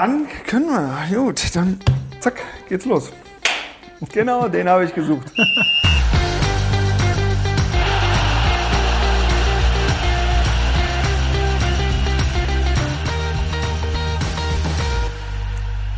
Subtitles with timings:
[0.00, 1.08] Dann können wir.
[1.12, 1.80] Gut, dann
[2.20, 3.10] zack, geht's los.
[4.12, 5.26] Genau, den habe ich gesucht.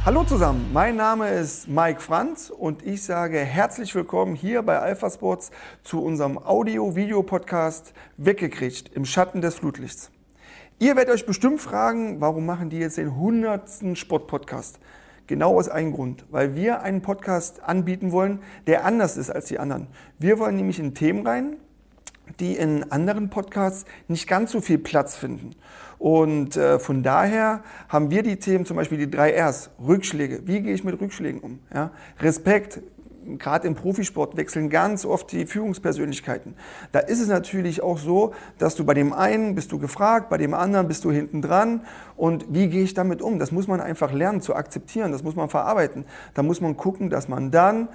[0.07, 5.11] Hallo zusammen, mein Name ist Mike Franz und ich sage herzlich willkommen hier bei Alpha
[5.11, 5.51] Sports
[5.82, 10.11] zu unserem Audio-Video-Podcast Weggekriegt im Schatten des Flutlichts.
[10.83, 13.99] Ihr werdet euch bestimmt fragen, warum machen die jetzt den 100.
[13.99, 14.79] Sportpodcast?
[15.27, 19.59] Genau aus einem Grund, weil wir einen Podcast anbieten wollen, der anders ist als die
[19.59, 19.89] anderen.
[20.19, 21.56] Wir wollen nämlich in Themen rein,
[22.41, 25.51] die in anderen Podcasts nicht ganz so viel Platz finden.
[25.98, 30.47] Und äh, von daher haben wir die Themen, zum Beispiel die drei Rs, Rückschläge.
[30.47, 31.59] Wie gehe ich mit Rückschlägen um?
[31.75, 31.91] Ja?
[32.20, 32.81] Respekt,
[33.38, 36.55] gerade im Profisport wechseln ganz oft die Führungspersönlichkeiten.
[36.92, 40.38] Da ist es natürlich auch so, dass du bei dem einen bist du gefragt, bei
[40.38, 41.83] dem anderen bist du hinten dran.
[42.16, 43.38] Und wie gehe ich damit um?
[43.38, 46.05] Das muss man einfach lernen zu akzeptieren, das muss man verarbeiten.
[46.34, 47.89] Da muss man gucken, dass man dann,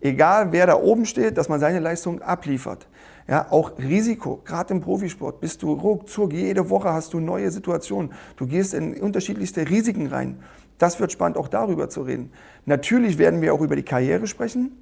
[0.00, 2.88] egal wer da oben steht, dass man seine Leistung abliefert.
[3.28, 8.12] Ja, auch Risiko, gerade im Profisport bist du ruckzuck, jede Woche hast du neue Situationen.
[8.36, 10.42] Du gehst in unterschiedlichste Risiken rein.
[10.82, 12.32] Das wird spannend, auch darüber zu reden.
[12.66, 14.72] Natürlich werden wir auch über die Karriere sprechen,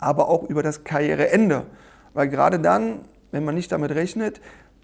[0.00, 1.66] aber auch über das Karriereende.
[2.12, 4.40] Weil gerade dann, wenn man nicht damit rechnet,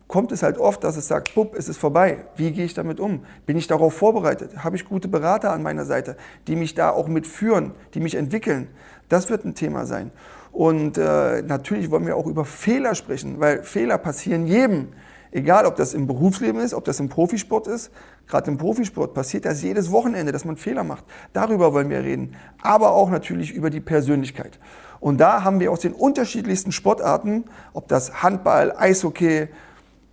[0.06, 2.18] kommt es halt oft, dass es sagt, bupp, es ist vorbei.
[2.36, 3.24] Wie gehe ich damit um?
[3.46, 4.62] Bin ich darauf vorbereitet?
[4.62, 6.16] Habe ich gute Berater an meiner Seite,
[6.46, 8.68] die mich da auch mitführen, die mich entwickeln?
[9.08, 10.12] Das wird ein Thema sein.
[10.52, 14.90] Und äh, natürlich wollen wir auch über Fehler sprechen, weil Fehler passieren jedem.
[15.30, 17.90] Egal, ob das im Berufsleben ist, ob das im Profisport ist.
[18.26, 21.04] Gerade im Profisport passiert das jedes Wochenende, dass man Fehler macht.
[21.32, 22.34] Darüber wollen wir reden.
[22.62, 24.58] Aber auch natürlich über die Persönlichkeit.
[25.00, 29.48] Und da haben wir aus den unterschiedlichsten Sportarten, ob das Handball, Eishockey,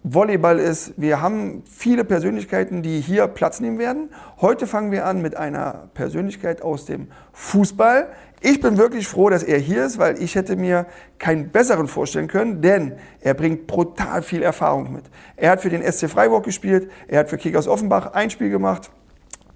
[0.07, 0.94] Volleyball ist.
[0.97, 4.09] Wir haben viele Persönlichkeiten, die hier Platz nehmen werden.
[4.39, 8.09] Heute fangen wir an mit einer Persönlichkeit aus dem Fußball.
[8.47, 10.85] Ich bin wirklich froh, dass er hier ist, weil ich hätte mir
[11.17, 15.06] keinen besseren vorstellen können, denn er bringt brutal viel Erfahrung mit.
[15.35, 18.91] Er hat für den SC Freiburg gespielt, er hat für Kickers Offenbach ein Spiel gemacht,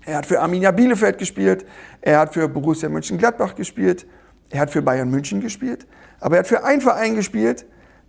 [0.08, 1.68] er hat für Arminia Bielefeld gespielt,
[2.02, 4.08] er hat für Borussia Mönchengladbach gespielt,
[4.50, 5.86] er hat für Bayern München gespielt,
[6.20, 7.68] aber er hat für einen Verein gespielt,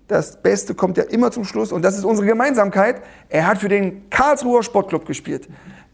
[0.09, 3.03] das Beste kommt ja immer zum Schluss und das ist unsere Gemeinsamkeit.
[3.29, 5.47] Er hat für den Karlsruher Sportclub gespielt.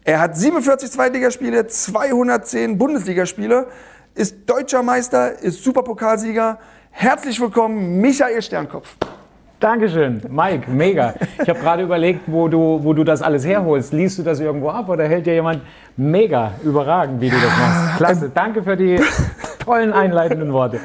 [0.05, 3.67] Er hat 47 Zweitligaspiele, 210 Bundesligaspiele
[4.17, 6.57] ist deutscher Meister, ist Superpokalsieger.
[6.89, 8.95] Herzlich willkommen, Michael Sternkopf.
[9.59, 11.13] Dankeschön, Mike, mega.
[11.41, 13.93] Ich habe gerade überlegt, wo du, wo du das alles herholst.
[13.93, 15.61] Liest du das irgendwo ab oder hält dir jemand
[15.95, 17.97] mega überragend, wie du das machst?
[17.97, 18.99] Klasse, danke für die
[19.63, 20.79] tollen einleitenden Worte.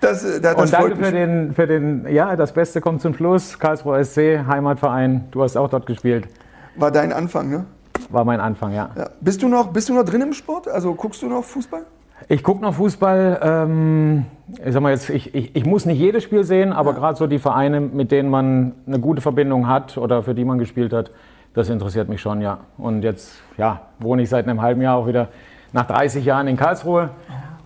[0.00, 3.14] Das, äh, das, das Und danke für den, für den, ja, das Beste kommt zum
[3.14, 3.58] Schluss.
[3.58, 6.28] Karlsruhe SC, Heimatverein, du hast auch dort gespielt.
[6.76, 7.64] War dein Anfang, ne?
[8.10, 8.90] War mein Anfang, ja.
[8.94, 9.08] ja.
[9.20, 10.68] Bist, du noch, bist du noch drin im Sport?
[10.68, 11.84] Also guckst du noch Fußball?
[12.28, 13.40] Ich gucke noch Fußball.
[13.42, 14.26] Ähm,
[14.64, 16.98] ich sag mal jetzt, ich, ich, ich, muss nicht jedes Spiel sehen, aber ja.
[16.98, 20.58] gerade so die Vereine, mit denen man eine gute Verbindung hat oder für die man
[20.58, 21.10] gespielt hat,
[21.54, 22.58] das interessiert mich schon, ja.
[22.78, 25.28] Und jetzt, ja, wohne ich seit einem halben Jahr auch wieder
[25.72, 27.10] nach 30 Jahren in Karlsruhe.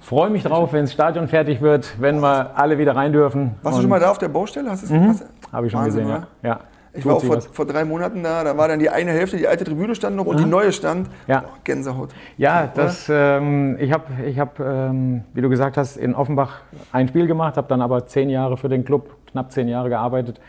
[0.00, 3.56] Freue mich drauf, wenn das Stadion fertig wird, wenn wir alle wieder rein dürfen.
[3.62, 4.70] Warst du schon mal da auf der Baustelle?
[4.70, 5.20] Mhm.
[5.52, 6.48] Habe ich schon Wahnsinn, gesehen, ja.
[6.48, 6.60] ja.
[6.94, 9.46] Ich war auch vor, vor, drei Monaten da, da war dann die eine Hälfte, die
[9.46, 10.44] alte Tribüne stand noch und mhm.
[10.44, 11.08] die neue stand.
[11.26, 11.44] Ja.
[11.46, 12.10] Oh, Gänsehaut.
[12.36, 16.60] Ja, das, ähm, ich habe, ich hab, ähm, wie du gesagt hast, in Offenbach
[16.92, 20.40] ein Spiel gemacht, habe dann aber zehn Jahre für den Club, knapp zehn Jahre gearbeitet.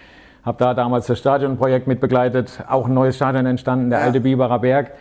[0.45, 4.05] Habe da damals das Stadionprojekt mitbegleitet, auch ein neues Stadion entstanden, der ja.
[4.05, 4.91] alte Biberer Berg.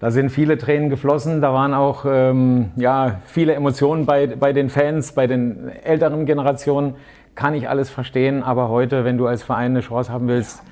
[0.00, 4.70] Da sind viele Tränen geflossen, da waren auch ähm, ja, viele Emotionen bei, bei den
[4.70, 6.94] Fans, bei den älteren Generationen.
[7.34, 10.62] Kann ich alles verstehen, aber heute, wenn du als Verein eine Chance haben willst,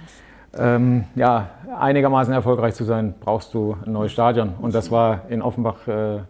[0.59, 4.55] ähm, ja, einigermaßen erfolgreich zu sein, brauchst du ein neues Stadion.
[4.61, 6.21] Und das war in Offenbach äh,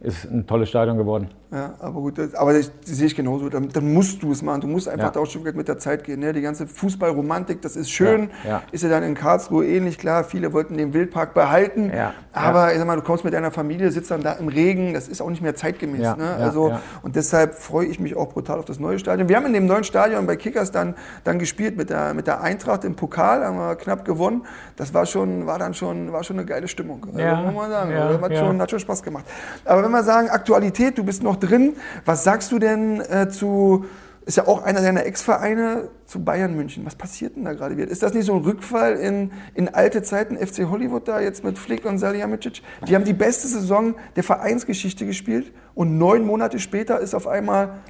[0.00, 1.28] ist ein tolles Stadion geworden.
[1.52, 3.48] Ja, aber gut, das, aber das, das sehe ich genauso.
[3.48, 4.60] Dann, dann, musst du es machen.
[4.60, 5.10] Du musst einfach ja.
[5.10, 6.20] da auch schon mit der Zeit gehen.
[6.20, 6.32] Ne?
[6.32, 8.30] Die ganze Fußballromantik, das ist schön.
[8.44, 8.62] Ja, ja.
[8.70, 10.22] Ist ja dann in Karlsruhe ähnlich klar.
[10.22, 11.90] Viele wollten den Wildpark behalten.
[12.32, 14.94] Aber ich sag mal, du kommst mit deiner Familie, sitzt dann da im Regen.
[14.94, 16.16] Das ist auch nicht mehr zeitgemäß.
[16.16, 16.36] Ne?
[16.38, 19.28] also, Und deshalb freue ich mich auch brutal auf das neue Stadion.
[19.28, 20.94] Wir haben in dem neuen Stadion bei Kickers dann,
[21.24, 23.44] dann gespielt mit der, mit der Eintracht im Pokal.
[23.44, 24.46] Haben wir knapp gewonnen.
[24.76, 27.04] Das war, schon, war dann schon, war schon eine geile Stimmung.
[27.12, 27.90] Also, muss man sagen.
[27.90, 29.24] das hat, schon, hat schon Spaß gemacht.
[29.64, 31.74] Aber wenn wir sagen, Aktualität, du bist noch drin.
[32.04, 33.84] Was sagst du denn äh, zu,
[34.26, 36.84] ist ja auch einer deiner Ex-Vereine, zu Bayern München?
[36.86, 37.88] Was passiert denn da gerade wieder?
[37.88, 41.58] Ist das nicht so ein Rückfall in, in alte Zeiten, FC Hollywood da jetzt mit
[41.58, 42.62] Flick und Salihamidzic?
[42.88, 47.80] Die haben die beste Saison der Vereinsgeschichte gespielt und neun Monate später ist auf einmal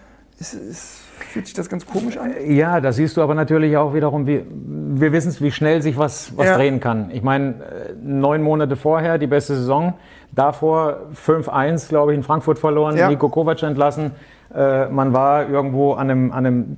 [0.41, 2.33] ist, ist, fühlt sich das ganz komisch an?
[2.49, 5.99] Ja, da siehst du aber natürlich auch wiederum, wie, wir wissen es, wie schnell sich
[5.99, 6.57] was, was ja.
[6.57, 7.11] drehen kann.
[7.13, 9.95] Ich meine, äh, neun Monate vorher die beste Saison,
[10.33, 13.09] davor 5-1, glaube ich, in Frankfurt verloren, ja.
[13.09, 14.13] Nico Kovac entlassen.
[14.55, 16.77] Äh, man war irgendwo an einem, an einem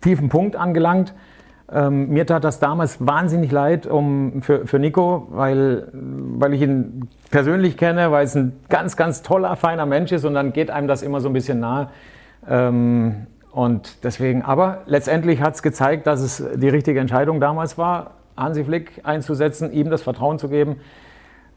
[0.00, 1.14] tiefen Punkt angelangt.
[1.72, 7.08] Ähm, mir tat das damals wahnsinnig leid um, für, für Nico, weil, weil ich ihn
[7.30, 10.86] persönlich kenne, weil es ein ganz, ganz toller, feiner Mensch ist und dann geht einem
[10.86, 11.88] das immer so ein bisschen nahe.
[12.48, 18.12] Ähm, und deswegen, aber letztendlich hat es gezeigt, dass es die richtige Entscheidung damals war,
[18.36, 20.76] Hansi Flick einzusetzen, ihm das Vertrauen zu geben.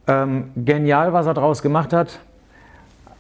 [0.08, 2.20] Ähm, genial, was er daraus gemacht hat.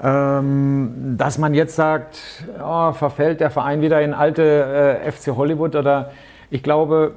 [0.03, 2.19] Ähm, dass man jetzt sagt,
[2.61, 6.11] oh, verfällt der Verein wieder in alte äh, FC Hollywood oder
[6.49, 7.15] ich glaube,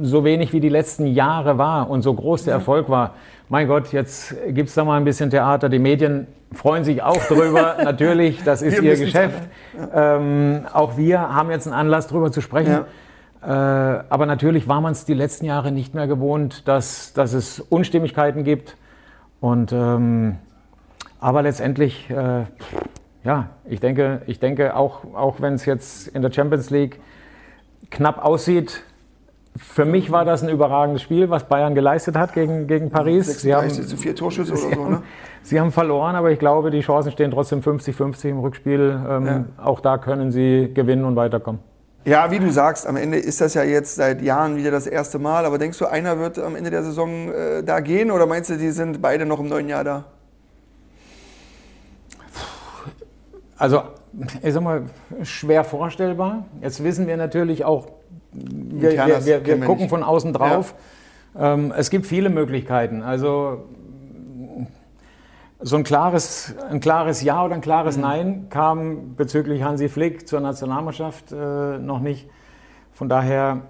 [0.00, 3.14] so wenig wie die letzten Jahre war und so groß der Erfolg war,
[3.48, 5.68] mein Gott, jetzt gibt es da mal ein bisschen Theater.
[5.68, 9.42] Die Medien freuen sich auch drüber, natürlich, das ist ihr Geschäft.
[9.76, 10.16] Ja.
[10.16, 12.72] Ähm, auch wir haben jetzt einen Anlass, darüber zu sprechen.
[12.72, 12.86] Ja.
[13.42, 17.58] Äh, aber natürlich war man es die letzten Jahre nicht mehr gewohnt, dass, dass es
[17.58, 18.76] Unstimmigkeiten gibt.
[19.40, 20.36] Und, ähm,
[21.18, 22.44] aber letztendlich, äh,
[23.24, 27.00] ja, ich denke, ich denke auch, auch wenn es jetzt in der Champions League
[27.90, 28.84] knapp aussieht.
[29.56, 33.26] Für mich war das ein überragendes Spiel, was Bayern geleistet hat gegen, gegen Paris.
[33.26, 35.02] 36 sie haben, zu vier Torschüsse oder so, ne?
[35.42, 38.98] Sie haben verloren, aber ich glaube, die Chancen stehen trotzdem 50-50 im Rückspiel.
[39.08, 39.44] Ähm, ja.
[39.58, 41.60] Auch da können sie gewinnen und weiterkommen.
[42.04, 45.18] Ja, wie du sagst, am Ende ist das ja jetzt seit Jahren wieder das erste
[45.18, 45.44] Mal.
[45.44, 48.56] Aber denkst du, einer wird am Ende der Saison äh, da gehen oder meinst du,
[48.56, 50.04] die sind beide noch im neuen Jahr da?
[53.56, 53.82] Also
[54.42, 54.82] ich sag mal,
[55.22, 56.46] schwer vorstellbar.
[56.60, 57.86] Jetzt wissen wir natürlich auch,
[58.32, 60.74] wir, wir, wir, wir gucken von außen drauf.
[61.34, 61.54] Ja.
[61.54, 63.02] Ähm, es gibt viele Möglichkeiten.
[63.02, 63.64] Also
[65.62, 68.02] so ein klares, ein klares Ja oder ein klares mhm.
[68.02, 72.28] Nein kam bezüglich Hansi Flick zur Nationalmannschaft äh, noch nicht.
[72.92, 73.62] Von daher,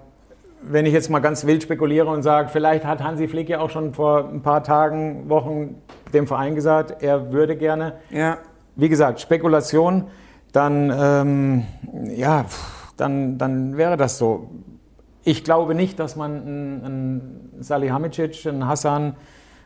[0.61, 3.69] wenn ich jetzt mal ganz wild spekuliere und sage, vielleicht hat Hansi Flick ja auch
[3.69, 5.75] schon vor ein paar Tagen, Wochen
[6.13, 7.93] dem Verein gesagt, er würde gerne.
[8.09, 8.39] Ja.
[8.75, 10.05] Wie gesagt, Spekulation
[10.51, 11.65] dann, ähm,
[12.15, 12.45] ja,
[12.95, 14.51] dann, dann wäre das so.
[15.23, 19.15] Ich glaube nicht, dass man einen, einen Salihamidzic, einen Hassan,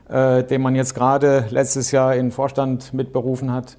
[0.10, 3.78] äh, den man jetzt gerade letztes Jahr in den Vorstand mitberufen hat,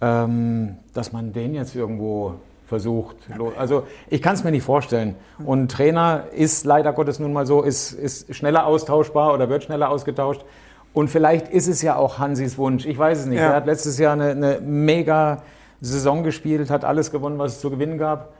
[0.00, 2.34] ähm, dass man den jetzt irgendwo
[2.66, 3.16] versucht.
[3.58, 5.16] Also ich kann es mir nicht vorstellen.
[5.44, 9.90] Und Trainer ist leider Gottes nun mal so, ist, ist schneller austauschbar oder wird schneller
[9.90, 10.44] ausgetauscht.
[10.92, 12.86] Und vielleicht ist es ja auch Hansis Wunsch.
[12.86, 13.38] Ich weiß es nicht.
[13.38, 13.50] Ja.
[13.50, 15.42] Er hat letztes Jahr eine, eine mega
[15.80, 18.32] Saison gespielt, hat alles gewonnen, was es zu gewinnen gab.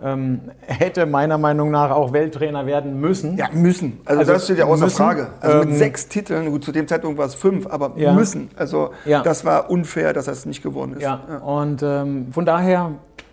[0.00, 3.36] Ähm, hätte meiner Meinung nach auch Welttrainer werden müssen.
[3.36, 4.00] Ja, müssen.
[4.04, 4.96] Also, also das steht ja außer müssen.
[4.96, 5.28] Frage.
[5.40, 8.12] Also mit ähm, sechs Titeln, gut, zu dem Zeitpunkt war es fünf, aber ja.
[8.12, 8.50] müssen.
[8.56, 9.22] Also ja.
[9.22, 11.02] das war unfair, dass er es nicht geworden ist.
[11.02, 11.38] Ja, ja.
[11.38, 12.92] und ähm, von daher,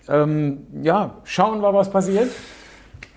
[0.10, 2.30] ähm, ja, schauen wir, was passiert.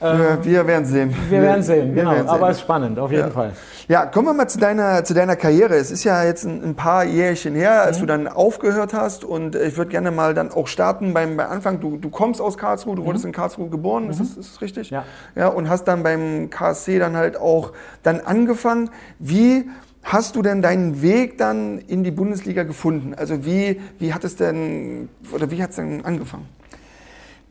[0.00, 1.14] Ähm, wir werden sehen.
[1.28, 2.12] Wir werden sehen, genau.
[2.12, 2.34] Werden sehen.
[2.34, 3.30] Aber es ist spannend, auf jeden ja.
[3.30, 3.52] Fall.
[3.88, 5.74] Ja, kommen wir mal zu deiner, zu deiner Karriere.
[5.74, 8.00] Es ist ja jetzt ein, ein paar Jährchen her, als mhm.
[8.02, 9.24] du dann aufgehört hast.
[9.24, 11.80] Und ich würde gerne mal dann auch starten beim, beim Anfang.
[11.80, 13.06] Du, du kommst aus Karlsruhe, du mhm.
[13.06, 14.10] wurdest in Karlsruhe geboren, mhm.
[14.10, 14.90] ist, das, ist das richtig?
[14.90, 15.04] Ja.
[15.34, 15.48] ja.
[15.48, 17.72] Und hast dann beim KSC dann halt auch
[18.04, 18.90] dann angefangen.
[19.18, 19.68] Wie
[20.04, 23.14] hast du denn deinen Weg dann in die Bundesliga gefunden?
[23.16, 26.46] Also wie, wie hat es denn, oder wie hat es denn angefangen?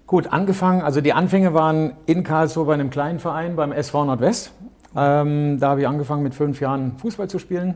[0.07, 4.53] Gut, angefangen, also die Anfänge waren in Karlsruhe bei einem kleinen Verein, beim SV Nordwest.
[4.95, 7.75] Ähm, da habe ich angefangen mit fünf Jahren Fußball zu spielen.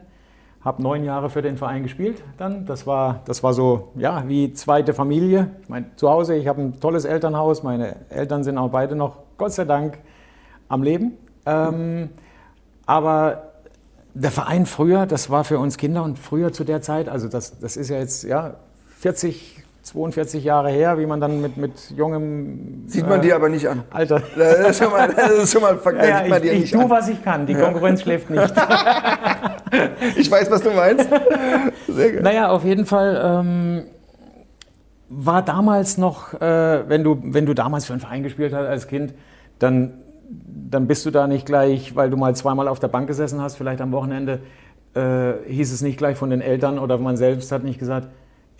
[0.63, 2.65] Habe neun Jahre für den Verein gespielt dann.
[2.65, 5.49] Das war, das war so ja, wie zweite Familie.
[5.67, 7.63] Mein, zu Hause, ich habe ein tolles Elternhaus.
[7.63, 9.97] Meine Eltern sind auch beide noch, Gott sei Dank,
[10.69, 11.17] am Leben.
[11.45, 12.11] Ähm,
[12.85, 13.51] aber
[14.13, 17.59] der Verein früher, das war für uns Kinder und früher zu der Zeit, also das,
[17.59, 18.55] das ist ja jetzt ja,
[18.99, 22.83] 40, 42 Jahre her, wie man dann mit, mit jungem.
[22.87, 23.83] Sieht man äh, dir aber nicht an.
[23.89, 24.21] Alter.
[24.35, 26.29] Das ist schon mal, das ist schon mal Vergleich.
[26.29, 27.45] Ja, ich, ich, ich tue, was ich kann.
[27.45, 28.41] Die Konkurrenz schläft nicht.
[30.17, 31.09] ich weiß, was du meinst.
[31.87, 32.21] Sehr gut.
[32.21, 33.21] Naja, auf jeden Fall.
[33.23, 33.83] Ähm,
[35.13, 38.87] war damals noch, äh, wenn, du, wenn du damals für einen Verein gespielt hast als
[38.87, 39.13] Kind,
[39.59, 39.95] dann,
[40.29, 43.57] dann bist du da nicht gleich, weil du mal zweimal auf der Bank gesessen hast,
[43.57, 44.39] vielleicht am Wochenende,
[44.93, 48.07] äh, hieß es nicht gleich von den Eltern oder man selbst hat nicht gesagt,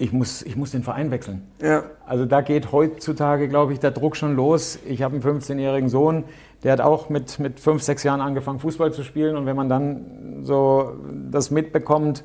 [0.02, 1.44] ich muss, ich muss den Verein wechseln.
[1.62, 1.84] Ja.
[2.08, 4.80] Also da geht heutzutage, glaube ich, der Druck schon los.
[4.88, 6.24] Ich habe einen 15-jährigen Sohn,
[6.64, 9.38] der hat auch mit, mit fünf, sechs Jahren angefangen, Fußball zu spielen.
[9.38, 10.96] Und wenn man dann so
[11.30, 12.24] das mitbekommt,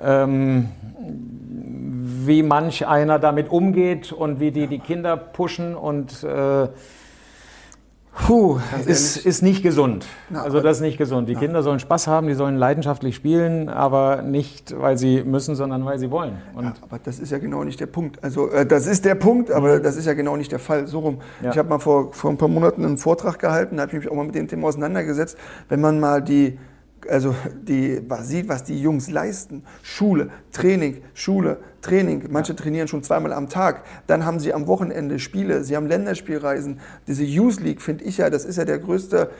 [0.00, 0.70] ähm,
[1.04, 6.68] wie manch einer damit umgeht und wie die die Kinder pushen und äh,
[8.14, 10.06] Puh, ist, ist nicht gesund.
[10.28, 11.30] Na, also das ist nicht gesund.
[11.30, 15.84] Die Kinder sollen Spaß haben, die sollen leidenschaftlich spielen, aber nicht, weil sie müssen, sondern
[15.86, 16.36] weil sie wollen.
[16.60, 18.22] Ja, aber das ist ja genau nicht der Punkt.
[18.22, 20.86] Also äh, das ist der Punkt, aber das ist ja genau nicht der Fall.
[20.86, 21.18] So rum.
[21.42, 21.50] Ja.
[21.50, 24.10] Ich habe mal vor, vor ein paar Monaten einen Vortrag gehalten, da habe ich mich
[24.10, 25.38] auch mal mit dem Thema auseinandergesetzt.
[25.70, 26.58] Wenn man mal die,
[27.08, 29.64] also die, was sieht, was die Jungs leisten.
[29.82, 32.24] Schule, Training, Schule, Training.
[32.30, 33.84] Manche trainieren schon zweimal am Tag.
[34.06, 36.80] Dann haben sie am Wochenende Spiele, sie haben Länderspielreisen.
[37.06, 39.30] Diese Youth League finde ich ja, das ist ja der größte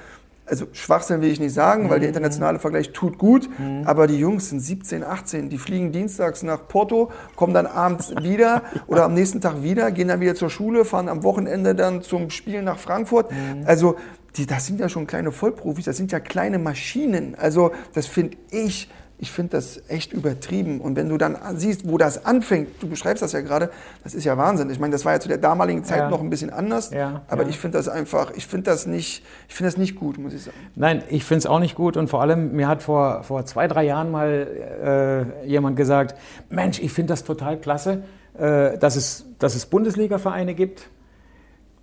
[0.44, 3.48] also Schwachsinn will ich nicht sagen, weil der internationale Vergleich tut gut,
[3.84, 8.62] aber die Jungs sind 17, 18, die fliegen dienstags nach Porto, kommen dann abends wieder
[8.86, 12.30] oder am nächsten Tag wieder, gehen dann wieder zur Schule, fahren am Wochenende dann zum
[12.30, 13.30] Spiel nach Frankfurt.
[13.64, 13.96] Also
[14.36, 17.34] die, das sind ja schon kleine Vollprofis, das sind ja kleine Maschinen.
[17.34, 18.90] Also das finde ich,
[19.22, 20.80] ich finde das echt übertrieben.
[20.80, 23.70] Und wenn du dann siehst, wo das anfängt, du beschreibst das ja gerade,
[24.02, 24.68] das ist ja Wahnsinn.
[24.68, 26.10] Ich meine, das war ja zu der damaligen Zeit Ja.
[26.10, 27.48] noch ein bisschen anders, Ja, aber ja.
[27.48, 30.42] ich finde das einfach, ich finde das nicht, ich finde das nicht gut, muss ich
[30.42, 30.56] sagen.
[30.74, 33.68] Nein, ich finde es auch nicht gut und vor allem, mir hat vor, vor zwei,
[33.68, 36.18] drei Jahren mal äh, jemand gesagt,
[36.50, 38.02] Mensch, ich finde das total klasse,
[38.36, 40.88] äh, dass, es, dass es Bundesliga-Vereine gibt,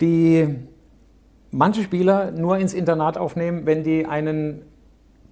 [0.01, 0.55] die
[1.51, 4.63] manche Spieler nur ins Internat aufnehmen, wenn die einen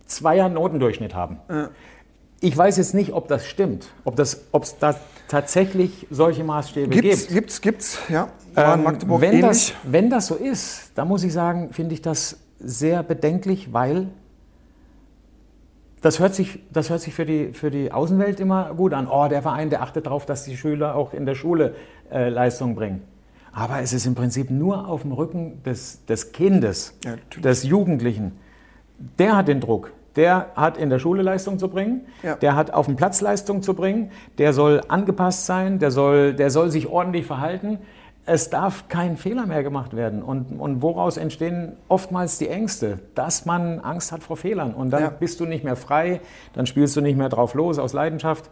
[0.06, 1.40] Zweier-Notendurchschnitt haben.
[1.50, 1.70] Ja.
[2.40, 4.96] Ich weiß jetzt nicht, ob das stimmt, ob es ob da
[5.28, 7.34] tatsächlich solche Maßstäbe Gibt's, gibt.
[7.34, 8.30] gibt's, gibt's, ja.
[8.54, 9.48] War in Ähm, Magdeburg wenn, ähnlich.
[9.48, 14.08] das, wenn das so ist, dann muss ich sagen, finde ich das sehr bedenklich, weil
[16.02, 19.08] das hört sich, das hört sich für, die, für die Außenwelt immer gut an.
[19.08, 21.76] Oh, der Verein, der achtet darauf, dass die Schüler auch in der Schule
[22.12, 23.02] äh, Leistung bringen.
[23.52, 28.34] Aber es ist im Prinzip nur auf dem Rücken des, des Kindes, Ja, des Jugendlichen.
[29.18, 29.92] Der hat den Druck.
[30.18, 32.36] Der hat in der Schule Leistung zu bringen, Ja.
[32.36, 36.50] der hat auf dem Platz Leistung zu bringen, der soll angepasst sein, der soll, der
[36.50, 37.78] soll sich ordentlich verhalten.
[38.26, 40.22] Es darf kein Fehler mehr gemacht werden.
[40.22, 43.00] Und, und woraus entstehen oftmals die Ängste?
[43.16, 44.74] Dass man Angst hat vor Fehlern.
[44.74, 45.10] Und dann Ja.
[45.10, 46.20] bist du nicht mehr frei,
[46.52, 48.50] dann spielst du nicht mehr drauf los aus Leidenschaft.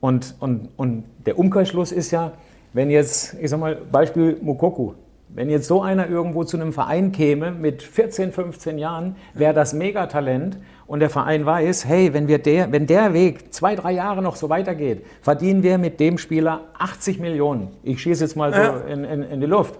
[0.00, 2.32] Und, und, und der Umkehrschluss ist ja,
[2.72, 4.92] wenn jetzt, ich sag mal, Beispiel Mukoku,
[5.30, 9.74] wenn jetzt so einer irgendwo zu einem Verein käme mit 14, 15 Jahren, wäre das
[9.74, 10.56] Megatalent
[10.88, 14.36] und der Verein weiß, hey, wenn, wir der, wenn der Weg zwei, drei Jahre noch
[14.36, 17.68] so weitergeht, verdienen wir mit dem Spieler 80 Millionen.
[17.82, 19.78] Ich schieße jetzt mal so in, in, in die Luft.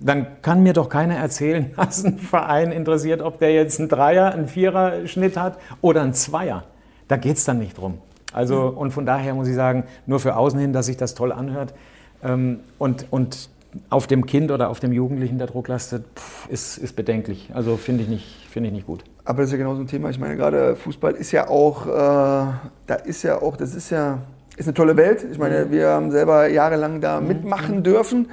[0.00, 4.32] Dann kann mir doch keiner erzählen, dass ein Verein interessiert, ob der jetzt einen Dreier,
[4.32, 6.64] einen Vierer-Schnitt hat oder einen Zweier.
[7.08, 7.98] Da geht es dann nicht drum.
[8.32, 11.30] Also, und von daher muss ich sagen, nur für außen hin, dass sich das toll
[11.30, 11.74] anhört
[12.22, 13.50] ähm, und, und
[13.90, 17.50] auf dem Kind oder auf dem Jugendlichen der Druck lastet, pff, ist, ist bedenklich.
[17.54, 19.04] Also finde ich, nicht- finde ich nicht gut.
[19.24, 20.10] Aber das ist ja genau so ein Thema.
[20.10, 24.18] Ich meine, gerade Fußball ist ja auch, äh, da ist ja auch, das ist ja,
[24.56, 25.24] ist eine tolle Welt.
[25.30, 25.70] Ich meine, Mhm.
[25.70, 28.28] wir haben selber jahrelang da mitmachen dürfen.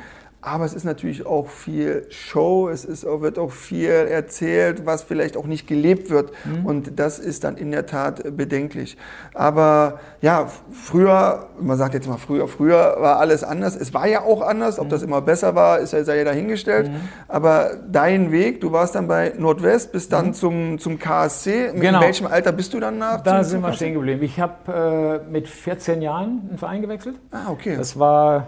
[0.45, 5.37] Aber es ist natürlich auch viel Show, es ist, wird auch viel erzählt, was vielleicht
[5.37, 6.31] auch nicht gelebt wird.
[6.45, 6.65] Mhm.
[6.65, 8.95] Und das ist dann in der Tat bedenklich.
[9.33, 13.75] Aber ja, früher, man sagt jetzt mal früher, früher war alles anders.
[13.75, 14.77] Es war ja auch anders.
[14.79, 15.07] Ob das Mhm.
[15.07, 16.91] immer besser war, ist ja, sei ja dahingestellt.
[17.27, 21.71] Aber dein Weg, du warst dann bei Nordwest, bist dann zum, zum KSC.
[21.73, 22.01] Mit Genau.
[22.01, 23.21] welchem Alter bist du dann nach?
[23.21, 24.21] Da sind wir stehen geblieben.
[24.23, 27.15] Ich habe äh, mit 14 Jahren einen Verein gewechselt.
[27.31, 27.75] Ah, okay.
[27.77, 28.47] Das war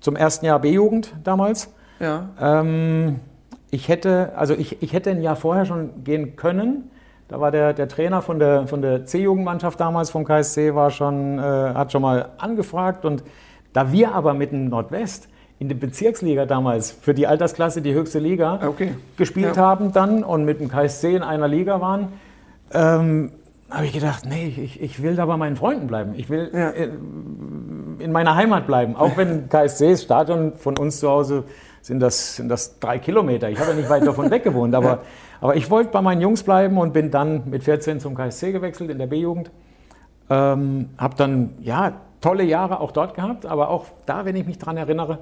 [0.00, 1.72] zum ersten Jahr B-Jugend damals.
[2.00, 2.28] ja.
[2.40, 3.20] Ähm,
[3.72, 6.90] ich hätte, also ich, ich hätte ein Jahr vorher schon gehen können.
[7.28, 11.38] Da war der, der Trainer von der, von der C-Jugendmannschaft damals vom KSC, war schon,
[11.38, 13.04] äh, hat schon mal angefragt.
[13.04, 13.22] Und
[13.72, 15.28] da wir aber mit dem Nordwest
[15.60, 18.94] in der Bezirksliga damals für die Altersklasse, die höchste Liga, Okay.
[19.16, 19.62] gespielt Ja.
[19.62, 22.08] haben dann und mit dem KSC in einer Liga waren,
[22.72, 23.30] ähm,
[23.70, 26.14] habe ich gedacht, nee, ich, ich will da bei meinen Freunden bleiben.
[26.16, 26.70] Ich will Ja.
[26.70, 26.88] äh,
[28.00, 28.96] in meiner Heimat bleiben.
[28.96, 31.44] Auch wenn KSC, das Stadion von uns zu Hause,
[31.82, 33.48] sind das, sind das drei Kilometer.
[33.48, 35.00] Ich habe ja nicht weit davon weg gewohnt, aber,
[35.40, 38.90] aber ich wollte bei meinen Jungs bleiben und bin dann mit 14 zum KSC gewechselt
[38.90, 39.50] in der B-Jugend.
[40.28, 44.58] Ähm, habe dann, ja, tolle Jahre auch dort gehabt, aber auch da, wenn ich mich
[44.58, 45.18] dran erinnere,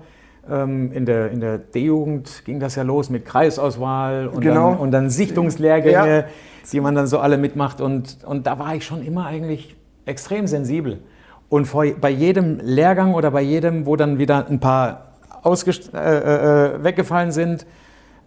[0.51, 4.71] ähm, in der, in der D-Jugend ging das ja los mit Kreisauswahl und, Genau.
[4.71, 6.25] dann, und dann Sichtungslehrgänge, Ja.
[6.73, 7.81] die man dann so alle mitmacht.
[7.81, 10.99] Und, und da war ich schon immer eigentlich extrem sensibel.
[11.49, 15.09] Und vor, bei jedem Lehrgang oder bei jedem, wo dann wieder ein paar
[15.43, 17.67] ausgest äh, äh, weggefallen sind,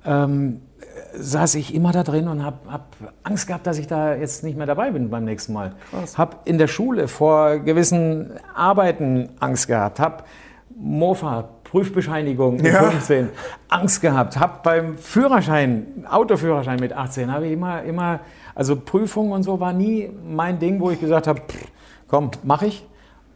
[0.06, 0.62] ähm,
[1.14, 4.58] saß ich immer da drin und habe hab Angst gehabt, dass ich da jetzt nicht
[4.58, 5.74] mehr dabei bin beim nächsten Mal.
[6.18, 10.24] Habe in der Schule vor gewissen Arbeiten Angst gehabt, habe
[10.76, 12.84] Mofa, Prüfbescheinigung mit Ja.
[12.90, 13.30] 15,
[13.70, 18.20] Angst gehabt, habe beim Führerschein, Autoführerschein mit 18, habe ich immer, immer,
[18.56, 21.42] also Prüfungen und so war nie mein Ding, wo ich gesagt habe,
[22.08, 22.86] komm, mach ich.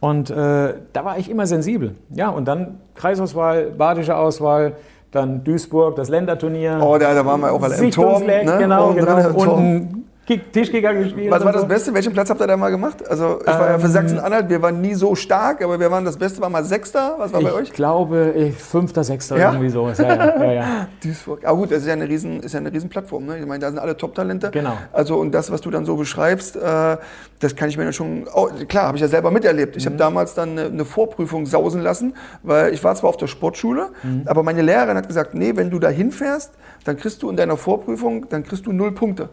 [0.00, 1.94] Und äh, da war ich immer sensibel.
[2.10, 4.74] Ja, und dann Kreisauswahl, badische Auswahl,
[5.10, 6.78] dann Duisburg, das Länderturnier.
[6.82, 8.24] Oh, da, da waren wir auch alle im Turm.
[8.24, 8.44] Ne?
[8.58, 9.18] Genau, Und genau.
[9.18, 9.88] im Und Turm.
[9.88, 9.96] Kick-
[10.26, 11.30] Tischkicker gespielt.
[11.30, 11.66] Was war das.
[11.68, 11.94] Beste?
[11.94, 13.08] Welchen Platz habt ihr da mal gemacht?
[13.08, 16.04] Also ich war ja für Ähm, Sachsen-Anhalt, wir waren nie so stark, aber wir waren
[16.04, 17.14] das Beste, war mal Sechster.
[17.18, 17.72] Was war bei Ich euch?
[17.72, 19.50] glaube, ich, fünfter, sechster, Ja?
[19.52, 19.98] irgendwie sowas.
[19.98, 20.64] Ja, ja, ja, ja.
[21.02, 21.44] Duisburg.
[21.44, 23.26] Aber gut, das ist ja eine riesen, ist ja eine riesen Plattform.
[23.26, 23.38] Ne?
[23.38, 24.50] Ich meine, da sind alle Top-Talente.
[24.50, 24.72] Genau.
[24.92, 26.96] Also und das, was du dann so beschreibst, äh,
[27.38, 29.76] das kann ich mir dann schon, oh, klar, habe ich ja selber miterlebt.
[29.76, 29.90] Ich Mhm.
[29.90, 33.90] habe damals dann eine, eine Vorprüfung sausen lassen, weil ich war zwar auf der Sportschule,
[34.02, 34.22] Mhm.
[34.26, 36.52] aber meine Lehrerin hat gesagt, nee, wenn du da hinfährst,
[36.84, 39.28] dann kriegst du in deiner Vorprüfung, dann kriegst du null Punkte.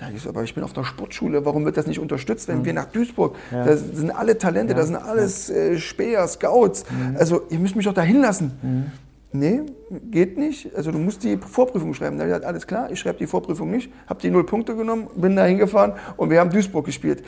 [0.00, 2.64] Ja, ich so, aber ich bin auf der Sportschule, warum wird das nicht unterstützt, wenn
[2.66, 3.56] wir nach Duisburg, Mhm.
[3.56, 3.64] Ja.
[3.64, 7.16] da sind alle Talente, da sind alles äh, Späher, Scouts, Mhm.
[7.16, 8.92] also ihr müsst mich doch da hinlassen.
[9.32, 9.62] Nee,
[10.10, 10.74] geht nicht.
[10.74, 12.16] Also du musst die Vorprüfung schreiben.
[12.16, 14.74] Da habe ich gesagt, alles klar, ich schreibe die Vorprüfung nicht, habe die null Punkte
[14.76, 17.22] genommen, bin da hingefahren und wir haben Duisburg gespielt.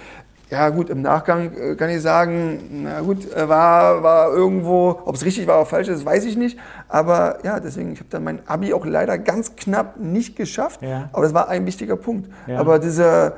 [0.51, 5.15] Ja gut, im Nachgang äh, kann ich sagen, na gut, äh, war, war irgendwo, ob
[5.15, 6.59] es richtig war oder falsch ist, weiß ich nicht.
[6.89, 10.81] Aber ja, deswegen, ich habe dann mein Abi auch leider ganz knapp nicht geschafft.
[10.83, 11.11] Ja.
[11.13, 12.31] Aber das war ein wichtiger Punkt.
[12.47, 12.59] Ja.
[12.59, 13.35] Aber dieser,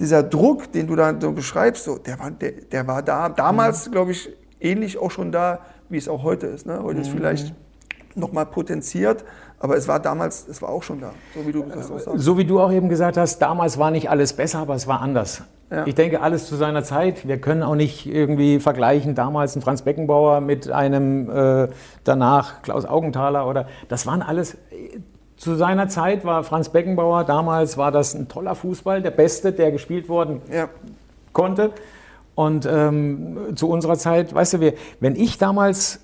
[0.00, 3.28] dieser Druck, den du da so beschreibst, so, der, war, der, der war da.
[3.28, 3.34] Mhm.
[3.36, 5.58] Damals, glaube ich, ähnlich auch schon da,
[5.90, 6.64] wie es auch heute ist.
[6.66, 6.80] Ne?
[6.82, 7.18] Heute ist Mhm.
[7.18, 7.54] vielleicht
[8.14, 9.24] nochmal potenziert,
[9.60, 12.20] aber es war damals, es war auch schon da, so wie du das auch sagst.
[12.20, 15.00] So wie du auch eben gesagt hast, damals war nicht alles besser, aber es war
[15.00, 15.42] anders.
[15.70, 15.86] Ja.
[15.86, 17.26] Ich denke, alles zu seiner Zeit.
[17.26, 21.68] Wir können auch nicht irgendwie vergleichen, damals ein Franz Beckenbauer mit einem äh,
[22.04, 24.56] danach Klaus Augenthaler oder das waren alles.
[25.36, 29.72] Zu seiner Zeit war Franz Beckenbauer, damals war das ein toller Fußball, der beste, der
[29.72, 30.68] gespielt worden Ja,
[31.32, 31.72] konnte.
[32.34, 36.00] Und ähm, zu unserer Zeit, weißt du, wir, wenn ich damals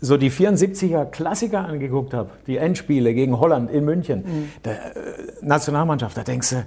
[0.00, 5.00] so die 74er Klassiker angeguckt habe, die Endspiele gegen Holland in München, der äh,
[5.42, 6.66] Nationalmannschaft, da denkst du,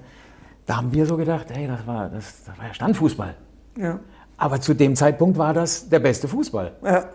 [0.65, 3.36] da haben wir so gedacht, hey, das war, das, das war ja Standfußball.
[3.77, 4.00] ja,
[4.38, 6.74] Aber zu dem Zeitpunkt war das der beste Fußball.
[6.84, 7.05] ja.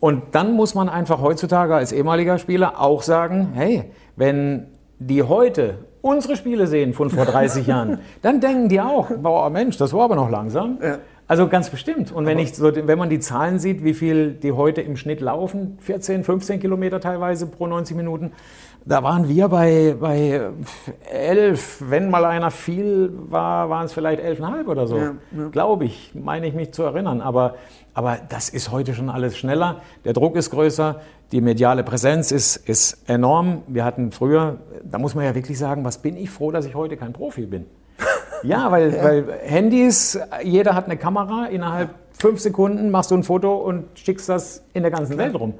[0.00, 4.66] Und dann muss man einfach heutzutage als ehemaliger Spieler auch sagen, hey, wenn
[4.98, 9.76] die heute unsere Spiele sehen von vor 30 Jahren, dann denken die auch, boah Mensch,
[9.76, 10.78] das war aber noch langsam.
[10.82, 10.98] Ja.
[11.28, 12.12] Also ganz bestimmt.
[12.12, 15.20] Und wenn, ich so, wenn man die Zahlen sieht, wie viel die heute im Schnitt
[15.20, 18.32] laufen, 14, 15 Kilometer teilweise pro 90 Minuten,
[18.84, 20.50] da waren wir bei, bei
[21.10, 21.84] 11.
[21.88, 24.96] Wenn mal einer viel war, waren es vielleicht 11,5 oder so.
[24.96, 25.48] Ja, ja.
[25.50, 27.20] Glaube ich, meine ich mich zu erinnern.
[27.20, 27.54] Aber,
[27.94, 29.82] aber das ist heute schon alles schneller.
[30.04, 31.00] Der Druck ist größer,
[31.30, 33.62] die mediale Präsenz ist, ist enorm.
[33.68, 36.74] Wir hatten früher, da muss man ja wirklich sagen, was bin ich froh, dass ich
[36.74, 37.66] heute kein Profi bin.
[38.42, 43.56] Ja, weil, weil Handys, jeder hat eine Kamera, innerhalb fünf Sekunden machst du ein Foto
[43.56, 45.54] und schickst das in der ganzen Welt rum.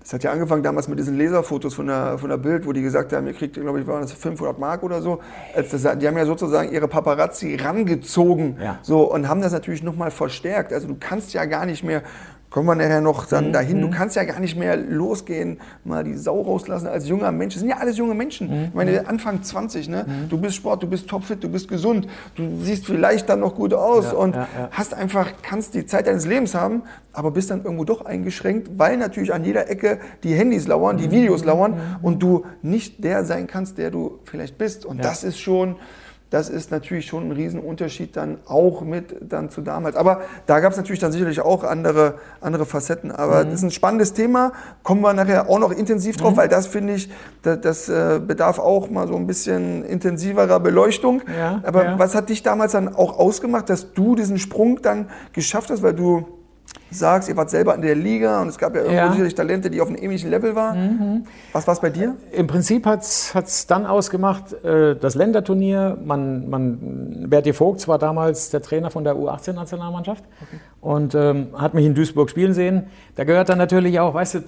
[0.00, 2.80] Das hat ja angefangen damals mit diesen Laserfotos von der, von der Bild, wo die
[2.80, 5.20] gesagt haben, ihr kriegt, glaube ich, waren das 500 Mark oder so.
[5.54, 8.78] Das, die haben ja sozusagen ihre Paparazzi rangezogen Ja.
[8.80, 10.72] so, und haben das natürlich nochmal verstärkt.
[10.72, 12.02] Also du kannst ja gar nicht mehr,
[12.50, 16.02] kommen wir nachher noch Mhm, dann dahin, du kannst ja gar nicht mehr losgehen, mal
[16.04, 17.54] die Sau rauslassen als junger Mensch.
[17.54, 18.48] Das sind ja alles junge Menschen.
[18.48, 18.64] Mhm.
[18.68, 20.06] Ich meine, Anfang 20, ne?
[20.28, 23.74] du bist Sport, du bist topfit, du bist gesund, du siehst vielleicht dann noch gut
[23.74, 24.68] aus Ja, und ja, ja.
[24.70, 26.82] hast einfach, kannst die Zeit deines Lebens haben,
[27.12, 31.00] aber bist dann irgendwo doch eingeschränkt, weil natürlich an jeder Ecke die Handys lauern, Mhm.
[31.00, 34.86] die Videos lauern und du nicht der sein kannst, der du vielleicht bist.
[34.86, 35.76] Und das ist schon,
[36.30, 39.96] das ist natürlich schon ein Riesenunterschied dann auch mit dann zu damals.
[39.96, 43.10] Aber da gab es natürlich dann sicherlich auch andere, andere Facetten.
[43.10, 43.50] Aber Mhm.
[43.50, 44.52] das ist ein spannendes Thema.
[44.82, 47.10] Kommen wir nachher auch noch intensiv drauf, weil das finde ich,
[47.42, 51.22] das, das äh, bedarf auch mal so ein bisschen intensiverer Beleuchtung.
[51.38, 51.98] Ja, Aber ja.
[51.98, 55.94] was hat dich damals dann auch ausgemacht, dass du diesen Sprung dann geschafft hast, weil
[55.94, 56.26] du
[56.90, 59.10] sagst, ihr wart selber in der Liga und es gab ja irgendwo Ja.
[59.10, 61.26] sicherlich Talente, die auf einem ähnlichen Level waren.
[61.52, 62.16] Was war es bei dir?
[62.32, 65.98] Im Prinzip hat es dann ausgemacht, äh, das Länderturnier.
[66.02, 70.24] Man, man, Berti Vogt war damals der Trainer von der U18-Nationalmannschaft
[70.80, 72.86] und ähm, hat mich in Duisburg spielen sehen.
[73.16, 74.40] Da gehört dann natürlich auch, weißt du,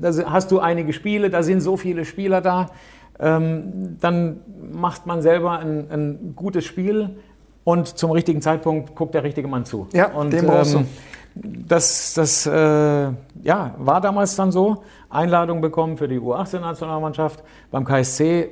[0.00, 2.70] da hast du einige Spiele, da sind so viele Spieler da.
[3.18, 4.40] Ähm, dann
[4.72, 7.16] macht man selber ein, ein gutes Spiel
[7.64, 9.88] und zum richtigen Zeitpunkt guckt der richtige Mann zu.
[9.92, 10.84] Ja, und, brauchst du.
[11.42, 12.52] Das, das äh,
[13.42, 14.82] ja, war damals dann so.
[15.10, 17.42] Einladung bekommen für die U18-Nationalmannschaft.
[17.70, 18.50] Beim KSC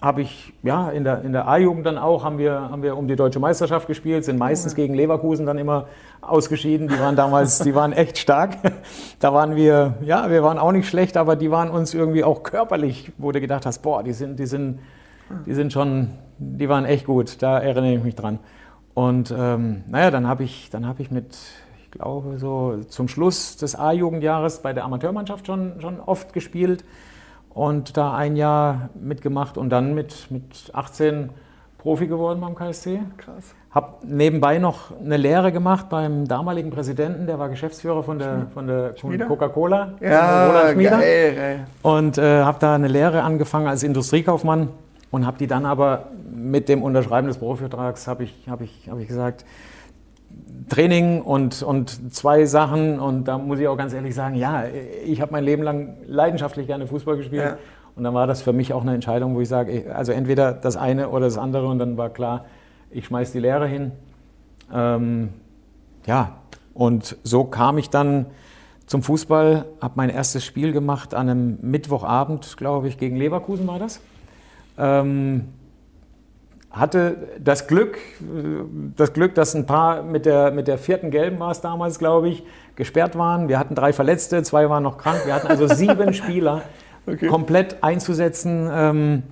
[0.00, 3.08] habe ich, ja, in der, in der A-Jugend dann auch, haben wir, haben wir um
[3.08, 5.86] die deutsche Meisterschaft gespielt, sind meistens gegen Leverkusen dann immer
[6.20, 6.88] ausgeschieden.
[6.88, 8.56] Die waren damals, die waren echt stark.
[9.18, 12.42] Da waren wir, ja, wir waren auch nicht schlecht, aber die waren uns irgendwie auch
[12.42, 14.80] körperlich, wo du gedacht hast, boah, die sind, die sind,
[15.46, 17.40] die sind schon, die waren echt gut.
[17.40, 18.38] Da erinnere ich mich dran.
[18.92, 21.34] Und ähm, naja, dann habe ich, dann habe ich mit,
[21.96, 26.84] glaube, so zum Schluss des A-Jugendjahres bei der Amateurmannschaft schon, schon oft gespielt
[27.50, 31.30] und da ein Jahr mitgemacht und dann mit, mit 18
[31.78, 33.00] Profi geworden beim KSC.
[33.16, 33.54] Krass.
[33.70, 38.66] habe nebenbei noch eine Lehre gemacht beim damaligen Präsidenten, der war Geschäftsführer von der, von
[38.66, 38.94] der
[39.26, 39.92] Coca-Cola.
[40.00, 41.66] Ja, Roland geil, geil.
[41.82, 44.68] Und äh, habe da eine Lehre angefangen als Industriekaufmann
[45.10, 48.98] und habe die dann aber mit dem Unterschreiben des Profivertrags habe ich, hab ich, hab
[48.98, 49.44] ich gesagt,
[50.68, 54.64] Training und, und zwei Sachen und da muss ich auch ganz ehrlich sagen, ja,
[55.04, 57.58] ich habe mein Leben lang leidenschaftlich gerne Fußball gespielt ja.
[57.94, 60.76] und dann war das für mich auch eine Entscheidung, wo ich sage, also entweder das
[60.76, 62.46] eine oder das andere und dann war klar,
[62.90, 63.92] ich schmeiß die Lehre hin.
[64.72, 65.28] Ähm,
[66.06, 66.38] ja,
[66.74, 68.26] und so kam ich dann
[68.86, 73.78] zum Fußball, habe mein erstes Spiel gemacht an einem Mittwochabend, glaube ich, gegen Leverkusen war
[73.78, 74.00] das.
[74.78, 75.48] Ähm,
[76.76, 77.98] hatte das Glück,
[78.96, 82.28] das Glück, dass ein paar mit der, mit der vierten Gelben war es damals, glaube
[82.28, 82.44] ich,
[82.76, 83.48] gesperrt waren.
[83.48, 85.22] Wir hatten drei Verletzte, zwei waren noch krank.
[85.24, 86.62] Wir hatten also sieben Spieler
[87.06, 87.28] okay.
[87.28, 89.22] komplett einzusetzen, ähm,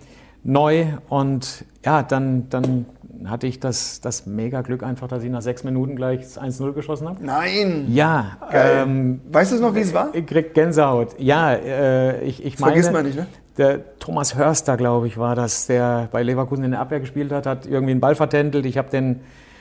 [0.42, 0.86] neu.
[1.10, 2.86] Und ja, dann, dann
[3.26, 7.08] hatte ich das, das mega Glück einfach, dass ich nach sechs Minuten gleich 1-0 geschossen
[7.08, 7.24] habe.
[7.24, 7.86] Nein!
[7.88, 8.38] Ja.
[8.52, 10.14] Ähm, weißt du noch, wie es war?
[10.14, 11.16] Ich krieg Gänsehaut.
[11.18, 12.72] Ja, äh, ich, ich meine...
[12.72, 13.26] Vergisst man nicht, ne?
[13.56, 17.46] Der Thomas Hörster, glaube ich, war das, der bei Leverkusen in der Abwehr gespielt hat,
[17.46, 18.66] hat irgendwie einen Ball vertändelt.
[18.66, 19.20] Ich habe den...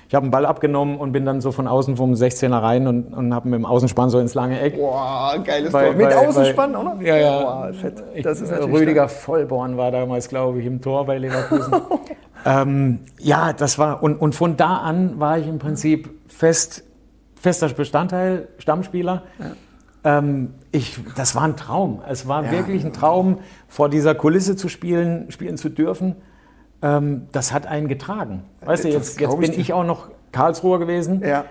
[0.09, 3.15] Ich habe einen Ball abgenommen und bin dann so von außen vom 16er rein und,
[3.15, 4.75] und habe mit dem Außenspann so ins lange Eck.
[4.77, 5.93] Boah, geiles bei, Tor.
[5.95, 7.01] Mit bei, Außenspann auch noch?
[7.01, 7.41] Ja, ja.
[7.41, 8.03] Boah, fett.
[8.21, 9.23] Das ist Rüdiger stark.
[9.23, 11.73] Vollborn war damals, glaube ich, im Tor bei Leverkusen.
[12.45, 16.83] Ähm, ja, das war, und, und von da an war ich im Prinzip fest,
[17.35, 19.23] fester Bestandteil, Stammspieler.
[19.39, 19.45] Ja.
[20.03, 22.01] Ähm, ich, das war ein Traum.
[22.07, 22.51] Es war ja.
[22.51, 26.15] wirklich ein Traum, vor dieser Kulisse zu spielen, spielen zu dürfen.
[26.81, 28.43] Ähm, das hat einen getragen.
[28.61, 31.21] Weißt du, jetzt, jetzt bin ich auch noch Karlsruher gewesen.
[31.25, 31.45] Ja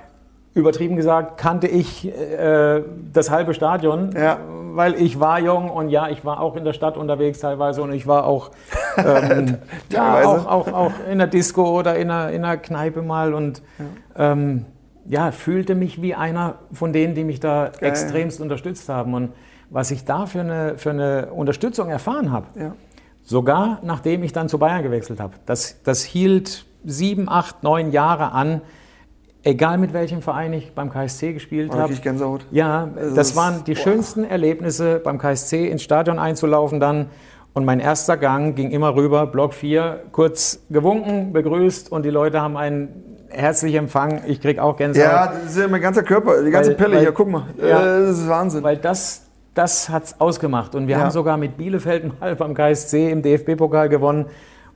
[0.54, 4.38] übertrieben gesagt, kannte ich äh, das halbe Stadion, ja.
[4.72, 7.92] weil ich war jung und ja, ich war auch in der Stadt unterwegs teilweise und
[7.92, 8.50] ich war auch,
[8.98, 9.58] ähm,
[9.90, 13.62] ja, auch, auch, auch, in der Disco oder in einer, in einer Kneipe mal und
[13.78, 14.32] ja.
[14.32, 14.66] Ähm,
[15.06, 17.90] ja, fühlte mich wie einer von denen, die mich da Geil.
[17.90, 19.14] extremst unterstützt haben.
[19.14, 19.32] Und
[19.70, 22.74] was ich da für eine, für eine Unterstützung erfahren habe, ja.
[23.22, 28.32] sogar nachdem ich dann zu Bayern gewechselt habe, das, das hielt sieben, acht, neun Jahre
[28.32, 28.60] an,
[29.44, 31.92] Egal mit welchem Verein ich beim KSC gespielt habe.
[31.94, 32.46] Gänsehaut.
[32.52, 33.80] Ja, das, das waren die boah.
[33.80, 37.06] schönsten Erlebnisse, beim KSC ins Stadion einzulaufen dann.
[37.52, 42.40] Und mein erster Gang ging immer rüber, Block 4, kurz gewunken, begrüßt und die Leute
[42.40, 42.88] haben einen
[43.32, 44.22] herzlichen Empfang.
[44.26, 45.10] Ich krieg auch Gänsehaut.
[45.10, 47.46] Ja, das ist ja mein ganzer Körper, die ganze weil, Pelle weil, hier, guck mal.
[47.58, 48.62] Ja, das ist Wahnsinn.
[48.62, 50.74] Weil das, das hat es ausgemacht.
[50.74, 51.02] Und wir ja.
[51.02, 54.26] haben sogar mit Bielefeld mal beim KSC im DFB-Pokal gewonnen.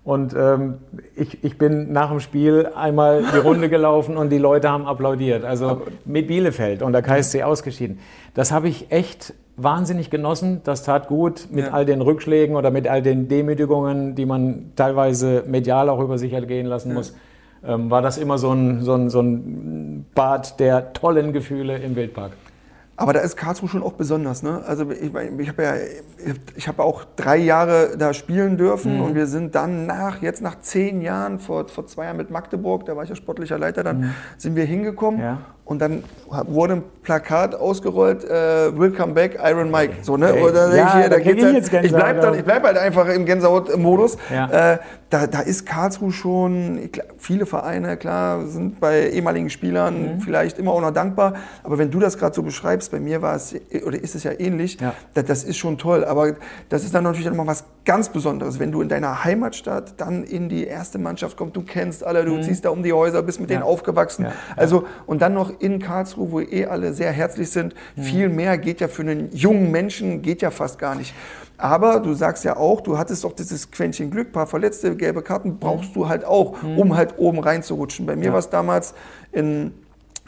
[0.04, 0.74] Und ähm,
[1.16, 5.44] ich, ich bin nach dem Spiel einmal die Runde gelaufen und die Leute haben applaudiert.
[5.44, 7.98] Also mit Bielefeld und der KSC ausgeschieden.
[8.32, 10.60] Das habe ich echt wahnsinnig genossen.
[10.62, 11.72] Das tat gut mit ja.
[11.72, 16.32] all den Rückschlägen oder mit all den Demütigungen, die man teilweise medial auch über sich
[16.32, 17.14] ergehen lassen muss.
[17.64, 21.96] Ähm, war das immer so ein, so, ein, so ein Bad der tollen Gefühle im
[21.96, 22.32] Wildpark.
[22.98, 24.42] Aber da ist Karlsruhe schon auch besonders.
[24.42, 24.62] Ne?
[24.66, 25.74] Also ich, ich habe ja,
[26.56, 29.02] ich habe auch drei Jahre da spielen dürfen mhm.
[29.02, 32.86] und wir sind dann nach, jetzt nach zehn Jahren, vor, vor zwei Jahren mit Magdeburg,
[32.86, 34.14] da war ich ja sportlicher Leiter, dann mhm.
[34.38, 35.38] sind wir hingekommen ja.
[35.66, 36.04] Und dann
[36.46, 39.94] wurde ein Plakat ausgerollt, äh, Welcome back, Iron Mike.
[40.02, 40.34] So, ne?
[40.34, 44.16] Oder ja, ich, hier, da geht's ich, halt, ich bleibe bleib halt einfach im Gänsehaut-Modus.
[44.32, 44.72] Ja.
[44.72, 44.78] Äh,
[45.10, 50.20] da, da ist Karlsruhe schon, viele Vereine, klar, sind bei ehemaligen Spielern mhm.
[50.20, 51.34] vielleicht immer auch noch dankbar.
[51.62, 54.32] Aber wenn du das gerade so beschreibst, bei mir war es, oder ist es ja
[54.38, 54.94] ähnlich, ja.
[55.14, 56.04] Das, das, ist schon toll.
[56.04, 56.34] Aber
[56.68, 60.48] das ist dann natürlich immer was ganz Besonderes, wenn du in deiner Heimatstadt dann in
[60.48, 62.42] die erste Mannschaft kommst, du kennst alle, du mhm.
[62.42, 63.56] ziehst da um die Häuser, bist mit ja.
[63.58, 64.26] denen aufgewachsen.
[64.56, 68.02] Also, und dann noch in Karlsruhe, wo eh alle sehr herzlich sind, mhm.
[68.02, 71.14] viel mehr geht ja für einen jungen Menschen, geht ja fast gar nicht.
[71.58, 75.58] Aber du sagst ja auch, du hattest doch dieses Quäntchen Glück, paar verletzte, gelbe Karten
[75.58, 76.78] brauchst du halt auch, mhm.
[76.78, 78.06] um halt oben reinzurutschen.
[78.06, 78.32] Bei mir ja.
[78.32, 78.94] war es damals
[79.32, 79.72] in,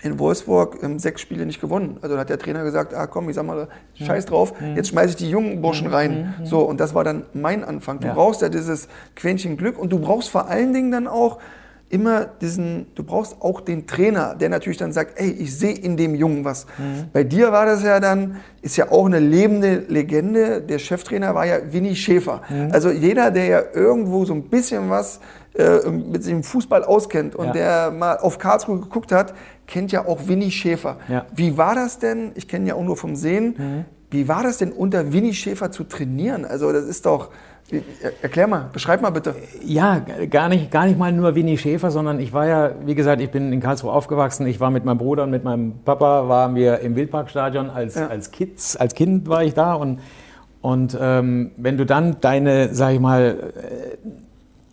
[0.03, 1.99] in Wolfsburg ähm, sechs Spiele nicht gewonnen.
[2.01, 4.77] Also da hat der Trainer gesagt, ah komm, ich sag mal, scheiß drauf, mhm.
[4.77, 5.95] jetzt schmeiße ich die jungen Burschen mhm.
[5.95, 6.35] rein.
[6.39, 6.47] Mhm.
[6.47, 8.01] So, und das war dann mein Anfang.
[8.01, 8.15] Du ja.
[8.15, 11.39] brauchst ja dieses Quäntchen Glück und du brauchst vor allen Dingen dann auch
[11.91, 15.97] immer diesen, du brauchst auch den Trainer, der natürlich dann sagt, ey, ich sehe in
[15.97, 16.67] dem Jungen was.
[16.79, 17.09] Mhm.
[17.13, 21.47] Bei dir war das ja dann, ist ja auch eine lebende Legende, der Cheftrainer war
[21.47, 22.43] ja Winnie Schäfer.
[22.49, 22.69] Mhm.
[22.73, 25.21] Also jeder, der ja irgendwo so ein bisschen was
[25.55, 27.53] äh, mit dem Fußball auskennt und ja.
[27.53, 29.35] der mal auf Karlsruhe geguckt hat,
[29.67, 30.99] kennt ja auch Winnie Schäfer.
[31.09, 31.25] Ja.
[31.35, 33.85] Wie war das denn, ich kenne ja auch nur vom Sehen, mhm.
[34.11, 36.45] wie war das denn unter Winnie Schäfer zu trainieren?
[36.45, 37.31] Also das ist doch
[38.23, 39.35] Erklär mal, beschreib mal bitte.
[39.63, 39.99] Ja,
[40.31, 43.31] gar nicht, gar nicht mal nur Winnie Schäfer, sondern ich war ja, wie gesagt, ich
[43.31, 44.47] bin in Karlsruhe aufgewachsen.
[44.47, 48.07] Ich war mit meinem Bruder und mit meinem Papa, waren wir im Wildparkstadion als, ja.
[48.07, 49.75] als Kids, als Kind war ich da.
[49.75, 50.01] Und,
[50.63, 53.53] und ähm, wenn du dann deine, sag ich mal,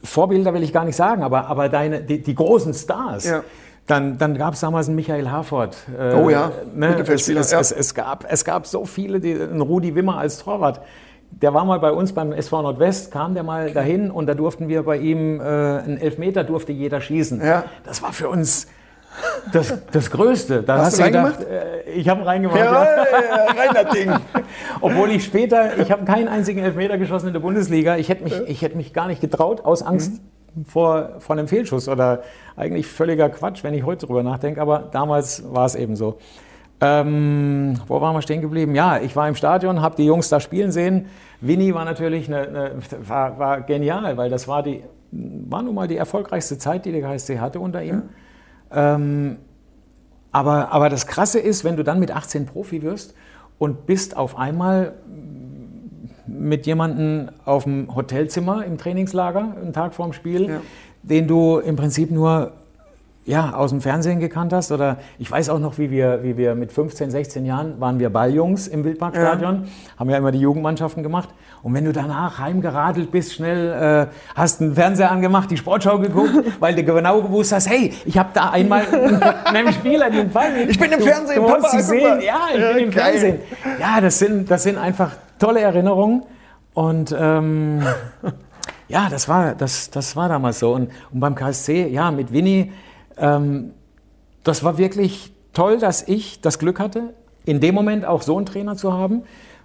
[0.05, 3.25] Vorbilder will ich gar nicht sagen, aber, aber deine, die, die großen Stars.
[3.25, 3.43] Ja.
[3.87, 5.75] Dann, dann gab es damals einen Michael Harford.
[5.99, 6.97] Äh, oh ja, ne?
[6.99, 7.59] es, es, ja.
[7.59, 10.81] Es, es, gab, es gab so viele, die, einen Rudi Wimmer als Torwart.
[11.31, 14.67] Der war mal bei uns beim SV Nordwest, kam der mal dahin und da durften
[14.67, 17.43] wir bei ihm äh, einen Elfmeter durfte jeder schießen.
[17.45, 17.65] Ja.
[17.83, 18.67] Das war für uns
[19.51, 20.63] das, das Größte.
[20.63, 21.41] Da hast, hast du reingemacht?
[21.41, 22.59] Äh, ich habe reingemacht.
[22.59, 23.03] Ja, ja.
[23.45, 24.11] rein das Ding.
[24.81, 27.97] Obwohl ich später, ich habe keinen einzigen Elfmeter geschossen in der Bundesliga.
[27.97, 30.21] Ich hätte mich, ich hätte mich gar nicht getraut, aus Angst
[30.55, 30.65] mhm.
[30.65, 32.23] vor, vor einem Fehlschuss oder
[32.55, 34.61] eigentlich völliger Quatsch, wenn ich heute drüber nachdenke.
[34.61, 36.17] Aber damals war es eben so.
[36.81, 38.75] Ähm, wo waren wir stehen geblieben?
[38.75, 41.07] Ja, ich war im Stadion, habe die Jungs da spielen sehen.
[41.39, 42.71] Winnie war natürlich eine, eine,
[43.07, 47.01] war, war genial, weil das war, die, war nun mal die erfolgreichste Zeit, die der
[47.01, 48.03] KSC hatte unter ihm.
[48.71, 48.95] Ja.
[48.95, 49.37] Ähm,
[50.31, 53.15] aber, aber das Krasse ist, wenn du dann mit 18 Profi wirst
[53.57, 54.95] und bist auf einmal
[56.27, 60.61] mit jemandem auf dem Hotelzimmer im Trainingslager, einen Tag vorm Spiel, ja.
[61.03, 62.51] den du im Prinzip nur
[63.25, 64.71] ja, aus dem Fernsehen gekannt hast.
[64.71, 68.09] Oder ich weiß auch noch, wie wir, wie wir mit 15, 16 Jahren waren wir
[68.11, 69.99] Balljungs im Wildparkstadion, ja.
[69.99, 71.29] haben ja immer die Jugendmannschaften gemacht.
[71.63, 76.33] Und wenn du danach heimgeradelt bist, schnell äh, hast einen Fernseher angemacht, die Sportschau geguckt,
[76.59, 78.83] weil du genau gewusst hast, hey, ich habe da einmal
[79.45, 80.69] einem Spieler den Ball.
[80.69, 82.21] Ich bin im Fernsehen, du, du Papa, sehen.
[82.21, 83.03] Ja, ich ja, bin im geil.
[83.03, 83.39] Fernsehen.
[83.79, 86.21] Ja, das sind, das sind einfach tolle Erinnerungen.
[86.75, 87.81] Und ähm,
[88.87, 90.73] ja, das war, das, das war damals so.
[90.73, 92.71] Und, und beim KSC, ja, mit Winnie,
[93.17, 93.71] ähm,
[94.43, 97.13] das war wirklich toll, dass ich das Glück hatte,
[97.45, 99.23] in dem Moment auch so einen Trainer zu haben,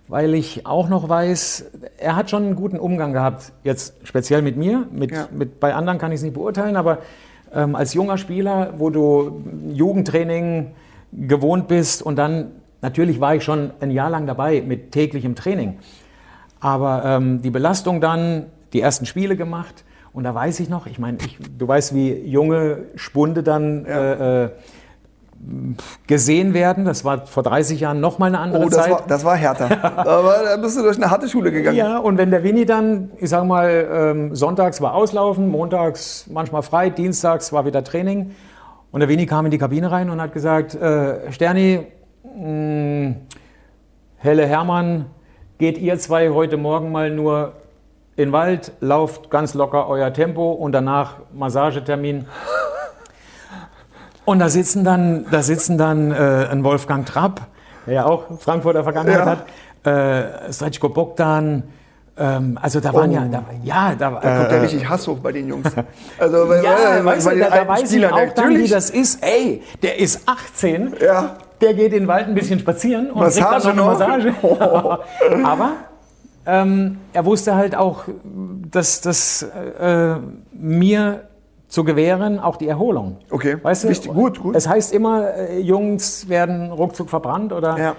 [0.09, 4.57] weil ich auch noch weiß, er hat schon einen guten Umgang gehabt, jetzt speziell mit
[4.57, 5.29] mir, mit, ja.
[5.31, 6.99] mit bei anderen kann ich es nicht beurteilen, aber
[7.55, 10.73] ähm, als junger Spieler, wo du Jugendtraining
[11.13, 15.79] gewohnt bist und dann, natürlich war ich schon ein Jahr lang dabei mit täglichem Training,
[16.61, 20.99] aber ähm, die Belastung dann, die ersten Spiele gemacht, und da weiß ich noch, ich
[20.99, 21.19] meine,
[21.57, 24.13] du weißt, wie junge Spunde dann ja.
[24.13, 24.51] äh, äh
[26.07, 26.85] gesehen werden.
[26.85, 28.91] Das war vor 30 Jahren noch mal eine andere oh, das Zeit.
[28.91, 29.71] War, das war härter.
[29.97, 31.77] Aber da bist du durch eine harte Schule gegangen.
[31.77, 36.63] Ja, und wenn der Winnie dann, ich sag mal, ähm, sonntags war Auslaufen, montags manchmal
[36.63, 38.33] frei, dienstags war wieder Training.
[38.93, 41.87] Und der Winnie kam in die Kabine rein und hat gesagt, äh, Sterni,
[42.37, 43.17] mh, mm,
[44.19, 45.07] Helle Hermann,
[45.57, 47.55] geht ihr zwei heute Morgen mal nur
[48.21, 52.27] in den Wald, lauft ganz locker euer Tempo und danach Massagetermin.
[54.25, 57.41] Und da sitzen dann, da sitzen dann äh, ein Wolfgang Trapp,
[57.87, 59.27] der ja auch Frankfurter Vergangenheit ja.
[59.27, 61.63] hat, äh, Srečko Bogdan,
[62.19, 63.15] ähm, also da waren oh.
[63.15, 65.73] ja, da, ja, da, da kommt ja äh, richtig Hass hoch bei den Jungs.
[66.19, 69.25] Also bei, ja, bei, weißt du, da, da weiß ich auch dann, wie das ist.
[69.25, 71.37] Ey, der ist 18, ja.
[71.63, 74.35] der geht in den Wald ein bisschen spazieren und Massage kriegt dann noch eine Massage.
[74.43, 74.99] Oh.
[75.45, 75.73] Aber
[76.47, 78.05] ähm, er wusste halt auch,
[78.71, 80.17] dass das äh,
[80.53, 81.25] mir
[81.69, 83.19] zu gewähren, auch die Erholung.
[83.31, 83.89] Okay, weißt du?
[83.89, 84.57] Wichtig, gut, gut.
[84.57, 87.79] Es heißt immer, äh, Jungs werden ruckzuck verbrannt oder...
[87.79, 87.97] Ja.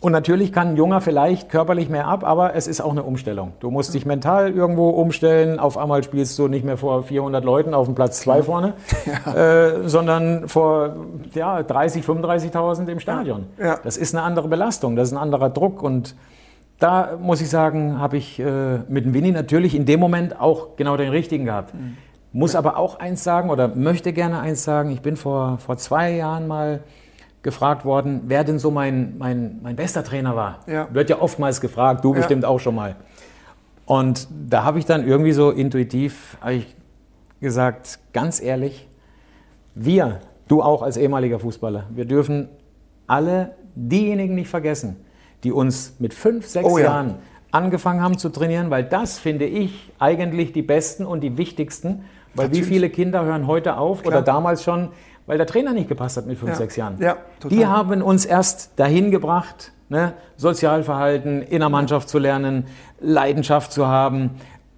[0.00, 3.52] Und natürlich kann ein Junger vielleicht körperlich mehr ab, aber es ist auch eine Umstellung.
[3.60, 5.58] Du musst dich mental irgendwo umstellen.
[5.58, 8.72] Auf einmal spielst du nicht mehr vor 400 Leuten auf dem Platz 2 vorne,
[9.04, 9.34] ja.
[9.66, 10.96] äh, sondern vor
[11.34, 13.46] ja, 30, 35.000 im Stadion.
[13.62, 13.78] Ja.
[13.84, 16.14] Das ist eine andere Belastung, das ist ein anderer Druck und
[16.80, 20.76] da muss ich sagen, habe ich äh, mit dem Winnie natürlich in dem Moment auch
[20.76, 21.74] genau den richtigen gehabt.
[21.74, 21.96] Mhm.
[22.32, 24.90] Muss aber auch eins sagen oder möchte gerne eins sagen.
[24.90, 26.80] Ich bin vor, vor zwei Jahren mal
[27.42, 30.60] gefragt worden, wer denn so mein, mein, mein bester Trainer war.
[30.66, 30.88] Ja.
[30.92, 32.18] Wird ja oftmals gefragt, du ja.
[32.18, 32.96] bestimmt auch schon mal.
[33.84, 36.38] Und da habe ich dann irgendwie so intuitiv
[37.40, 38.88] gesagt, ganz ehrlich,
[39.74, 42.48] wir, du auch als ehemaliger Fußballer, wir dürfen
[43.06, 44.96] alle diejenigen nicht vergessen,
[45.44, 46.84] die uns mit fünf, sechs oh, ja.
[46.84, 47.14] Jahren
[47.52, 52.04] angefangen haben zu trainieren, weil das finde ich eigentlich die besten und die wichtigsten.
[52.34, 52.66] Weil Natürlich.
[52.66, 54.14] wie viele Kinder hören heute auf Klar.
[54.14, 54.90] oder damals schon,
[55.26, 56.56] weil der Trainer nicht gepasst hat mit fünf, ja.
[56.56, 56.96] sechs Jahren.
[57.00, 57.16] Ja.
[57.48, 62.66] Die haben uns erst dahin gebracht, ne, Sozialverhalten in der Mannschaft zu lernen,
[63.00, 64.30] Leidenschaft zu haben,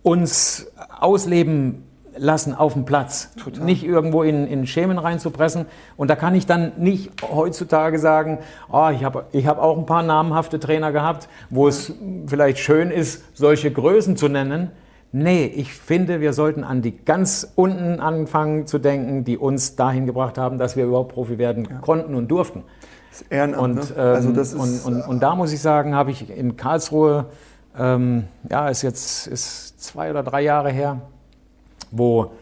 [0.02, 1.84] uns ausleben
[2.16, 3.30] lassen auf dem Platz.
[3.36, 3.64] Total.
[3.64, 5.66] Nicht irgendwo in, in Schemen reinzupressen.
[5.96, 8.38] Und da kann ich dann nicht heutzutage sagen,
[8.70, 11.94] oh, ich habe ich hab auch ein paar namhafte Trainer gehabt, wo es
[12.26, 14.70] vielleicht schön ist, solche Größen zu nennen.
[15.14, 20.06] Nee, ich finde, wir sollten an die ganz unten anfangen zu denken, die uns dahin
[20.06, 21.78] gebracht haben, dass wir überhaupt Profi werden ja.
[21.80, 22.64] konnten und durften.
[23.10, 23.82] Das Ehrenamt, und, ne?
[23.94, 27.26] ähm, also das ist, und, und, und, da muss ich sagen, habe ich in Karlsruhe,
[27.78, 31.02] ähm, ja, ist jetzt ist zwei oder drei Jahre her,
[31.92, 32.32] wo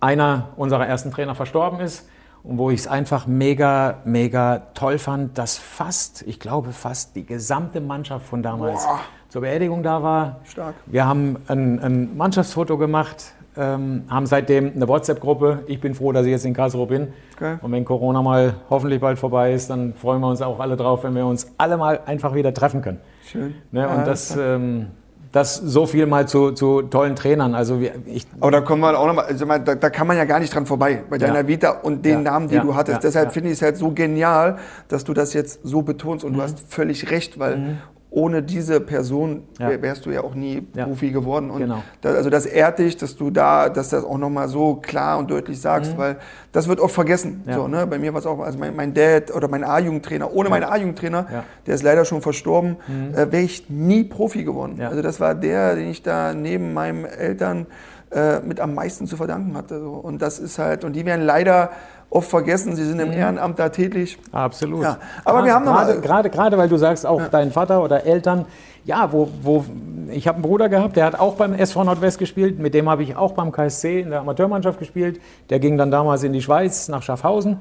[0.00, 2.08] einer unserer ersten Trainer verstorben ist
[2.42, 7.24] und wo ich es einfach mega, mega toll fand, dass fast, ich glaube fast die
[7.24, 9.00] gesamte Mannschaft von damals Boah.
[9.28, 10.40] zur Beerdigung da war.
[10.44, 10.74] Stark.
[10.86, 15.64] Wir haben ein, ein Mannschaftsfoto gemacht ähm, haben seitdem eine WhatsApp-Gruppe.
[15.66, 17.08] Ich bin froh, dass ich jetzt in Karlsruhe bin.
[17.34, 17.56] Okay.
[17.60, 21.02] Und wenn Corona mal hoffentlich bald vorbei ist, dann freuen wir uns auch alle drauf,
[21.02, 23.00] wenn wir uns alle mal einfach wieder treffen können.
[23.24, 23.56] Schön.
[23.72, 23.88] Ne?
[23.88, 24.88] Und ja, das, ähm,
[25.32, 27.54] das so viel mal zu, zu tollen Trainern.
[27.54, 30.40] Also ich Aber da kommen wir auch nochmal, also da, da kann man ja gar
[30.40, 31.48] nicht dran vorbei bei deiner ja.
[31.48, 32.32] Vita und den ja.
[32.32, 32.62] Namen, die ja.
[32.62, 33.04] du hattest.
[33.04, 36.36] Deshalb finde ich es halt so genial, dass du das jetzt so betonst und mhm.
[36.36, 37.78] du hast völlig recht, weil mhm
[38.10, 39.82] ohne diese Person ja.
[39.82, 40.86] wärst du ja auch nie ja.
[40.86, 41.50] Profi geworden.
[41.50, 41.82] Und genau.
[42.00, 45.30] das, also das ehrt dich, dass du da, dass das auch nochmal so klar und
[45.30, 45.98] deutlich sagst, mhm.
[45.98, 46.16] weil
[46.52, 47.42] das wird oft vergessen.
[47.46, 47.54] Ja.
[47.54, 47.86] So, ne?
[47.86, 51.44] Bei mir war es auch, also mein, mein, Dad oder mein A-Jugendtrainer, ohne meinen A-Jugendtrainer,
[51.66, 53.14] der ist leider schon verstorben, mhm.
[53.14, 54.80] äh, wäre ich nie Profi geworden.
[54.80, 57.66] Also das war der, den ich da neben meinen Eltern
[58.10, 59.80] äh, mit am meisten zu verdanken hatte.
[59.80, 59.90] So.
[59.90, 61.72] Und das ist halt, und die werden leider
[62.10, 63.14] oft vergessen, sie sind im mhm.
[63.14, 64.18] Ehrenamt da tätig.
[64.32, 64.82] Absolut.
[64.82, 64.98] Ja.
[65.24, 67.28] Aber gerade, wir haben noch gerade, gerade, gerade, weil du sagst, auch ja.
[67.28, 68.46] dein Vater oder Eltern,
[68.84, 69.64] ja, wo, wo
[70.10, 73.02] ich habe einen Bruder gehabt, der hat auch beim SV Nordwest gespielt, mit dem habe
[73.02, 75.20] ich auch beim KSC in der Amateurmannschaft gespielt.
[75.50, 77.60] Der ging dann damals in die Schweiz nach Schaffhausen.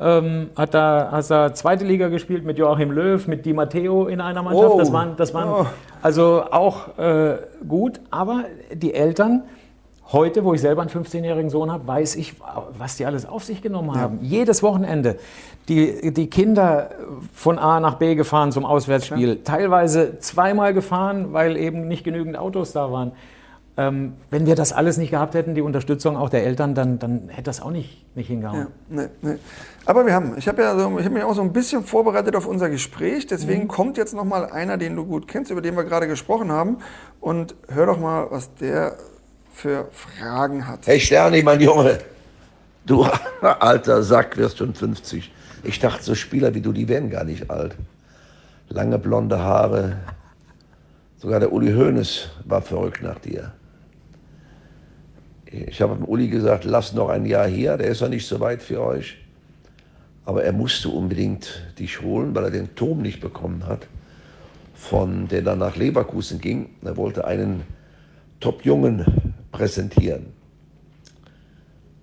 [0.00, 4.20] Ähm, hat da hat da zweite Liga gespielt mit Joachim Löw, mit Di Matteo in
[4.20, 4.74] einer Mannschaft.
[4.74, 4.78] Oh.
[4.78, 5.66] Das waren, das waren oh.
[6.00, 9.42] also auch äh, gut, aber die Eltern,
[10.10, 12.34] Heute, wo ich selber einen 15-jährigen Sohn habe, weiß ich,
[12.78, 14.20] was die alles auf sich genommen haben.
[14.22, 14.38] Ja.
[14.38, 15.16] Jedes Wochenende.
[15.68, 16.90] Die, die Kinder
[17.34, 19.28] von A nach B gefahren zum Auswärtsspiel.
[19.28, 19.34] Ja.
[19.44, 23.12] Teilweise zweimal gefahren, weil eben nicht genügend Autos da waren.
[23.76, 27.28] Ähm, wenn wir das alles nicht gehabt hätten, die Unterstützung auch der Eltern, dann, dann
[27.28, 28.60] hätte das auch nicht, nicht hingehauen.
[28.60, 29.36] Ja, nee, nee.
[29.84, 32.34] Aber wir haben, ich habe ja so, ich hab mich auch so ein bisschen vorbereitet
[32.34, 33.26] auf unser Gespräch.
[33.26, 33.68] Deswegen mhm.
[33.68, 36.78] kommt jetzt noch mal einer, den du gut kennst, über den wir gerade gesprochen haben.
[37.20, 38.96] Und hör doch mal, was der
[39.58, 40.86] für Fragen hat.
[40.86, 41.98] Hey Sterni, mein Junge,
[42.86, 43.04] du
[43.40, 45.32] alter Sack wirst schon 50.
[45.64, 47.74] Ich dachte, so Spieler wie du, die werden gar nicht alt.
[48.68, 49.96] Lange blonde Haare.
[51.16, 53.52] Sogar der Uli Hoeneß war verrückt nach dir.
[55.46, 58.38] Ich habe dem Uli gesagt, lass noch ein Jahr hier, der ist ja nicht so
[58.38, 59.18] weit für euch.
[60.24, 63.88] Aber er musste unbedingt dich holen, weil er den Turm nicht bekommen hat,
[64.74, 66.70] von der dann nach Leverkusen ging.
[66.84, 67.64] Er wollte einen
[68.38, 70.26] Top-Jungen präsentieren.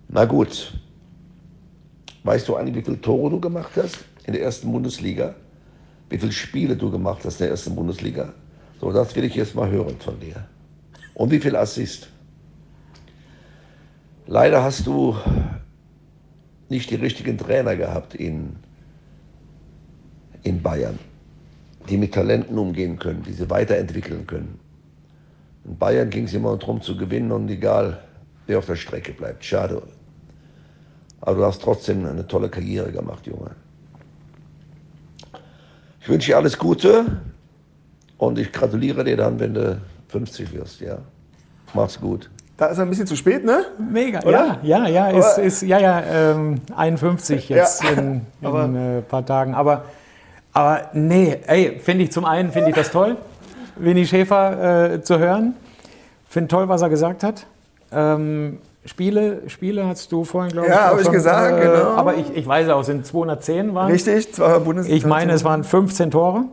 [0.08, 0.74] Na gut,
[2.24, 5.36] weißt du eigentlich, wie viele Tore du gemacht hast in der ersten Bundesliga?
[6.10, 8.34] Wie viele Spiele du gemacht hast in der ersten Bundesliga?
[8.80, 10.48] So, das will ich jetzt mal hören von dir.
[11.14, 12.10] Und wie viel Assist?
[14.28, 15.16] Leider hast du
[16.70, 18.56] nicht die richtigen Trainer gehabt in,
[20.44, 21.00] in Bayern,
[21.90, 24.60] die mit Talenten umgehen können, die sie weiterentwickeln können.
[25.66, 28.00] In Bayern ging es immer darum zu gewinnen und egal,
[28.48, 29.44] wer auf der Strecke bleibt.
[29.44, 29.82] Schade.
[31.22, 33.52] Aber du hast trotzdem eine tolle Karriere gemacht, Junge.
[36.00, 37.06] Ich wünsche dir alles Gute
[38.20, 40.82] und ich gratuliere dir dann, wenn du 50 wirst.
[40.82, 41.00] Ja.
[41.74, 42.30] Mach's gut.
[42.58, 43.66] Da ist er ein bisschen zu spät, ne?
[43.78, 44.60] Mega, Oder?
[44.64, 47.90] ja, ja, ja, ist, ist, ja, ja, ähm, 51 jetzt ja.
[47.90, 49.54] in, in ein äh, paar Tagen.
[49.56, 49.86] Aber,
[50.54, 53.18] aber nee, ey, finde ich zum einen, finde ich das toll.
[53.78, 55.56] Winnie Schäfer äh, zu hören.
[56.28, 57.46] Finde toll, was er gesagt hat.
[57.92, 60.74] Ähm, Spiele, Spiele hast du vorhin, glaube ich.
[60.74, 61.96] Ja, habe ich gesagt, äh, genau.
[61.96, 63.92] Aber ich, ich weiß auch, es sind 210 waren.
[63.92, 64.96] Richtig, zwei Bundesliga.
[64.96, 66.46] Ich meine, es waren 15 Tore.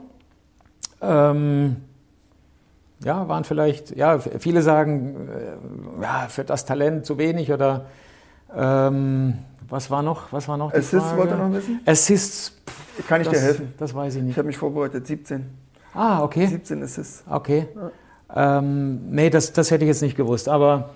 [1.03, 1.77] Ähm,
[3.05, 7.87] ja, waren vielleicht, ja, viele sagen, äh, ja, für das Talent zu wenig oder
[8.57, 9.35] ähm,
[9.69, 10.33] was war noch?
[10.33, 10.73] Was war noch?
[10.73, 11.81] Assists wollte er noch wissen?
[11.85, 12.53] Assists.
[12.67, 13.75] Pff, Kann ich das, dir helfen?
[13.79, 14.33] Das weiß ich nicht.
[14.33, 15.47] Ich habe mich vorbereitet, 17.
[15.95, 16.47] Ah, okay.
[16.47, 17.25] 17 Assists.
[17.29, 17.67] Okay.
[17.75, 18.59] Ja.
[18.59, 20.49] Ähm, nee, das, das hätte ich jetzt nicht gewusst.
[20.49, 20.91] Aber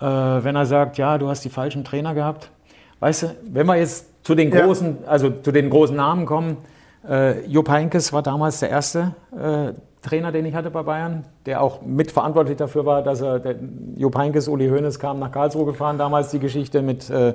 [0.00, 2.50] äh, wenn er sagt, ja, du hast die falschen Trainer gehabt,
[3.00, 5.08] weißt du, wenn wir jetzt zu den großen, ja.
[5.08, 6.56] also zu den großen Namen kommen,
[7.08, 11.60] äh, Jupp Heynckes war damals der erste äh, Trainer, den ich hatte bei Bayern, der
[11.60, 13.40] auch mitverantwortlich dafür war, dass er,
[13.96, 17.34] Jupp Heynckes, Uli Hoeneß kam nach Karlsruhe gefahren, damals die Geschichte mit, äh,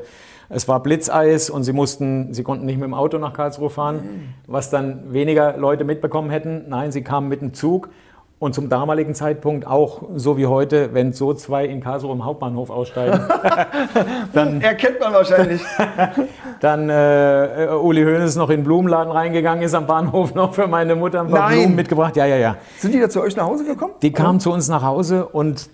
[0.53, 4.33] es war Blitzeis und sie mussten, sie konnten nicht mit dem Auto nach Karlsruhe fahren,
[4.47, 6.65] was dann weniger Leute mitbekommen hätten.
[6.67, 7.89] Nein, sie kamen mit dem Zug
[8.41, 12.71] und zum damaligen Zeitpunkt auch so wie heute, wenn so zwei in Karlsruhe im Hauptbahnhof
[12.71, 13.19] aussteigen.
[14.33, 15.61] dann erkennt man wahrscheinlich.
[16.59, 20.95] dann äh, Uli Hoeneß noch in den Blumenladen reingegangen ist am Bahnhof noch für meine
[20.95, 21.59] Mutter ein paar Nein.
[21.59, 22.17] Blumen mitgebracht.
[22.17, 22.55] Ja, ja, ja.
[22.79, 23.93] Sind die da zu euch nach Hause gekommen?
[24.01, 25.69] Die kamen zu uns nach Hause und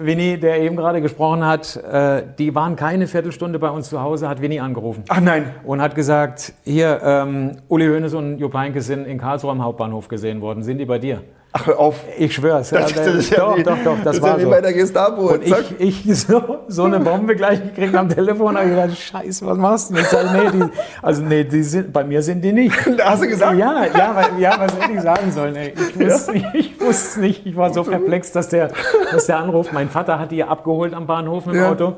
[0.00, 4.28] Winnie, der eben gerade gesprochen hat, äh, die waren keine Viertelstunde bei uns zu Hause,
[4.28, 5.04] hat Winnie angerufen.
[5.08, 5.54] Ach nein.
[5.64, 10.08] Und hat gesagt, hier, ähm, Uli Hoeneß und Jupp Heynckes sind in Karlsruhe am Hauptbahnhof
[10.08, 10.62] gesehen worden.
[10.62, 11.22] Sind die bei dir?
[11.58, 12.04] Ach, hör auf.
[12.18, 12.68] Ich schwör's.
[12.68, 14.50] Das, Ja, das ist ja doch, wie, doch, doch, das, das war ja wie so.
[14.50, 15.22] bei der Gestapo.
[15.32, 15.64] Und Zack.
[15.78, 19.56] ich, ich so, so eine Bombe gleich gekriegt am Telefon, habe ich gedacht, scheiße, was
[19.56, 19.94] machst du?
[19.94, 20.02] denn?
[20.02, 22.76] Ich sag, nee, die, also nee, die sind, bei mir sind die nicht.
[22.98, 23.56] Da hast du gesagt?
[23.56, 25.56] Ja, ja, weil, ja was hätte ich sagen sollen?
[25.56, 25.72] Ey?
[25.76, 27.46] Ich wusste nicht, ich wusste es nicht.
[27.46, 28.70] Ich war so perplex, dass der,
[29.10, 29.72] dass der anruft.
[29.72, 31.70] Mein Vater hat die abgeholt am Bahnhof mit dem Ja.
[31.70, 31.94] Auto.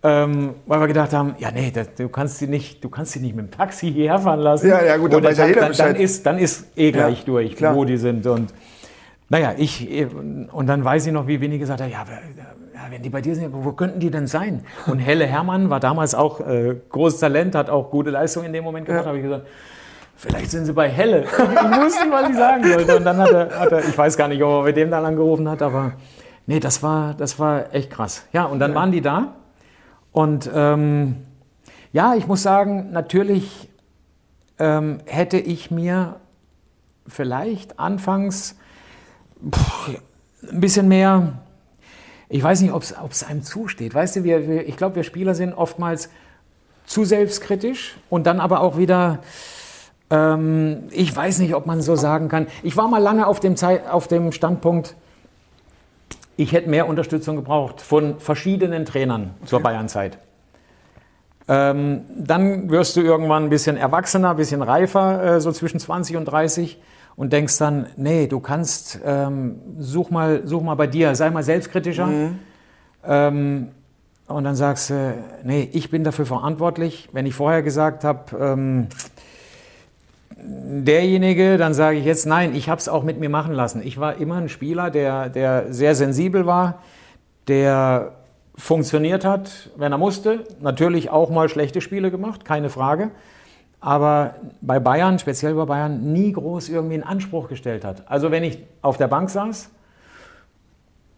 [0.00, 3.20] Ähm, weil wir gedacht haben, ja nee, das, du kannst sie nicht, du kannst sie
[3.20, 4.68] nicht mit dem Taxi hierher fahren lassen.
[4.68, 7.74] Ja, ja, gut, dann ja dann, dann ist, dann ist eh gleich durch, klar.
[7.74, 8.24] wo die sind.
[8.26, 8.52] Und
[9.30, 9.86] naja, ich,
[10.52, 12.04] und dann weiß ich noch, wie Winnie gesagt hat, ja,
[12.74, 14.64] ja, wenn die bei dir sind, wo könnten die denn sein?
[14.86, 18.64] Und Helle Hermann war damals auch äh, großes Talent, hat auch gute Leistung in dem
[18.64, 19.46] Moment gemacht, habe ich gesagt,
[20.16, 21.24] vielleicht sind sie bei Helle.
[21.26, 22.96] Ich wusste was ich sagen sollte.
[22.96, 25.04] Und dann hat er, hat er, ich weiß gar nicht, ob er mit dem dann
[25.04, 25.92] angerufen hat, aber
[26.46, 28.26] nee, das war, das war echt krass.
[28.32, 29.34] Ja, und dann waren die da.
[30.12, 31.16] Und ähm,
[31.92, 33.68] ja, ich muss sagen, natürlich
[34.58, 36.16] ähm, hätte ich mir
[37.06, 38.56] vielleicht anfangs
[39.50, 39.88] pff,
[40.50, 41.32] ein bisschen mehr,
[42.28, 43.94] ich weiß nicht, ob es einem zusteht.
[43.94, 46.10] Weißt du, wir, wir, ich glaube, wir Spieler sind oftmals
[46.86, 49.18] zu selbstkritisch und dann aber auch wieder,
[50.10, 52.46] ähm, ich weiß nicht, ob man so sagen kann.
[52.62, 54.94] Ich war mal lange auf dem, Zei- auf dem Standpunkt,
[56.36, 60.18] ich hätte mehr Unterstützung gebraucht von verschiedenen Trainern zur Bayernzeit.
[61.48, 66.16] Ähm, dann wirst du irgendwann ein bisschen erwachsener, ein bisschen reifer, äh, so zwischen 20
[66.16, 66.78] und 30
[67.18, 71.42] und denkst dann, nee, du kannst, ähm, such, mal, such mal bei dir, sei mal
[71.42, 72.06] selbstkritischer.
[73.04, 73.68] Ähm,
[74.28, 77.08] und dann sagst du, nee, ich bin dafür verantwortlich.
[77.12, 78.86] Wenn ich vorher gesagt habe, ähm,
[80.36, 83.82] derjenige, dann sage ich jetzt, nein, ich habe es auch mit mir machen lassen.
[83.84, 86.82] Ich war immer ein Spieler, der, der sehr sensibel war,
[87.48, 88.12] der
[88.54, 90.44] funktioniert hat, wenn er musste.
[90.60, 93.10] Natürlich auch mal schlechte Spiele gemacht, keine Frage.
[93.80, 98.02] Aber bei Bayern, speziell bei Bayern, nie groß irgendwie einen Anspruch gestellt hat.
[98.06, 99.70] Also wenn ich auf der Bank saß,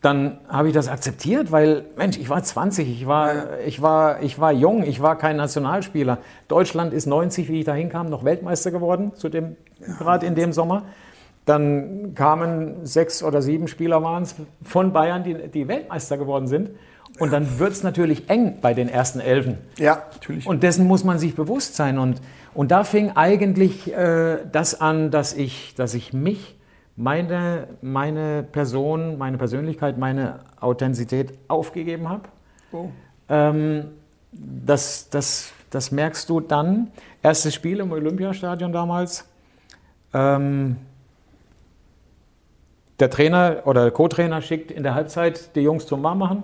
[0.01, 4.39] dann habe ich das akzeptiert, weil, Mensch, ich war 20, ich war, ich war, ich
[4.39, 6.19] war jung, ich war kein Nationalspieler.
[6.49, 9.57] Deutschland ist 90, wie ich da hinkam, noch Weltmeister geworden, zu dem,
[9.99, 10.85] gerade in dem Sommer.
[11.45, 16.71] Dann kamen sechs oder sieben Spieler waren es von Bayern, die, die Weltmeister geworden sind.
[17.19, 19.59] Und dann wird es natürlich eng bei den ersten Elfen.
[19.77, 20.47] Ja, natürlich.
[20.47, 21.99] Und dessen muss man sich bewusst sein.
[21.99, 22.23] Und,
[22.55, 26.57] und da fing eigentlich äh, das an, dass ich, dass ich mich,
[26.96, 32.22] meine, meine Person, meine Persönlichkeit, meine Authentizität aufgegeben habe.
[32.72, 32.88] Oh.
[33.28, 33.84] Ähm,
[34.32, 36.90] das, das, das merkst du dann.
[37.22, 39.26] Erstes Spiel im Olympiastadion damals.
[40.12, 40.76] Ähm,
[42.98, 46.42] der Trainer oder der Co-Trainer schickt in der Halbzeit die Jungs zum Warmmachen.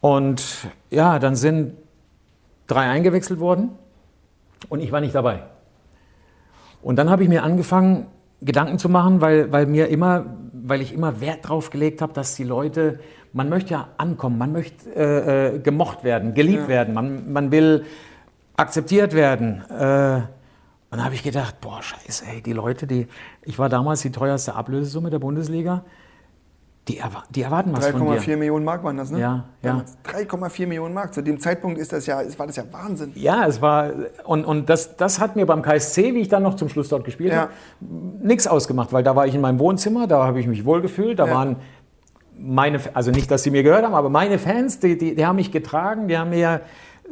[0.00, 0.42] Und
[0.90, 1.76] ja, dann sind
[2.66, 3.70] drei eingewechselt worden
[4.68, 5.42] und ich war nicht dabei.
[6.82, 8.06] Und dann habe ich mir angefangen,
[8.42, 12.36] Gedanken zu machen, weil, weil mir immer, weil ich immer Wert drauf gelegt habe, dass
[12.36, 13.00] die Leute,
[13.32, 17.84] man möchte ja ankommen, man möchte äh, äh, gemocht werden, geliebt werden, man, man will
[18.56, 19.62] akzeptiert werden.
[19.68, 20.22] Äh,
[20.90, 23.06] und dann habe ich gedacht, boah, scheiße, ey, die Leute, die,
[23.42, 25.84] ich war damals die teuerste Ablösesumme der Bundesliga,
[26.90, 28.20] die, erwa die erwarten was von dir.
[28.20, 29.20] 3,4 Millionen Mark waren das, ne?
[29.20, 29.70] Ja, ja.
[29.70, 31.14] Damals 3,4 Millionen Mark.
[31.14, 33.12] Zu dem Zeitpunkt ist das ja, war das ja Wahnsinn.
[33.14, 33.90] Ja, es war,
[34.24, 37.04] und, und das, das hat mir beim KSC, wie ich dann noch zum Schluss dort
[37.04, 37.40] gespielt Ja.
[37.42, 37.52] habe,
[38.22, 41.26] nichts ausgemacht, weil da war ich in meinem Wohnzimmer, da habe ich mich wohlgefühlt, da
[41.26, 41.34] Ja.
[41.34, 41.56] waren
[42.38, 45.36] meine, also nicht, dass sie mir gehört haben, aber meine Fans, die, die, die haben
[45.36, 46.62] mich getragen, die haben mir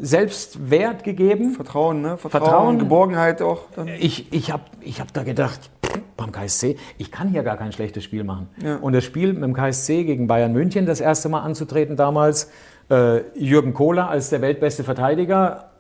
[0.01, 1.51] Selbstwert gegeben.
[1.51, 2.17] Vertrauen, ne?
[2.17, 2.79] Vertrauen, Vertrauen.
[2.79, 3.65] Geborgenheit auch.
[3.75, 3.89] Dann.
[3.89, 5.71] Ich, ich habe ich hab da gedacht,
[6.19, 8.49] beim KSC, ich kann hier gar kein schlechtes Spiel machen.
[8.63, 8.77] Ja.
[8.77, 12.51] Und das Spiel mit dem KSC gegen Bayern München, das erste Mal anzutreten damals,
[12.91, 15.71] äh, Jürgen Kohler als der weltbeste Verteidiger,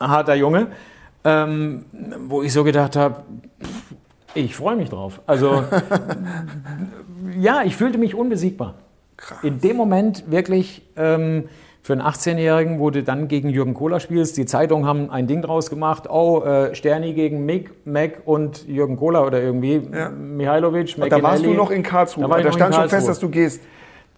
[0.00, 0.68] harter Junge,
[1.24, 1.84] ähm,
[2.28, 3.24] wo ich so gedacht habe,
[4.34, 5.20] ich freue mich drauf.
[5.26, 5.64] Also
[7.38, 8.74] ja, ich fühlte mich unbesiegbar.
[9.42, 11.48] In dem Moment wirklich ähm,
[11.84, 15.42] für einen 18-Jährigen, wo du dann gegen Jürgen Kohler spielst, die Zeitungen haben ein Ding
[15.42, 20.08] draus gemacht, oh, äh, Sterni gegen Mick, Mac und Jürgen Kohler oder irgendwie Ja.
[20.08, 22.26] Mihailovic, Da warst du noch in Karlsruhe.
[22.26, 23.60] Da Da, stand schon fest, dass du gehst.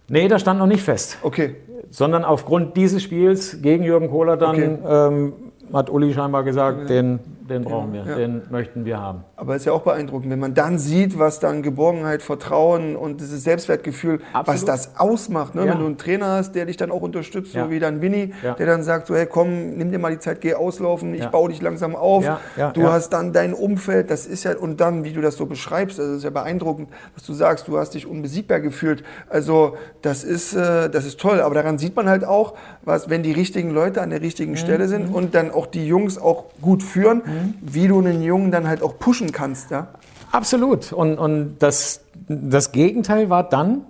[0.07, 1.17] Nee, da stand noch nicht fest.
[1.21, 1.55] Okay.
[1.89, 4.77] Sondern aufgrund dieses Spiels gegen Jürgen Kohler dann Okay.
[4.87, 5.33] ähm,
[5.73, 7.19] hat Uli scheinbar gesagt, den,
[7.49, 8.15] den brauchen wir, Ja.
[8.15, 9.23] den möchten wir haben.
[9.35, 13.21] Aber es ist ja auch beeindruckend, wenn man dann sieht, was dann Geborgenheit, Vertrauen und
[13.21, 14.67] dieses Selbstwertgefühl, was Absolut.
[14.69, 15.55] das ausmacht.
[15.55, 15.65] Ne?
[15.65, 15.71] Ja.
[15.73, 18.65] Wenn du einen Trainer hast, der dich dann auch unterstützt, so wie dann Winnie, der
[18.65, 21.61] dann sagt, so, hey komm, nimm dir mal die Zeit, geh auslaufen, ich baue dich
[21.61, 22.25] langsam auf.
[22.73, 25.99] Du hast dann dein Umfeld, das ist ja, und dann, wie du das so beschreibst,
[25.99, 29.03] also das ist ja beeindruckend, dass du sagst, du hast dich unbesiegbar gefühlt.
[29.29, 33.23] Also das ist, äh, das ist toll, aber daran sieht man halt auch, was, wenn
[33.23, 34.57] die richtigen Leute an der richtigen Mhm.
[34.57, 37.21] Stelle sind und dann auch die Jungs auch gut führen,
[37.61, 39.71] wie du einen Jungen dann halt auch pushen kannst.
[39.71, 39.89] Ja?
[40.31, 40.93] Absolut.
[40.93, 43.81] Und, und das, das Gegenteil war dann,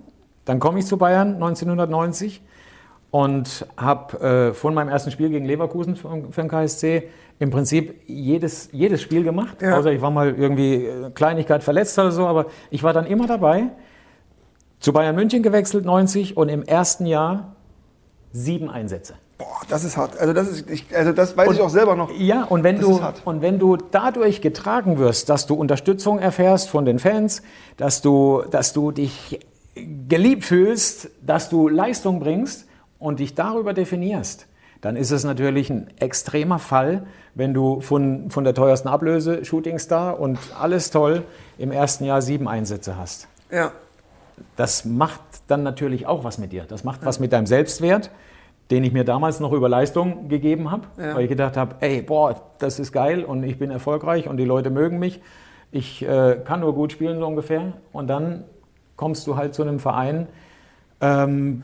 [0.44, 2.42] dann komme ich zu Bayern 1990
[3.10, 8.02] und habe äh, von meinem ersten Spiel gegen Leverkusen für, für den KSC im Prinzip
[8.06, 9.62] jedes, jedes Spiel gemacht.
[9.62, 9.78] Ja.
[9.78, 13.26] Außer ich war mal irgendwie äh, Kleinigkeit verletzt oder so, aber ich war dann immer
[13.26, 13.70] dabei.
[14.80, 17.56] Zu Bayern München gewechselt, 90 und im ersten Jahr
[18.32, 19.14] sieben Einsätze.
[19.38, 20.18] Boah, das ist hart.
[20.18, 22.10] Also das, ist, ich, also das weiß und, ich auch selber noch.
[22.12, 26.84] Ja, und wenn, du, und wenn du dadurch getragen wirst, dass du Unterstützung erfährst von
[26.84, 27.42] den Fans,
[27.76, 29.38] dass du, dass du dich
[30.08, 32.66] geliebt fühlst, dass du Leistung bringst
[32.98, 34.46] und dich darüber definierst,
[34.80, 40.18] dann ist es natürlich ein extremer Fall, wenn du von, von der teuersten Ablöse, Shootingstar
[40.18, 41.22] und alles toll,
[41.58, 43.28] im ersten Jahr sieben Einsätze hast.
[43.50, 43.72] Ja.
[44.56, 46.64] Das macht dann natürlich auch was mit dir.
[46.66, 48.10] Das macht was mit deinem Selbstwert,
[48.70, 51.14] den ich mir damals noch über Leistung gegeben habe, ja.
[51.14, 54.44] weil ich gedacht habe, ey, boah, das ist geil und ich bin erfolgreich und die
[54.44, 55.20] Leute mögen mich.
[55.70, 57.74] Ich äh, kann nur gut spielen, so ungefähr.
[57.92, 58.44] Und dann
[58.96, 60.28] kommst du halt zu einem Verein,
[61.00, 61.62] ähm,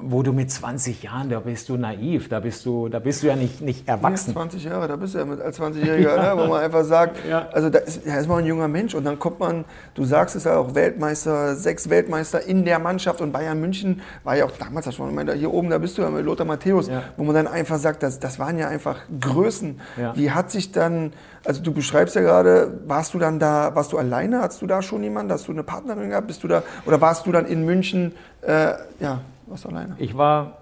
[0.00, 3.26] wo du mit 20 Jahren, da bist du naiv, da bist du, da bist du
[3.26, 4.30] ja nicht, nicht erwachsen.
[4.30, 6.34] Ja, 20 Jahre, da bist du ja mit als 20-Jähriger, ja.
[6.34, 7.48] ne, wo man einfach sagt, ja.
[7.52, 9.64] also da ist, da ist man ein junger Mensch und dann kommt man,
[9.94, 14.36] du sagst es ja auch, Weltmeister, sechs Weltmeister in der Mannschaft und Bayern München war
[14.36, 16.46] ja auch damals, das war, ich meine, hier oben, da bist du ja mit Lothar
[16.46, 19.80] Matthäus, wo man dann einfach sagt, das, das waren ja einfach Größen.
[20.14, 21.12] Wie hat sich dann,
[21.44, 24.82] also du beschreibst ja gerade, warst du dann da, warst du alleine, hast du da
[24.82, 27.64] schon jemanden, hast du eine Partnerin gehabt, bist du da, oder warst du dann in
[27.64, 29.96] München, äh, ja, warst alleine?
[29.98, 30.58] Ich war,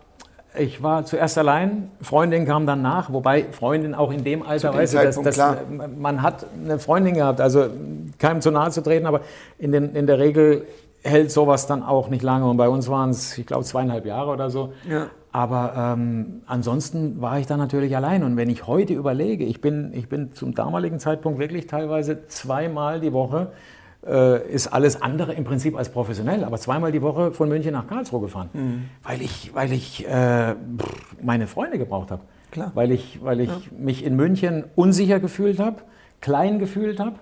[0.59, 4.95] ich war zuerst allein, Freundin kam dann nach, wobei Freundin auch in dem Alter, weißt
[4.95, 5.57] du, dass, dass
[5.97, 7.67] man hat eine Freundin gehabt, also
[8.19, 9.23] keinem zu nahe zu treten, aber
[9.59, 10.67] in, den, in der Regel
[11.03, 12.49] hält sowas dann auch nicht lange.
[12.49, 14.73] Und bei uns waren es, ich glaube, zweieinhalb Jahre oder so.
[14.89, 15.09] Ja.
[15.33, 18.23] Aber ähm, ansonsten war ich da natürlich allein.
[18.23, 23.01] Und wenn ich heute überlege, ich bin, ich bin zum damaligen Zeitpunkt wirklich teilweise zweimal
[23.01, 23.49] die Woche
[24.03, 28.23] ist alles andere im Prinzip als professionell, aber zweimal die Woche von München nach Karlsruhe
[28.23, 28.89] gefahren, mhm.
[29.05, 30.57] weil ich, weil ich äh,
[31.23, 32.23] meine Freunde gebraucht habe.
[32.51, 32.73] Klar.
[32.75, 33.61] Weil ich, weil ich ja.
[33.79, 35.83] mich in München unsicher gefühlt habe,
[36.21, 37.17] klein gefühlt habe.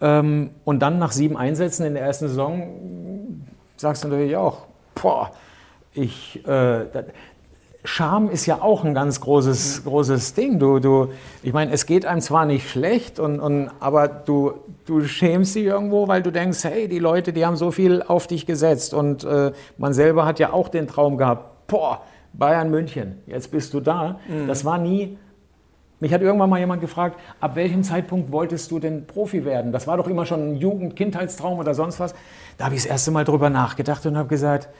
[0.00, 3.42] Ähm, und dann nach sieben Einsätzen in der ersten Saison
[3.76, 5.30] sagst du natürlich auch, boah,
[5.92, 6.84] ich, äh,
[7.82, 10.58] Scham ist ja auch ein ganz großes, großes Ding.
[10.58, 11.08] Du, du,
[11.42, 14.52] ich meine, es geht einem zwar nicht schlecht, und, und, aber du,
[14.90, 18.26] du schämst dich irgendwo, weil du denkst, hey, die Leute, die haben so viel auf
[18.26, 18.92] dich gesetzt.
[18.92, 23.72] Und äh, man selber hat ja auch den Traum gehabt, boah, Bayern München, jetzt bist
[23.72, 24.18] du da.
[24.28, 24.48] Mhm.
[24.48, 25.16] Das war nie.
[26.00, 29.70] Mich hat irgendwann mal jemand gefragt, ab welchem Zeitpunkt wolltest du denn Profi werden?
[29.70, 32.14] Das war doch immer schon ein Jugend-, Kindheitstraum oder sonst was.
[32.58, 34.70] Da habe ich das erste Mal drüber nachgedacht und habe gesagt,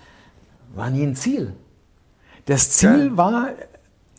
[0.75, 1.53] war nie ein Ziel.
[2.47, 3.17] Das Ziel Geil.
[3.17, 3.49] war,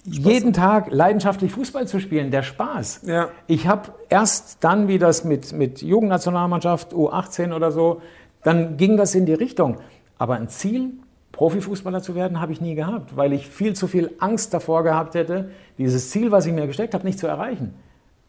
[0.03, 3.01] jeden Tag leidenschaftlich Fußball zu spielen, der Spaß.
[3.05, 3.29] Ja.
[3.47, 8.01] Ich habe erst dann, wie das mit, mit Jugendnationalmannschaft, U18 oder so,
[8.43, 9.77] dann ging das in die Richtung.
[10.17, 10.91] Aber ein Ziel,
[11.31, 15.15] Profifußballer zu werden, habe ich nie gehabt, weil ich viel zu viel Angst davor gehabt
[15.15, 17.73] hätte, dieses Ziel, was ich mir gesteckt habe, nicht zu erreichen.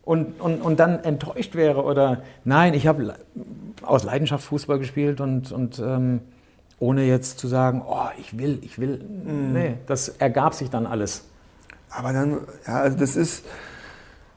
[0.05, 3.15] Und, und, und dann enttäuscht wäre oder nein, ich habe
[3.83, 6.21] aus Leidenschaft Fußball gespielt und, und ähm,
[6.79, 8.99] ohne jetzt zu sagen, oh, ich will, ich will.
[8.99, 9.53] Mhm.
[9.53, 11.29] Nee, das ergab sich dann alles.
[11.95, 13.45] Aber dann, ja, also das ist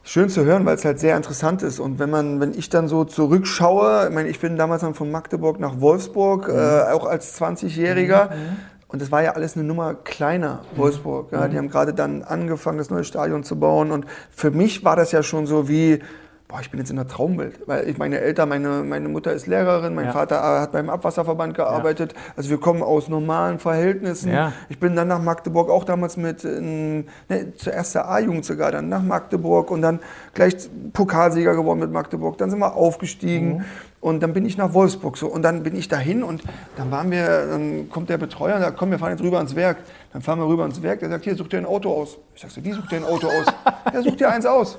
[0.04, 1.80] schön zu hören, weil es halt sehr interessant ist.
[1.80, 5.12] Und wenn man, wenn ich dann so zurückschaue, ich meine, ich bin damals dann von
[5.12, 6.56] Magdeburg nach Wolfsburg, mhm.
[6.56, 8.30] äh, auch als 20-Jähriger.
[8.30, 8.58] Mhm.
[8.88, 10.78] Und das war ja alles eine Nummer kleiner, mhm.
[10.78, 11.32] Wolfsburg.
[11.32, 11.48] Ja.
[11.48, 11.60] Die mhm.
[11.60, 13.92] haben gerade dann angefangen, das neue Stadion zu bauen.
[13.92, 16.02] Und für mich war das ja schon so wie,
[16.48, 17.60] boah, ich bin jetzt in der Traumwelt.
[17.66, 20.12] Weil ich meine Eltern, meine, meine Mutter ist Lehrerin, mein ja.
[20.12, 22.14] Vater hat beim Abwasserverband gearbeitet.
[22.14, 22.20] Ja.
[22.38, 24.32] Also wir kommen aus normalen Verhältnissen.
[24.32, 24.54] Ja.
[24.70, 28.90] Ich bin dann nach Magdeburg auch damals mit, in, ne, zuerst der A-Jugend sogar, dann
[28.90, 30.00] nach Magdeburg und dann
[30.34, 30.56] gleich
[30.94, 32.38] Pokalsieger geworden mit Magdeburg.
[32.38, 33.58] Dann sind wir aufgestiegen.
[33.58, 33.66] Mhm.
[34.02, 35.26] Und dann bin ich nach Wolfsburg so.
[35.26, 36.44] Und dann bin ich dahin und
[36.78, 39.56] dann waren wir, dann kommt der Betreuer und sagt, komm, wir fahren jetzt rüber ans
[39.56, 39.78] Werk.
[40.14, 41.00] Dann fahren wir rüber ans Werk.
[41.00, 42.20] Der sagt, hier, such dir ein Auto aus.
[42.36, 43.48] Ich sag so, wie sucht dir ein Auto aus?
[43.92, 44.78] Er sucht dir eins aus.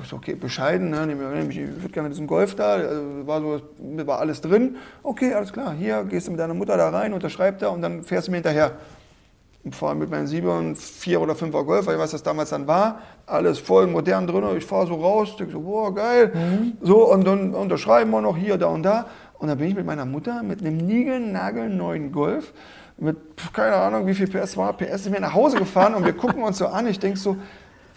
[0.00, 1.08] Ich so, okay, bescheiden, ne?
[1.10, 3.60] ich würde gerne mit diesem Golf da, also war, so,
[4.06, 4.76] war alles drin.
[5.02, 8.02] Okay, alles klar, hier gehst du mit deiner Mutter da rein, unterschreib da und dann
[8.02, 8.72] fährst du mir hinterher.
[9.62, 12.48] Und fahre mit meinem 7 4 oder 5er Golf, weil ich weiß, was das damals
[12.48, 13.00] dann war.
[13.26, 14.42] Alles voll modern drin.
[14.56, 16.32] Ich fahre so raus, denke so, boah, geil.
[16.34, 16.78] Mhm.
[16.80, 19.06] So, und dann unterschreiben wir noch hier, da und da.
[19.38, 22.54] Und dann bin ich mit meiner Mutter mit einem niegelnagelneuen Golf
[23.00, 23.16] mit,
[23.52, 26.42] keine Ahnung, wie viel PS war, PS, sind wir nach Hause gefahren und wir gucken
[26.42, 26.86] uns so an.
[26.86, 27.36] Ich denke so,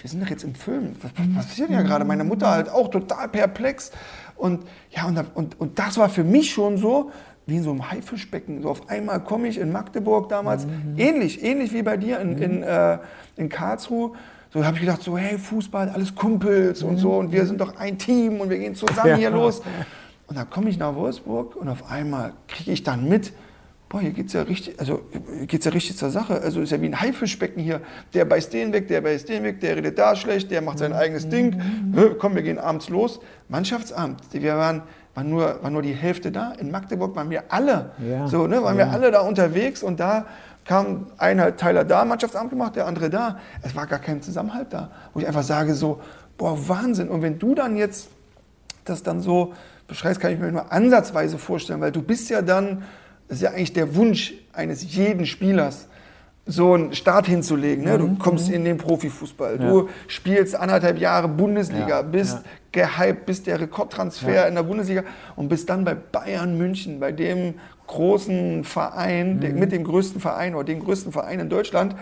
[0.04, 0.98] wir sind doch jetzt im Film.
[1.02, 2.04] Was, was passiert ja gerade?
[2.04, 3.92] Meine Mutter halt auch total perplex.
[4.36, 7.12] Und ja, und, und, und das war für mich schon so,
[7.46, 8.62] wie in so einem Haifischbecken.
[8.62, 10.96] So auf einmal komme ich in Magdeburg damals, mhm.
[10.98, 12.64] ähnlich, ähnlich wie bei dir in, in, mhm.
[12.64, 12.98] äh,
[13.38, 14.12] in Karlsruhe.
[14.52, 16.90] So habe ich gedacht, so hey, Fußball, alles Kumpels mhm.
[16.90, 19.16] und so und wir sind doch ein Team und wir gehen zusammen ja.
[19.16, 19.62] hier los.
[20.26, 23.34] Und dann komme ich nach Wolfsburg und auf einmal kriege ich dann mit,
[23.94, 25.02] boah, hier geht es ja richtig, also
[25.46, 26.42] geht's ja richtig zur Sache.
[26.42, 27.80] Also ist ja wie ein Haifischbecken hier.
[28.16, 30.94] Der beißt den weg, der beißt den weg, der redet da schlecht, der macht sein
[30.94, 31.62] eigenes Ding.
[31.94, 33.20] Hö, Komm, wir gehen abends los.
[33.50, 34.22] Mannschaftsamt.
[34.32, 34.82] Wir waren,
[35.14, 36.54] waren, nur, waren nur die Hälfte da.
[36.54, 37.92] In Magdeburg waren wir alle.
[38.00, 38.28] Ja.
[38.28, 40.26] So, ne, waren wir alle da unterwegs und da
[40.66, 43.38] kam ein Teiler da, Mannschaftsamt gemacht, der andere da.
[43.62, 44.90] Es war gar kein Zusammenhalt da.
[45.14, 46.02] Wo ich einfach sage so,
[46.40, 47.10] boah, Wahnsinn.
[47.10, 48.10] Und wenn du dann jetzt
[48.86, 49.54] das dann so
[49.88, 52.82] beschreibst, kann ich mir nur ansatzweise vorstellen, weil du bist ja dann
[53.34, 55.88] das ist ja eigentlich der Wunsch eines jeden Spielers,
[56.46, 57.84] so einen Start hinzulegen.
[57.86, 57.98] Ne?
[57.98, 62.40] Du Mhm, kommst in den Profifußball, du spielst anderthalb Jahre Bundesliga, Ja, bist
[62.72, 65.04] gehypt, bist der Rekordtransfer in der Bundesliga
[65.36, 67.56] und bist dann bei Bayern München, bei dem
[67.88, 69.58] großen Verein, Mhm.
[69.60, 71.96] mit dem größten Verein oder dem größten Verein in Deutschland.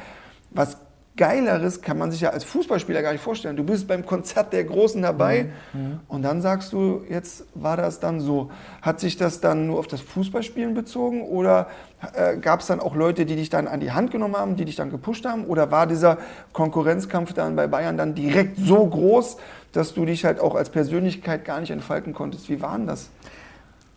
[0.50, 0.76] Was
[1.18, 3.58] Geileres kann man sich ja als Fußballspieler gar nicht vorstellen.
[3.58, 8.00] Du bist beim Konzert der Großen dabei Mhm, und dann sagst du, jetzt war das
[8.00, 8.50] dann so.
[8.82, 11.68] Hat sich das dann nur auf das Fußballspielen bezogen oder
[12.14, 14.66] äh, gab es dann auch Leute, die dich dann an die Hand genommen haben, die
[14.66, 15.46] dich dann gepusht haben?
[15.46, 16.18] Oder war dieser
[16.54, 19.38] Konkurrenzkampf dann bei Bayern dann direkt so groß,
[19.74, 22.50] dass du dich halt auch als Persönlichkeit gar nicht entfalten konntest?
[22.50, 23.10] Wie war denn das?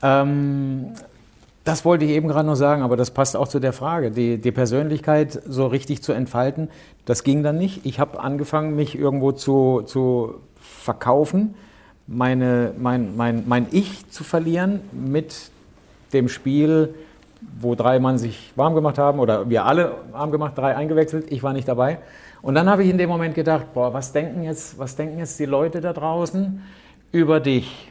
[0.03, 0.93] Ähm,
[1.65, 4.11] das wollte ich eben gerade noch sagen, aber das passt auch zu der Frage.
[4.11, 6.69] Die, die Persönlichkeit so richtig zu entfalten,
[7.07, 7.87] das ging dann nicht.
[7.87, 11.55] Ich habe angefangen, mich irgendwo zu, zu verkaufen,
[12.07, 15.51] meine, mein, mein, mein Ich zu verlieren mit
[16.13, 16.95] dem Spiel,
[17.59, 21.43] wo drei Mann sich warm gemacht haben oder wir alle warm gemacht, drei eingewechselt, ich
[21.43, 21.99] war nicht dabei.
[22.43, 25.39] Und dann habe ich in dem Moment gedacht, boah, was denken jetzt, was denken jetzt
[25.41, 26.63] die Leute da draußen
[27.11, 27.91] über dich?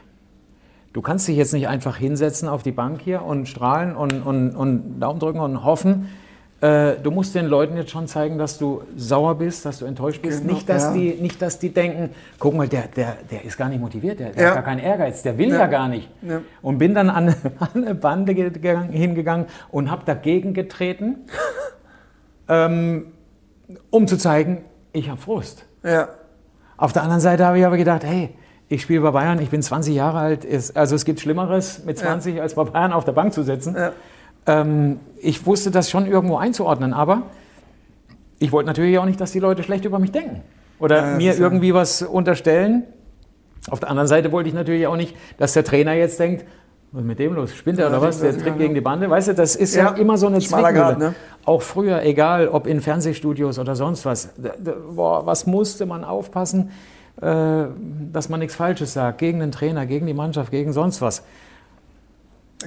[0.94, 4.54] Du kannst dich jetzt nicht einfach hinsetzen auf die Bank hier und strahlen und, und,
[4.54, 6.08] und Daumen drücken und hoffen.
[6.60, 10.22] Äh, du musst den Leuten jetzt schon zeigen, dass du sauer bist, dass du enttäuscht
[10.22, 10.42] bist.
[10.42, 10.92] Genau, nicht, dass ja.
[10.92, 14.30] die, nicht, dass die denken, guck mal, der, der, der ist gar nicht motiviert, der,
[14.30, 14.48] der Ja.
[14.50, 15.66] hat gar keinen Ehrgeiz, der will ja, Ja.
[15.66, 16.08] gar nicht.
[16.62, 21.16] Und bin dann an, an eine Bande gegangen, hingegangen und habe dagegen getreten,
[22.48, 23.06] ähm,
[23.90, 25.66] um zu zeigen, ich habe Frust.
[25.82, 26.08] Ja,
[26.76, 28.30] Auf der anderen Seite habe ich aber gedacht, hey,
[28.74, 31.98] ich spiele bei Bayern, ich bin 20 Jahre alt, ist, also es gibt Schlimmeres mit
[31.98, 33.74] 20 als bei Bayern auf der Bank zu sitzen.
[33.76, 33.92] Ja.
[34.46, 37.22] Ähm, ich wusste das schon irgendwo einzuordnen, aber
[38.38, 40.42] ich wollte natürlich auch nicht, dass die Leute schlecht über mich denken
[40.78, 42.82] oder Ja, mir ja- irgendwie was unterstellen.
[43.70, 46.44] Auf der anderen Seite wollte ich natürlich auch nicht, dass der Trainer jetzt denkt,
[46.92, 47.54] was ist mit dem los?
[47.54, 48.20] Spinnt er Ja, oder was?
[48.20, 48.74] Der tritt ja, gegen ja.
[48.74, 49.08] die Bande.
[49.08, 50.96] Weißt du, das ist ja, Ja, immer so eine Zwickmühle.
[50.98, 51.14] ne?
[51.44, 54.28] Auch früher, egal ob in Fernsehstudios oder sonst was.
[54.94, 56.70] Boah, was musste man aufpassen,
[57.16, 59.18] dass man nichts Falsches sagt.
[59.18, 61.22] Gegen den Trainer, gegen die Mannschaft, gegen sonst was.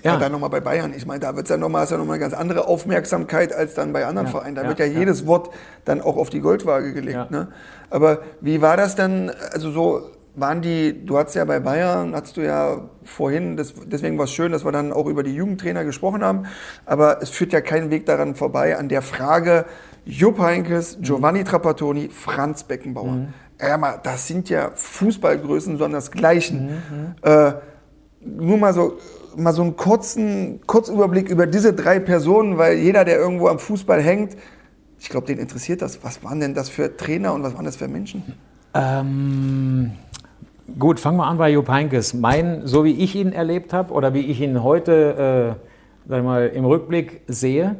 [0.03, 0.17] Ja.
[0.17, 0.93] Dann nochmal bei Bayern.
[0.95, 4.05] Ich meine, da wird's ja nochmal, ja nochmal eine ganz andere Aufmerksamkeit als dann bei
[4.05, 4.55] anderen Ja, Vereinen.
[4.55, 5.49] Da ja, wird ja, jedes Wort
[5.85, 7.31] dann auch auf die Goldwaage gelegt.
[7.31, 7.47] Ne?
[7.89, 9.31] Aber wie war das denn?
[9.53, 14.17] Also so waren die, du hattest ja bei Bayern, hattest du ja vorhin, das, deswegen
[14.19, 16.45] war es schön, dass wir dann auch über die Jugendtrainer gesprochen haben.
[16.85, 19.65] Aber es führt ja kein Weg daran vorbei, an der Frage
[20.05, 23.27] Jupp Heynckes, Giovanni Trapattoni, Franz Beckenbauer.
[23.60, 26.84] Ja, mal, das sind ja Fußballgrößen, sondern das Gleichen.
[27.22, 27.53] Äh,
[28.22, 28.97] nur mal so,
[29.36, 34.01] mal so einen kurzen Kurzüberblick über diese drei Personen, weil jeder, der irgendwo am Fußball
[34.01, 34.38] hängt,
[34.99, 36.03] ich glaube, den interessiert das.
[36.03, 38.24] Was waren denn das für Trainer und was waren das für Menschen?
[38.74, 39.91] Ähm,
[40.78, 42.14] gut, fangen wir an bei Jupp Heynckes.
[42.14, 45.68] Mein, so wie ich ihn erlebt habe oder wie ich ihn heute äh,
[46.08, 47.76] sag mal, im Rückblick sehe,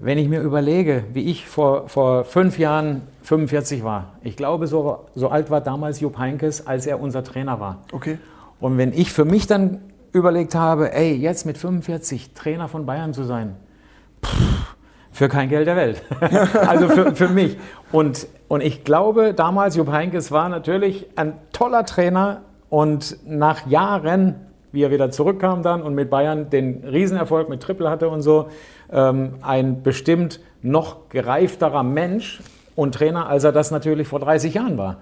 [0.00, 4.12] wenn ich mir überlege, wie ich vor, vor fünf Jahren 45 war.
[4.22, 7.82] Ich glaube, so, so alt war damals Jupp Heynckes, als er unser Trainer war.
[7.92, 8.18] Okay.
[8.60, 9.80] Und wenn ich für mich dann
[10.12, 13.56] überlegt habe, ey, jetzt mit 45 Trainer von Bayern zu sein,
[14.24, 14.76] pff,
[15.10, 16.02] für kein Geld der Welt.
[16.66, 17.56] also für, für mich.
[17.90, 24.36] Und, und ich glaube, damals, Jupp Heynckes war natürlich ein toller Trainer und nach Jahren,
[24.72, 28.48] wie er wieder zurückkam dann und mit Bayern den Riesenerfolg mit Triple hatte und so,
[28.90, 32.40] ähm, ein bestimmt noch gereifterer Mensch
[32.74, 34.98] und Trainer, als er das natürlich vor 30 Jahren war.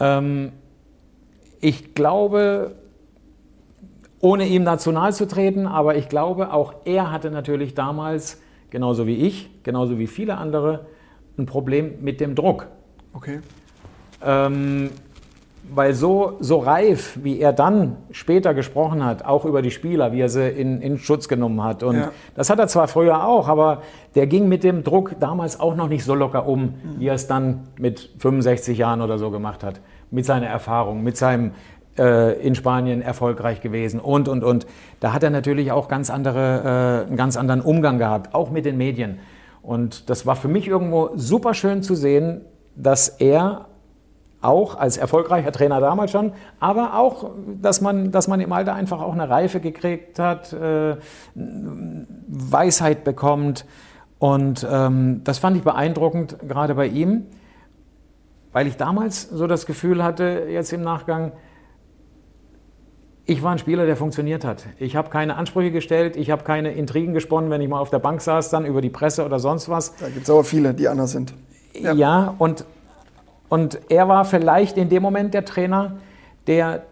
[0.00, 0.52] Ähm,
[1.60, 2.74] ich glaube,
[4.20, 8.40] ohne ihm national zu treten, aber ich glaube, auch er hatte natürlich damals,
[8.70, 10.86] genauso wie ich, genauso wie viele andere,
[11.36, 12.66] ein Problem mit dem Druck.
[13.12, 13.40] Okay.
[14.24, 14.90] Ähm,
[15.74, 20.20] weil so, so reif, wie er dann später gesprochen hat, auch über die Spieler, wie
[20.20, 21.82] er sie in, in Schutz genommen hat.
[21.82, 22.10] Und Ja.
[22.34, 23.82] das hat er zwar früher auch, aber
[24.14, 27.26] der ging mit dem Druck damals auch noch nicht so locker um, wie er es
[27.26, 29.80] dann mit 65 Jahren oder so gemacht hat.
[30.10, 31.52] Mit seiner Erfahrung, mit seinem
[31.98, 34.66] äh, in Spanien erfolgreich gewesen und, und, und.
[35.00, 38.64] Da hat er natürlich auch ganz andere, äh, einen ganz anderen Umgang gehabt, auch mit
[38.64, 39.18] den Medien.
[39.62, 42.42] Und das war für mich irgendwo super schön zu sehen,
[42.76, 43.66] dass er
[44.40, 47.30] auch als erfolgreicher Trainer damals schon, aber auch,
[47.60, 50.96] dass man, dass man im Alter einfach auch eine Reife gekriegt hat, äh,
[51.34, 53.64] Weisheit bekommt.
[54.18, 57.26] Und ähm, das fand ich beeindruckend, gerade bei ihm,
[58.52, 61.32] weil ich damals so das Gefühl hatte, jetzt im Nachgang,
[63.24, 64.64] ich war ein Spieler, der funktioniert hat.
[64.78, 67.98] Ich habe keine Ansprüche gestellt, ich habe keine Intrigen gesponnen, wenn ich mal auf der
[67.98, 69.94] Bank saß, dann über die Presse oder sonst was.
[69.96, 71.34] Da gibt es aber viele, die anders sind.
[71.74, 72.64] Ja, ja und,
[73.48, 75.96] und er war vielleicht in dem Moment der Trainer,
[76.46, 76.82] der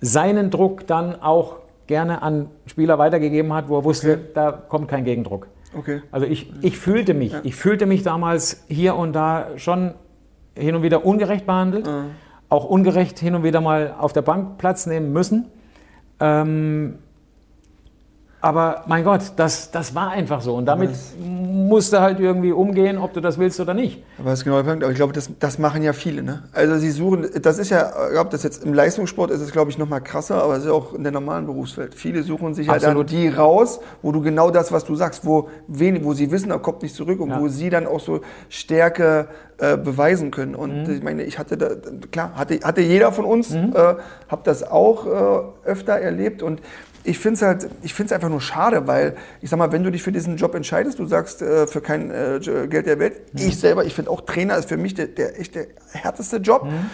[0.00, 4.20] seinen Druck dann auch gerne an Spieler weitergegeben hat, wo er wusste, okay.
[4.34, 5.48] da kommt kein Gegendruck.
[5.76, 6.02] Okay.
[6.10, 7.40] Also ich, ich fühlte mich, ja.
[7.42, 9.94] ich fühlte mich damals hier und da schon
[10.56, 12.10] hin und wieder ungerecht behandelt, mhm.
[12.48, 15.46] auch ungerecht hin und wieder mal auf der Bank Platz nehmen müssen.
[16.20, 16.98] Ähm,
[18.44, 20.54] aber mein Gott, das, das war einfach so.
[20.54, 24.04] Und damit musst du halt irgendwie umgehen, ob du das willst oder nicht.
[24.18, 24.84] Aber das ist genau der Punkt.
[24.84, 26.22] Aber ich glaube, das, das machen ja viele.
[26.22, 26.42] Ne?
[26.52, 29.70] Also sie suchen, das ist ja, ich glaube, das jetzt im Leistungssport ist es, glaube
[29.70, 31.94] ich, noch mal krasser, aber es ist auch in der normalen Berufswelt.
[31.94, 35.48] Viele suchen sich ja dann die raus, wo du genau das, was du sagst, wo,
[35.66, 37.40] wenig, wo sie wissen, er kommt nicht zurück und ja.
[37.40, 38.20] wo sie dann auch so
[38.50, 40.54] Stärke äh, beweisen können.
[40.54, 40.94] Und mhm.
[40.94, 41.70] ich meine, ich hatte da,
[42.12, 43.72] klar, hatte, hatte jeder von uns, mhm.
[43.74, 43.94] äh,
[44.28, 46.60] habe das auch äh, öfter erlebt und
[47.04, 49.84] ich finde es halt, ich finde es einfach nur schade, weil ich sag mal, wenn
[49.84, 53.34] du dich für diesen Job entscheidest, du sagst äh, für kein äh, Geld der Welt.
[53.34, 53.46] Mhm.
[53.46, 56.64] Ich selber, ich finde auch Trainer ist für mich der, der echt der härteste Job.
[56.64, 56.90] Mhm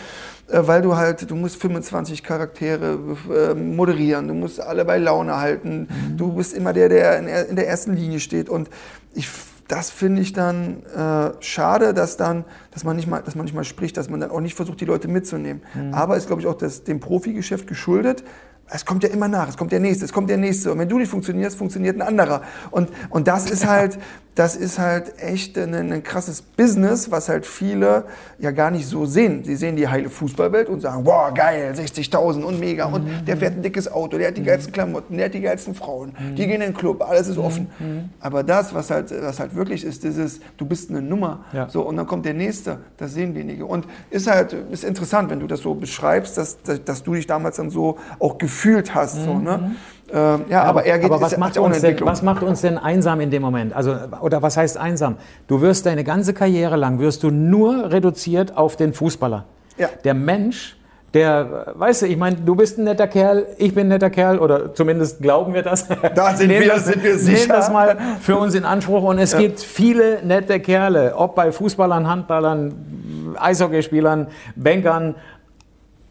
[0.48, 2.98] äh, weil du halt, du musst 25 Charaktere
[3.32, 6.16] äh, moderieren, du musst alle bei Laune halten, mhm.
[6.16, 8.68] du bist immer der, der in der ersten Linie steht und
[9.14, 9.28] ich,
[9.68, 13.54] das finde ich dann äh, schade, dass dann, dass man nicht mal, dass man nicht
[13.54, 15.62] mal spricht, dass man dann auch nicht versucht, die Leute mitzunehmen.
[15.72, 15.94] Mhm.
[15.94, 18.24] Aber ist glaube ich auch das, dem Profigeschäft geschuldet,
[18.72, 20.72] es kommt ja immer nach, es kommt der nächste, es kommt der nächste.
[20.72, 22.42] Und wenn du nicht funktionierst, funktioniert ein anderer.
[22.70, 23.98] Und, und das ist halt,
[24.34, 28.04] das ist halt echt ein, ein, krasses Business, was halt viele
[28.38, 29.42] ja gar nicht so sehen.
[29.44, 32.86] Sie sehen die heile Fußballwelt und sagen, boah, geil, 60.000 und mega.
[32.86, 33.24] Und mhm.
[33.26, 36.14] der fährt ein dickes Auto, der hat die geilsten Klamotten, der hat die geilsten Frauen,
[36.18, 36.36] mhm.
[36.36, 37.70] die gehen in den Club, alles ist offen.
[37.78, 38.10] Mhm.
[38.20, 41.44] Aber das, was halt, was halt wirklich ist, dieses, du bist eine Nummer.
[41.52, 41.68] Ja.
[41.68, 43.66] So, und dann kommt der Nächste, das sehen wenige.
[43.66, 47.26] Und ist halt, ist interessant, wenn du das so beschreibst, dass, dass, dass du dich
[47.26, 48.59] damals dann so auch gefühlt
[48.94, 49.24] hast.
[49.24, 49.58] So, ne?
[49.58, 49.76] Mhm.
[50.12, 53.20] Ähm, ja, aber er geht aber was, macht uns denn, was macht uns denn einsam
[53.20, 53.74] in dem Moment?
[53.74, 55.16] Also, oder was heißt einsam?
[55.46, 59.44] Du wirst deine ganze Karriere lang, wirst du nur reduziert auf den Fußballer.
[59.78, 59.88] Ja.
[60.04, 60.76] Der Mensch,
[61.14, 64.38] der, weißt du, ich meine, du bist ein netter Kerl, ich bin ein netter Kerl,
[64.38, 65.86] oder zumindest glauben wir das.
[66.14, 67.38] Da sind, wir, das, sind wir sicher.
[67.38, 69.02] Nehmen das mal für uns in Anspruch.
[69.02, 69.38] Und es ja.
[69.38, 75.14] gibt viele nette Kerle, ob bei Fußballern, Handballern, Eishockeyspielern, Bankern,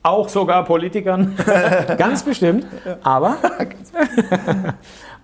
[0.04, 1.36] auch sogar Politikern,
[1.98, 2.66] ganz bestimmt.
[3.04, 3.38] Aber,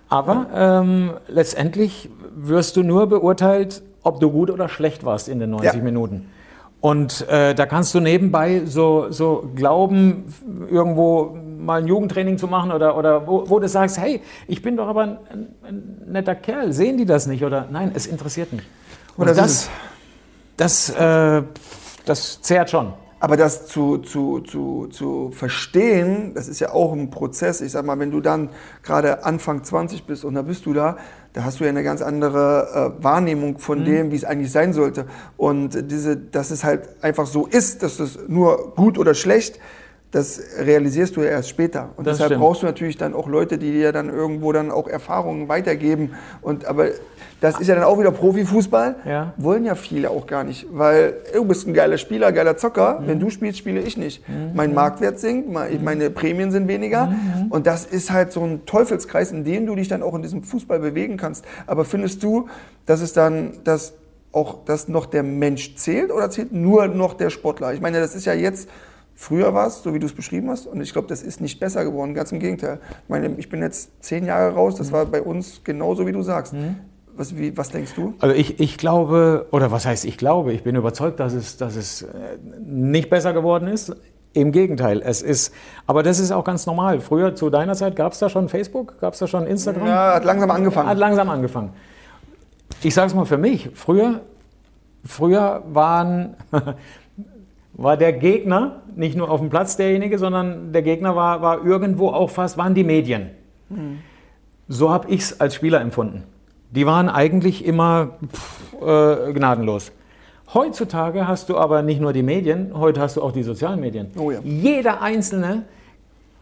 [0.08, 5.50] aber ähm, letztendlich wirst du nur beurteilt, ob du gut oder schlecht warst in den
[5.50, 5.80] 90 ja.
[5.82, 6.30] Minuten.
[6.80, 10.32] Und äh, da kannst du nebenbei so, so glauben,
[10.70, 14.76] irgendwo mal ein Jugendtraining zu machen oder, oder wo, wo du sagst, hey, ich bin
[14.76, 15.18] doch aber ein,
[15.66, 17.42] ein, netter Kerl, sehen die das nicht?
[17.44, 18.62] Oder nein, es interessiert mich.
[19.16, 19.68] Und das,
[20.56, 21.42] das, äh,
[22.04, 22.92] das zehrt schon.
[23.26, 27.60] Aber das zu, zu, zu, zu verstehen, das ist ja auch ein Prozess.
[27.60, 28.50] Ich sag mal, wenn du dann
[28.84, 30.96] gerade Anfang 20 bist und da bist du da,
[31.32, 33.84] da hast du ja eine ganz andere äh, Wahrnehmung von mhm.
[33.84, 35.06] dem, wie es eigentlich sein sollte.
[35.36, 39.58] Und diese, dass es halt einfach so ist, dass es nur gut oder schlecht
[40.12, 41.90] das realisierst du ja erst später.
[41.96, 42.42] Und das deshalb stimmt.
[42.42, 46.14] brauchst du natürlich dann auch Leute, die dir dann irgendwo dann auch Erfahrungen weitergeben.
[46.40, 46.86] Und aber
[47.46, 48.96] das ist ja dann auch wieder Profifußball.
[49.04, 49.32] Ja.
[49.36, 50.66] Wollen ja viele auch gar nicht.
[50.70, 53.00] Weil du bist ein geiler Spieler, geiler Zocker.
[53.00, 53.06] Mhm.
[53.06, 54.28] Wenn du spielst, spiele ich nicht.
[54.28, 54.50] Mhm.
[54.54, 55.84] Mein Marktwert sinkt, mhm.
[55.84, 57.06] meine Prämien sind weniger.
[57.06, 57.46] Mhm.
[57.50, 60.42] Und das ist halt so ein Teufelskreis, in dem du dich dann auch in diesem
[60.42, 61.44] Fußball bewegen kannst.
[61.66, 62.48] Aber findest du,
[62.84, 63.94] dass es dann, dass
[64.32, 67.72] auch dass noch der Mensch zählt oder zählt nur noch der Sportler?
[67.74, 68.68] Ich meine, das ist ja jetzt
[69.18, 71.58] Früher war es, so wie du es beschrieben hast, und ich glaube, das ist nicht
[71.58, 72.80] besser geworden, ganz im Gegenteil.
[73.04, 76.20] Ich meine, ich bin jetzt zehn Jahre raus, das war bei uns genauso, wie du
[76.20, 76.52] sagst.
[76.52, 76.76] Mhm.
[77.16, 78.14] Was, wie, was, denkst du?
[78.20, 81.76] Also ich, ich glaube, oder was heißt ich glaube, ich bin überzeugt, dass es, dass
[81.76, 82.08] es äh,
[82.64, 83.94] nicht besser geworden ist.
[84.32, 85.54] Im Gegenteil, es ist,
[85.86, 87.00] aber das ist auch ganz normal.
[87.00, 89.86] Früher zu deiner Zeit gab es da schon Facebook, gab es da schon Instagram?
[89.86, 90.88] Ja, hat langsam angefangen.
[90.90, 91.70] Hat langsam angefangen.
[92.82, 94.20] Ich sage es mal für mich, früher,
[95.04, 96.36] früher waren
[97.72, 102.08] war der Gegner nicht nur auf dem Platz derjenige, sondern der Gegner war, war irgendwo
[102.08, 103.30] auch fast, waren die Medien.
[103.68, 103.98] Mhm.
[104.68, 106.24] So habe ich es als Spieler empfunden.
[106.70, 109.92] Die waren eigentlich immer pff, äh, gnadenlos.
[110.52, 114.10] Heutzutage hast du aber nicht nur die Medien, heute hast du auch die sozialen Medien.
[114.16, 114.40] Oh ja.
[114.44, 115.64] Jeder Einzelne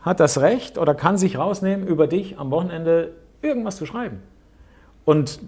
[0.02, 4.20] hat das Recht oder kann sich rausnehmen, über dich am Wochenende irgendwas zu schreiben.
[5.04, 5.38] Und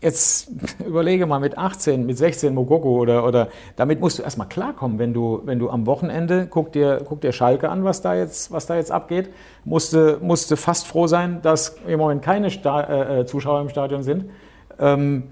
[0.00, 0.50] jetzt
[0.86, 5.14] überlege mal mit 18, mit 16 Mokoko oder, oder damit musst du erstmal klarkommen, wenn
[5.14, 8.66] du, wenn du am Wochenende, guck dir, guck dir Schalke an, was da jetzt, was
[8.66, 9.30] da jetzt abgeht,
[9.64, 14.02] musste, musste fast froh sein, dass im Moment keine Sta äh, äh Zuschauer im Stadion
[14.02, 14.26] sind.
[14.78, 15.24] Ähm,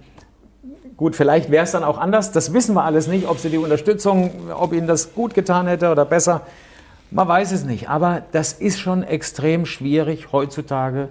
[0.97, 3.59] gut, vielleicht wäre es dann auch anders, das wissen wir alles nicht, ob sie die
[3.59, 6.43] Unterstützung, ob ihnen das gut getan hätte oder besser.
[7.11, 11.11] Man weiß es nicht, aber das ist schon extrem schwierig heutzutage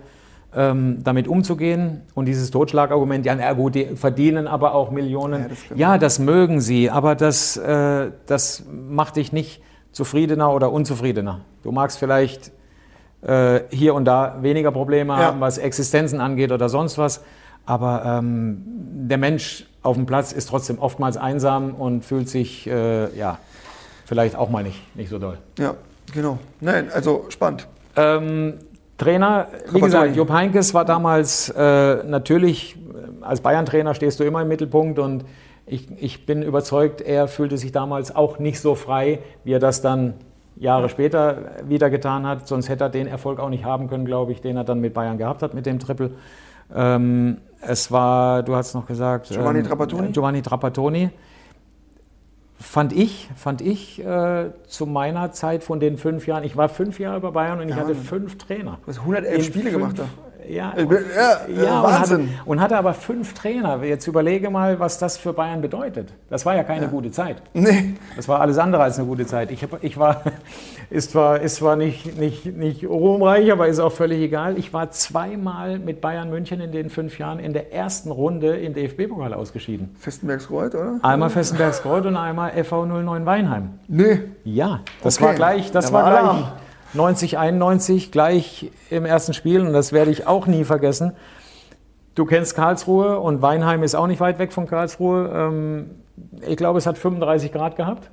[0.55, 2.01] ähm, damit umzugehen.
[2.13, 5.41] Und dieses Totschlagargument, ja, na gut, die verdienen aber auch Millionen.
[5.41, 10.71] Ja, das, ja, das mögen sie, aber das, äh, das macht dich nicht zufriedener oder
[10.71, 11.41] unzufriedener.
[11.63, 12.51] Du magst vielleicht
[13.21, 15.19] äh, hier und da weniger Probleme ja.
[15.19, 17.23] haben, was Existenzen angeht oder sonst was.
[17.65, 18.61] Aber ähm,
[19.07, 23.39] der Mensch auf dem Platz ist trotzdem oftmals einsam und fühlt sich, äh, ja,
[24.05, 25.37] vielleicht auch mal nicht, nicht so doll.
[25.57, 25.75] Ja,
[26.13, 26.37] genau.
[26.61, 27.67] Nein, also spannend.
[27.95, 28.55] Ähm,
[28.97, 32.77] Trainer, wie gesagt, Jupp Heinkes war damals äh, natürlich,
[33.21, 35.25] als Bayern-Trainer stehst du immer im Mittelpunkt und
[35.65, 39.81] ich, ich bin überzeugt, er fühlte sich damals auch nicht so frei, wie er das
[39.81, 40.13] dann
[40.57, 41.37] Jahre später
[41.67, 42.47] wieder getan hat.
[42.47, 44.93] Sonst hätte er den Erfolg auch nicht haben können, glaube ich, den er dann mit
[44.93, 46.11] Bayern gehabt hat, mit dem Triple.
[46.73, 50.11] Ähm, es war, du hast noch gesagt, Giovanni ähm, Trapattoni.
[50.11, 51.09] Giovanni Trapattoni
[52.59, 56.99] fand ich, fand ich äh, zu meiner Zeit von den fünf Jahren, ich war fünf
[56.99, 58.79] Jahre bei Bayern und ich ja, hatte fünf Trainer.
[58.85, 60.07] Du hast 111 Spiele fünf, gemacht da.
[60.49, 62.21] Ja, und, ja, ja Wahnsinn.
[62.21, 63.83] Und hatte, und hatte, aber fünf Trainer.
[63.83, 66.13] Jetzt überlege mal, was das für Bayern bedeutet.
[66.29, 66.91] Das war ja keine ja.
[66.91, 67.41] gute Zeit.
[67.53, 67.95] Nee.
[68.15, 69.51] Das war alles andere als eine gute Zeit.
[69.51, 70.23] Ich, hab, ich war,
[70.89, 74.57] ist zwar, ist zwar nicht, nicht, nicht ruhmreich, aber ist auch völlig egal.
[74.57, 78.73] Ich war zweimal mit Bayern München in den fünf Jahren in der ersten Runde im
[78.73, 79.95] DFB-Pokal ausgeschieden.
[79.99, 80.99] Festenbergsreuth, oder?
[81.01, 83.79] Einmal Festenbergsreuth und einmal FV 09 Weinheim.
[83.87, 84.21] Nee.
[84.43, 85.25] Ja, das okay.
[85.25, 86.64] war gleich, das war, war gleich.
[86.95, 91.13] 90, 91 gleich im ersten Spiel und das werde ich auch nie vergessen.
[92.15, 95.29] Du kennst Karlsruhe und Weinheim ist auch nicht weit weg von Karlsruhe.
[95.33, 95.91] Ähm,
[96.47, 98.09] ich glaube, es hat 35 Grad gehabt.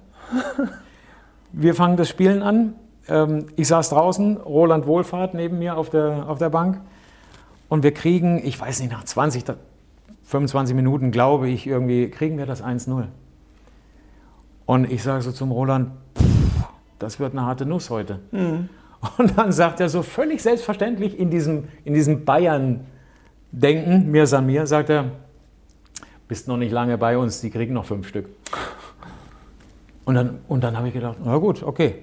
[1.53, 2.75] Wir fangen das Spielen an.
[3.09, 6.81] Ähm, ich saß draußen, Roland Wohlfahrt neben mir auf der, auf der Bank
[7.69, 9.45] und wir kriegen, ich weiß nicht, nach 20,
[10.25, 13.07] 25 Minuten, glaube ich, irgendwie, kriegen wir das 1-0.
[14.67, 15.91] Und ich sage so zum Roland,
[17.03, 18.21] das wird eine harte Nuss heute.
[18.31, 18.69] Mhm.
[19.19, 24.91] Und dann sagt er so völlig selbstverständlich in diesem, in diesem Bayern-Denken, mir Samir, sagt
[24.91, 25.07] er,
[26.29, 28.29] bist noch nicht lange bei uns, die kriegen noch fünf Stück.
[30.05, 32.03] Und dann, und dann habe ich gedacht, na gut, okay.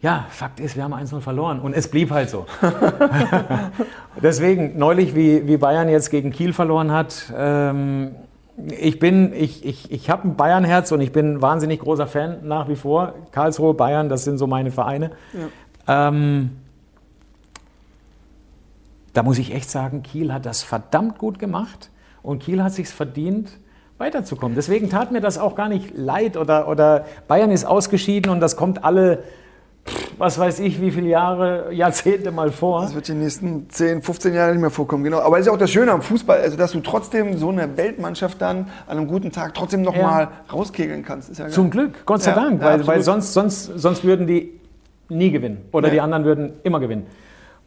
[0.00, 2.46] Ja, Fakt ist, wir haben 1-0 verloren und es blieb halt so.
[4.22, 8.16] Deswegen, neulich, wie, wie Bayern jetzt gegen Kiel verloren hat, ähm,
[8.66, 12.46] ich bin, ich, ich, ich habe ein Bayern-Herz und ich bin ein wahnsinnig großer Fan
[12.46, 13.14] nach wie vor.
[13.30, 15.12] Karlsruhe, Bayern, das sind so meine Vereine.
[15.86, 16.08] Ja.
[16.08, 16.50] Ähm,
[19.12, 21.90] da muss ich echt sagen, Kiel hat das verdammt gut gemacht
[22.22, 23.50] und Kiel hat sich verdient,
[23.98, 24.54] weiterzukommen.
[24.54, 28.56] Deswegen tat mir das auch gar nicht leid oder, oder Bayern ist ausgeschieden und das
[28.56, 29.24] kommt alle
[30.18, 32.82] was weiß ich, wie viele Jahre, Jahrzehnte mal vor.
[32.82, 35.20] Das wird die nächsten 10, 15 Jahre nicht mehr vorkommen, genau.
[35.20, 38.40] Aber es ist auch das Schöne am Fußball, also dass du trotzdem so eine Weltmannschaft
[38.40, 40.02] dann an einem guten Tag trotzdem noch ja.
[40.02, 41.38] mal rauskegeln kannst.
[41.38, 44.58] Ja Zum Glück, Gott sei ja, Dank, weil, weil sonst, sonst, sonst würden die
[45.08, 47.06] nie gewinnen oder die anderen würden immer gewinnen.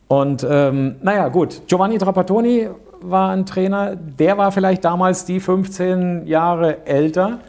[0.07, 2.69] Und ähm, naja, gut, Giovanni Trapattoni
[2.99, 7.39] war ein Trainer, der war vielleicht damals die 15 Jahre älter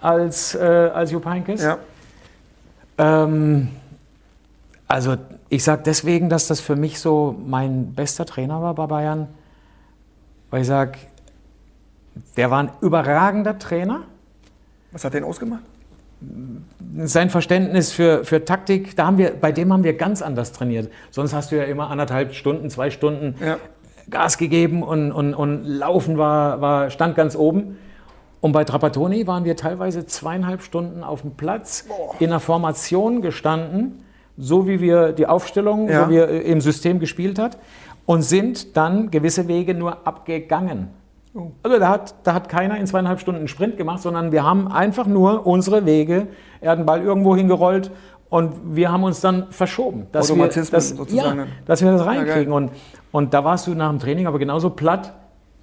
[0.00, 0.58] als, äh,
[0.94, 1.64] als Jupp Heynckes.
[1.64, 1.78] Ja.
[2.98, 3.68] Ähm,
[4.88, 5.16] also
[5.48, 9.28] ich sage deswegen, dass das für mich so mein bester Trainer war bei Bayern,
[10.50, 10.98] weil ich sage,
[12.36, 14.02] der war ein überragender Trainer.
[14.92, 15.62] Was hat den ausgemacht?
[17.02, 20.90] Sein Verständnis für, für Taktik, da haben wir, bei dem haben wir ganz anders trainiert.
[21.10, 23.58] Sonst hast du ja immer anderthalb Stunden, zwei Stunden ja.
[24.08, 27.76] Gas gegeben und, und, und Laufen war, war, stand ganz oben.
[28.40, 32.14] Und bei Trapattoni waren wir teilweise zweieinhalb Stunden auf dem Platz, Boah.
[32.20, 34.04] in einer Formation gestanden
[34.36, 36.04] so wie wir die Aufstellung, ja.
[36.04, 37.58] so wie er äh, im System gespielt hat,
[38.04, 40.88] und sind dann gewisse Wege nur abgegangen.
[41.34, 41.50] Oh.
[41.62, 44.68] Also da hat, da hat keiner in zweieinhalb Stunden einen Sprint gemacht, sondern wir haben
[44.68, 46.28] einfach nur unsere Wege,
[46.60, 47.90] er hat den Ball irgendwo hingerollt
[48.28, 50.06] und wir haben uns dann verschoben.
[50.12, 51.38] Dass wir, dass, sozusagen.
[51.38, 52.52] Ja, dass wir das reinkriegen.
[52.52, 52.70] Und,
[53.12, 55.12] und da warst du nach dem Training aber genauso platt,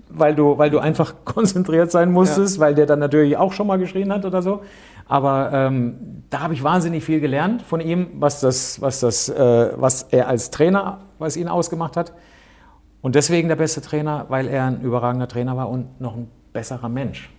[0.09, 2.61] weil du, weil du einfach konzentriert sein musstest, ja.
[2.61, 4.61] weil der dann natürlich auch schon mal geschrien hat oder so.
[5.07, 9.73] Aber ähm, da habe ich wahnsinnig viel gelernt von ihm, was, das, was, das, äh,
[9.75, 12.13] was er als Trainer, was ihn ausgemacht hat.
[13.01, 16.87] Und deswegen der beste Trainer, weil er ein überragender Trainer war und noch ein besserer
[16.87, 17.29] Mensch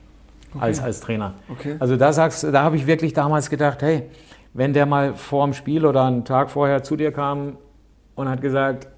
[0.54, 0.64] okay.
[0.64, 1.34] als, als Trainer.
[1.48, 1.76] Okay.
[1.78, 4.10] Also da, sagst, da habe ich wirklich damals gedacht, hey,
[4.52, 7.56] wenn der mal vor dem Spiel oder einen Tag vorher zu dir kam
[8.14, 8.88] und hat gesagt,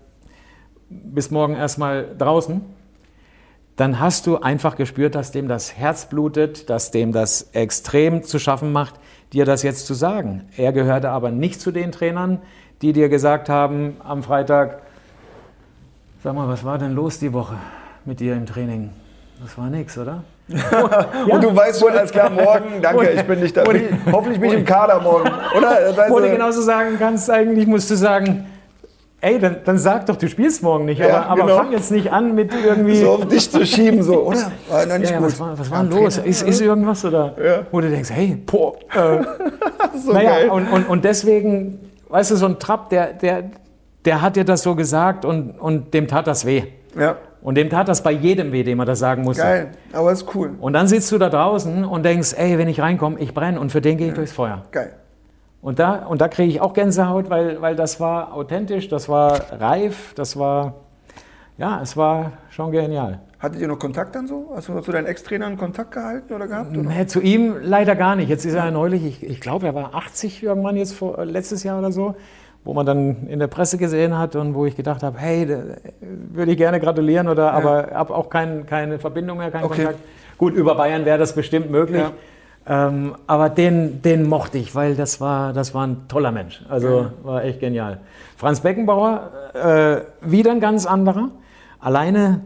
[0.88, 2.60] bis morgen erstmal draußen,
[3.76, 8.38] dann hast du einfach gespürt, dass dem das Herz blutet, dass dem das extrem zu
[8.38, 8.94] schaffen macht,
[9.32, 10.48] dir das jetzt zu sagen.
[10.56, 12.40] Er gehörte aber nicht zu den Trainern,
[12.80, 14.80] die dir gesagt haben am Freitag,
[16.24, 17.56] sag mal, was war denn los die Woche
[18.06, 18.90] mit dir im Training?
[19.42, 20.24] Das war nichts, oder?
[20.48, 21.06] ja.
[21.30, 23.64] Und du weißt schon, alles klar, morgen, danke, ich bin nicht da.
[24.10, 26.08] Hoffentlich bin ich im Kader morgen, oder?
[26.08, 28.46] Wo du genauso sagen kannst, eigentlich musst du sagen,
[29.26, 31.44] ey, dann, dann sag doch, du spielst morgen nicht, aber, ja, genau.
[31.44, 33.00] aber fang jetzt nicht an mit irgendwie...
[33.00, 34.52] So auf dich zu schieben, so, oder?
[34.68, 35.26] War nicht ja, gut.
[35.26, 36.18] Was war, was war denn los?
[36.18, 37.34] Ist, ist irgendwas, oder?
[37.42, 37.66] Ja.
[37.72, 38.76] Wo du denkst, hey, boah.
[38.94, 39.24] Äh,
[39.98, 40.50] so naja, geil.
[40.50, 43.50] Und, und, und deswegen, weißt du, so ein Trapp, der, der,
[44.04, 46.62] der hat dir das so gesagt und, und dem tat das weh.
[46.96, 47.16] Ja.
[47.42, 49.42] Und dem tat das bei jedem weh, dem er das sagen musste.
[49.42, 50.54] Geil, aber ist cool.
[50.60, 53.72] Und dann sitzt du da draußen und denkst, ey, wenn ich reinkomme, ich brenne und
[53.72, 54.16] für den gehe ich ja.
[54.16, 54.62] durchs Feuer.
[54.70, 54.92] Geil.
[55.66, 59.40] Und da, und da kriege ich auch Gänsehaut, weil, weil das war authentisch, das war
[59.58, 60.74] reif, das war,
[61.58, 63.18] ja, es war schon genial.
[63.40, 64.52] Hattet ihr noch Kontakt dann so?
[64.54, 66.70] Hast du zu deinen Ex-Trainern Kontakt gehalten oder gehabt?
[66.70, 66.88] Oder?
[66.88, 68.28] Nee, zu ihm leider gar nicht.
[68.28, 71.80] Jetzt ist er neulich, ich, ich glaube, er war 80 irgendwann jetzt vor, letztes Jahr
[71.80, 72.14] oder so
[72.62, 75.48] wo man dann in der Presse gesehen hat und wo ich gedacht habe, hey,
[76.00, 77.50] würde ich gerne gratulieren, oder, ja.
[77.52, 79.84] aber habe auch kein, keine Verbindung mehr, keinen okay.
[79.84, 80.00] Kontakt.
[80.36, 82.00] Gut, über Bayern wäre das bestimmt möglich.
[82.00, 82.10] Ja.
[82.68, 86.64] Ähm, aber den, den mochte ich, weil das war, das war ein toller Mensch.
[86.68, 88.00] Also war echt genial.
[88.36, 91.30] Franz Beckenbauer, äh, wieder ein ganz anderer.
[91.78, 92.40] Alleine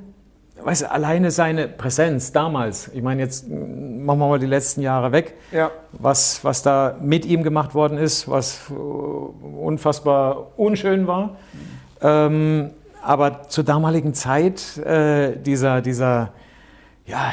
[0.64, 5.12] weißt du, alleine seine Präsenz damals, ich meine, jetzt machen wir mal die letzten Jahre
[5.12, 5.70] weg, ja.
[5.92, 11.36] was, was da mit ihm gemacht worden ist, was unfassbar unschön war.
[12.02, 12.70] Ähm,
[13.02, 16.32] aber zur damaligen Zeit äh, dieser, dieser,
[17.06, 17.32] ja,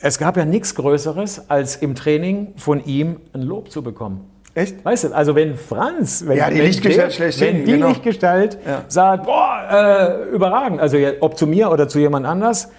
[0.00, 4.30] es gab ja nichts Größeres, als im Training von ihm ein Lob zu bekommen.
[4.54, 4.84] Echt?
[4.84, 7.88] Weißt du, also wenn Franz, wenn, ja, die Lichtgestalt schlechthin, wenn die genau.
[7.88, 8.84] Lichtgestalt ja.
[8.88, 12.70] sagt, boah, äh, überragend, also ob zu mir oder zu jemand anders,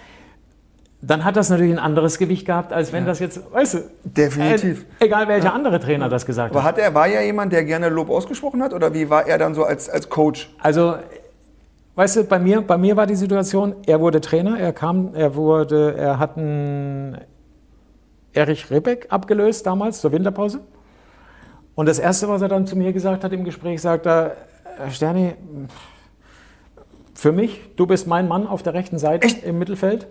[1.02, 3.08] dann hat das natürlich ein anderes Gewicht gehabt, als wenn ja.
[3.08, 4.84] das jetzt, weißt du, definitiv.
[4.98, 5.52] Äh, egal welcher ja.
[5.54, 6.74] andere Trainer das gesagt Aber hat.
[6.74, 9.54] Aber er war ja jemand, der gerne Lob ausgesprochen hat, oder wie war er dann
[9.54, 10.50] so als, als Coach?
[10.58, 10.96] Also
[12.00, 15.34] Weißt du, bei mir, bei mir war die Situation, er wurde Trainer, er kam, er
[15.34, 17.18] wurde, er hat einen
[18.32, 20.60] Erich Ribbeck abgelöst damals zur Winterpause.
[21.74, 24.34] Und das Erste, was er dann zu mir gesagt hat im Gespräch, sagt er,
[24.90, 25.34] Sterni,
[27.12, 29.44] für mich, du bist mein Mann auf der rechten Seite Echt?
[29.44, 30.06] im Mittelfeld.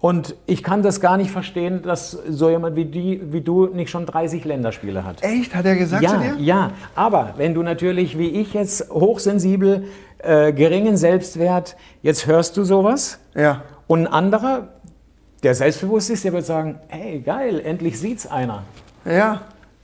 [0.00, 3.90] Und ich kann das gar nicht verstehen, dass so jemand wie, die, wie du nicht
[3.90, 5.22] schon 30 Länderspiele hat.
[5.22, 5.54] Echt?
[5.54, 6.36] Hat er gesagt ja, zu dir?
[6.38, 9.84] Ja, aber wenn du natürlich wie ich jetzt hochsensibel,
[10.18, 13.18] äh, geringen Selbstwert, jetzt hörst du sowas.
[13.34, 13.62] Ja.
[13.86, 14.68] Und ein anderer,
[15.42, 18.62] der selbstbewusst ist, der wird sagen, hey, geil, endlich sieht's einer.
[19.04, 19.42] Ja.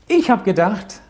[0.09, 1.01] Ich habe gedacht,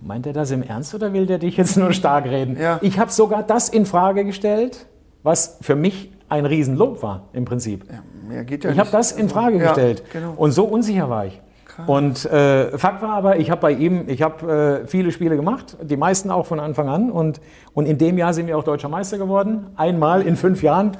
[0.00, 2.56] meint er das im Ernst oder will der dich jetzt nur stark reden?
[2.60, 2.78] Ja.
[2.82, 4.86] Ich habe sogar das in Frage gestellt,
[5.22, 7.84] was für mich ein Riesenlob war im Prinzip.
[7.90, 10.34] Ja, ja ich habe das in Frage also, gestellt genau.
[10.36, 11.40] und so unsicher war ich.
[11.66, 11.88] Krass.
[11.88, 15.76] Und äh, Fakt war aber, ich habe bei ihm, ich habe äh, viele Spiele gemacht,
[15.82, 17.40] die meisten auch von Anfang an und,
[17.74, 19.66] und in dem Jahr sind wir auch deutscher Meister geworden.
[19.76, 20.96] Einmal in fünf Jahren,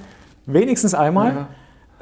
[0.46, 1.46] wenigstens einmal.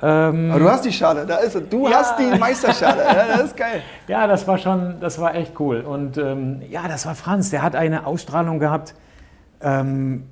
[0.01, 1.69] Ähm, Aber du hast die Schale, da ist es.
[1.69, 1.97] Du ja.
[1.97, 3.03] hast die Meisterschale,
[3.37, 3.83] das ist geil.
[4.07, 5.81] Ja, das war schon, das war echt cool.
[5.81, 8.95] Und ähm, ja, das war Franz, der hat eine Ausstrahlung gehabt.
[9.61, 10.25] Ähm,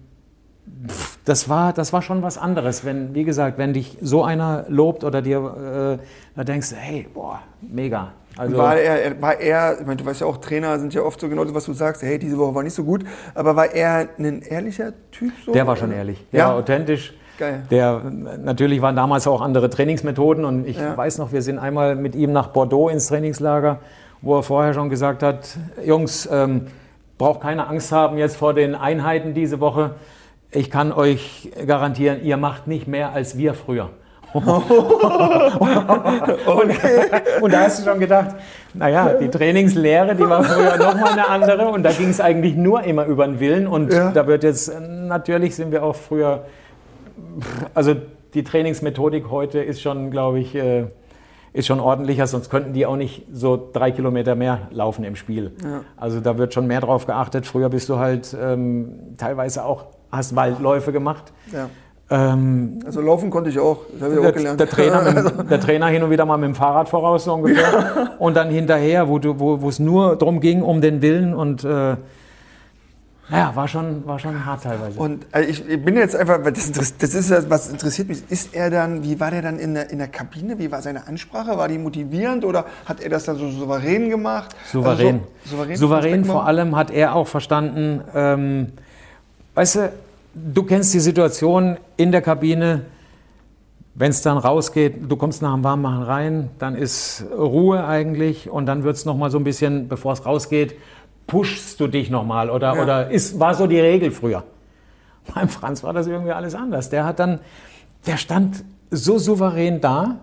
[1.25, 5.05] das war, das war schon was anderes, wenn, wie gesagt, wenn dich so einer lobt
[5.05, 6.05] oder dir, äh,
[6.37, 8.13] da denkst du, hey, boah, mega.
[8.37, 11.19] Also war er, war er, ich meine, du weißt ja auch, Trainer sind ja oft
[11.21, 13.05] so genau was du sagst, hey, diese Woche war nicht so gut,
[13.35, 15.53] aber war er ein ehrlicher Typ so?
[15.53, 16.49] Der war schon ehrlich, der ja?
[16.49, 17.15] war authentisch.
[17.39, 17.63] Geil.
[17.71, 18.03] Der,
[18.43, 20.97] natürlich waren damals auch andere Trainingsmethoden und ich ja.
[20.97, 23.81] weiß noch, wir sind einmal mit ihm nach Bordeaux ins Trainingslager,
[24.23, 26.69] wo er vorher schon gesagt hat, Jungs, ähm,
[27.19, 29.93] braucht keine Angst haben jetzt vor den Einheiten diese Woche.
[30.57, 33.91] Ich kann euch garantieren, ihr macht nicht mehr als wir früher.
[34.33, 34.45] und,
[37.41, 38.35] und, da hast du schon gedacht,
[38.75, 42.83] naja, die Trainingslehre, die war früher nochmal eine andere und da ging es eigentlich nur
[42.83, 44.11] immer über den Willen und ja.
[44.11, 46.45] da wird jetzt, natürlich sind wir auch früher
[47.75, 47.95] also
[48.35, 50.87] die Trainingsmethodik heute ist schon, glaube ich, äh,
[51.53, 55.53] ist schon ordentlicher, sonst könnten die auch nicht so drei Kilometer mehr laufen im Spiel.
[55.63, 55.83] Ja.
[55.97, 57.47] Also da wird schon mehr drauf geachtet.
[57.47, 59.87] Früher bist du halt ähm, teilweise auch,
[60.17, 61.33] hast Waldläufe gemacht.
[61.53, 61.69] Ja.
[62.09, 64.61] Ähm, also laufen konnte ich auch, das habe ich der, auch gelernt.
[64.61, 67.63] Der Trainer, mit, der Trainer hin und wieder mal mit dem Fahrrad voraus so ungefähr.
[67.63, 68.11] Ja.
[68.19, 71.97] Und dann hinterher, wo, du, wo, es nur darum ging, um den Willen und äh,
[73.29, 75.01] ja, war schon, war schon hart teilweise.
[75.01, 78.55] Und also ich, ich, bin jetzt einfach, das, das ist ja, was interessiert mich, ist
[78.55, 80.61] er dann, wie war der dann in der, in der Kabine?
[80.61, 81.59] Wie war seine Ansprache?
[81.59, 84.55] War die motivierend oder hat er das dann so souverän gemacht?
[84.71, 85.23] Souverän.
[85.43, 88.69] Also so, souverän, souverän vor allem hat er auch verstanden, ähm,
[89.57, 89.93] weißt du,
[90.37, 92.83] du kennst die Situation in der Kabine,
[93.95, 98.67] wenn es dann rausgeht, du kommst nach dem Warmmachen rein, dann ist Ruhe eigentlich und
[98.67, 100.77] dann wird es nochmal so ein bisschen, bevor es rausgeht,
[101.27, 102.83] pushst du dich nochmal oder, ja.
[102.83, 104.45] oder ist, war so die Regel früher.
[105.35, 106.91] Beim Franz war das irgendwie alles anders.
[106.91, 107.41] Der hat dann,
[108.07, 110.17] der stand so souverän da,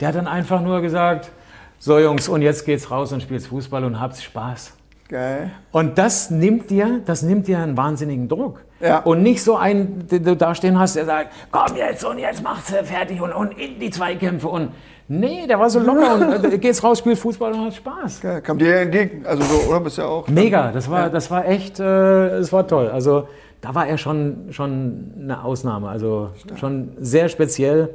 [0.00, 1.30] der hat dann einfach nur gesagt,
[1.78, 4.77] so Jungs, und jetzt geht's raus und spielst Fußball und habt Spaß.
[5.08, 5.50] Geil.
[5.72, 8.60] Und das nimmt dir, das nimmt dir einen wahnsinnigen Druck.
[8.80, 8.98] Ja.
[8.98, 12.42] Und nicht so einen, den du da stehen hast, der sagt, komm jetzt und jetzt
[12.42, 14.70] macht's fertig und, und in die Zweikämpfe und
[15.10, 18.20] Nee, der war so locker und äh, geht's raus, spielt Fußball und hat Spaß.
[18.20, 18.42] Geil.
[18.42, 20.28] Kam dir entgegen, also so, oder bist ja auch?
[20.28, 21.08] Mega, das war, ja.
[21.08, 22.88] das war echt, äh, das war toll.
[22.88, 23.26] Also
[23.62, 26.58] da war er schon, schon eine Ausnahme, also Stark.
[26.58, 27.94] schon sehr speziell.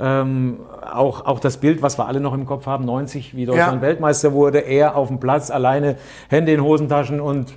[0.00, 3.82] Ähm, auch, auch das Bild, was wir alle noch im Kopf haben, 90, wie Deutschland
[3.82, 3.88] ja.
[3.88, 5.96] Weltmeister wurde, er auf dem Platz, alleine,
[6.28, 7.54] Hände in Hosentaschen und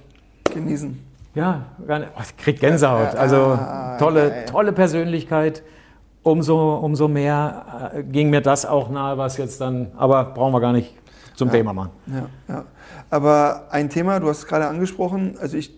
[0.53, 0.99] genießen.
[1.33, 3.15] Ja, oh, kriegt Gänsehaut.
[3.15, 3.59] Also
[3.99, 5.63] tolle, tolle Persönlichkeit.
[6.23, 10.59] Umso, umso mehr äh, ging mir das auch nahe, was jetzt dann, aber brauchen wir
[10.59, 10.95] gar nicht
[11.35, 11.53] zum ja.
[11.53, 11.91] Thema machen.
[12.07, 12.65] Ja, ja.
[13.11, 15.71] Aber ein Thema, du hast es gerade angesprochen, also ich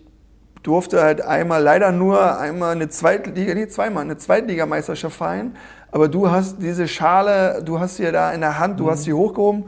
[0.62, 5.54] durfte halt einmal, leider nur einmal eine Zweitliga, nee, zweimal eine Zweitligameisterschaft feiern.
[5.90, 8.90] Aber du hast diese Schale, du hast sie da in der Hand, du mhm.
[8.90, 9.64] hast sie hochgehoben.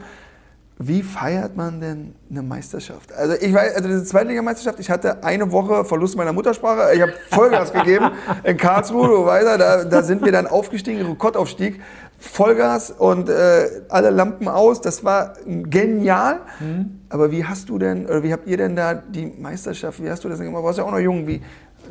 [0.83, 3.13] Wie feiert man denn eine Meisterschaft?
[3.13, 6.95] Also ich weiß, also diese Zweitligameisterschaft, ich hatte eine Woche Verlust meiner Muttersprache.
[6.95, 8.09] Ich habe Vollgas gegeben
[8.43, 11.81] in Karlsruhe, du weißt, da, da sind wir dann aufgestiegen, Rekordaufstieg.
[12.17, 14.79] Vollgas und äh, alle Lampen aus.
[14.79, 16.39] Das war genial.
[16.59, 17.01] Mhm.
[17.09, 20.23] Aber wie hast du denn, oder wie habt ihr denn da die Meisterschaft, wie hast
[20.23, 20.61] du das denn gemacht?
[20.61, 21.27] Du warst ja auch noch jung.
[21.27, 21.41] Wie,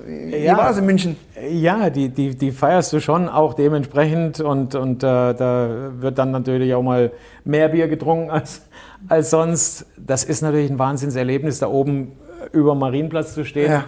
[0.07, 1.17] wie ja, war es in München?
[1.51, 6.31] Ja, die, die, die feierst du schon auch dementsprechend und, und äh, da wird dann
[6.31, 7.13] natürlich auch mal
[7.45, 8.63] mehr Bier getrunken als,
[9.09, 9.87] als sonst.
[9.97, 12.13] Das ist natürlich ein Wahnsinnserlebnis, da oben
[12.53, 13.71] über dem Marienplatz zu stehen.
[13.71, 13.85] Ja.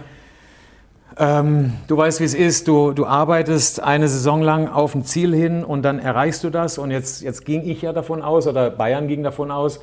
[1.17, 2.67] Ähm, du weißt, wie es ist.
[2.67, 6.77] Du, du arbeitest eine Saison lang auf ein Ziel hin und dann erreichst du das.
[6.77, 9.79] Und jetzt, jetzt ging ich ja davon aus, oder Bayern ging davon aus,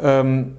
[0.00, 0.56] ähm,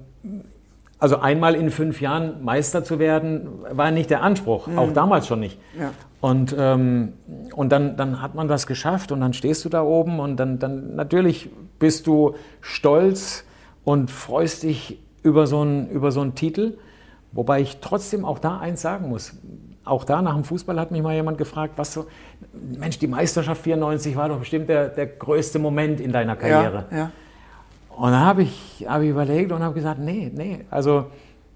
[1.02, 4.78] also einmal in fünf Jahren Meister zu werden, war nicht der Anspruch, mhm.
[4.78, 5.60] auch damals schon nicht.
[5.78, 5.92] Ja.
[6.22, 7.14] Und, ähm,
[7.54, 10.60] und dann, dann hat man das geschafft und dann stehst du da oben und dann,
[10.60, 11.50] dann natürlich
[11.80, 13.44] bist du stolz
[13.84, 16.78] und freust dich über so einen, über so einen Titel.
[17.32, 19.34] Wobei ich trotzdem auch da eins sagen muss
[19.84, 22.06] auch da nach dem Fußball hat mich mal jemand gefragt, was so,
[22.78, 26.86] Mensch, die Meisterschaft 94 war doch bestimmt der, der größte Moment in deiner Karriere.
[26.92, 27.12] Ja, ja.
[28.02, 31.06] Und dann habe ich, hab ich überlegt und habe gesagt, nee, nee, also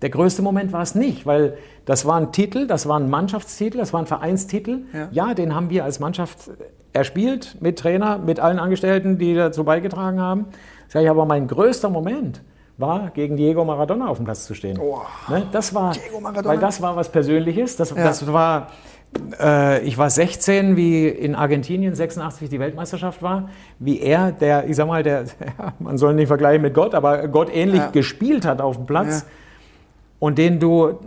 [0.04, 3.80] der größte Moment war es nicht, weil das war ein Titel, das war ein Mannschaftstitel,
[3.80, 4.84] das war ein Vereinstitel.
[4.94, 6.52] Ja, ja den haben wir als Mannschaft
[6.94, 10.46] erspielt, mit Trainer, mit allen Angestellten, die dazu beigetragen haben.
[10.88, 12.44] Sag ich, aber mein größter Moment
[12.78, 14.78] war, gegen Diego Maradona auf dem Platz zu stehen.
[14.78, 15.48] Oh, ne?
[15.52, 15.96] Das war,
[16.44, 17.76] weil das war was Persönliches.
[17.76, 18.04] Das, ja.
[18.04, 18.68] das war,
[19.84, 23.50] ich war 16, wie in Argentinien 86 die Weltmeisterschaft war,
[23.80, 25.26] wie er, der, ich sag mal, der,
[25.80, 27.90] man soll nicht vergleichen mit Gott, aber Gott ähnlich ja.
[27.92, 29.28] gespielt hat auf dem Platz ja.
[30.20, 31.00] und den du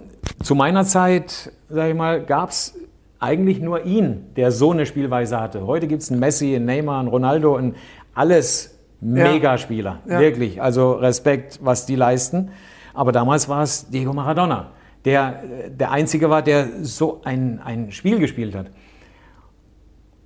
[0.42, 2.74] zu meiner Zeit, sag ich mal, gab es
[3.20, 5.66] eigentlich nur ihn, der so eine Spielweise hatte.
[5.66, 7.74] Heute gibt es einen Messi, einen Neymar, einen Ronaldo, einen
[8.14, 10.20] alles Megaspieler, ja.
[10.20, 10.60] wirklich.
[10.60, 12.50] Also Respekt, was die leisten.
[12.94, 14.68] Aber damals war es Diego Maradona,
[15.08, 18.66] der der Einzige war, der so ein, ein Spiel gespielt hat.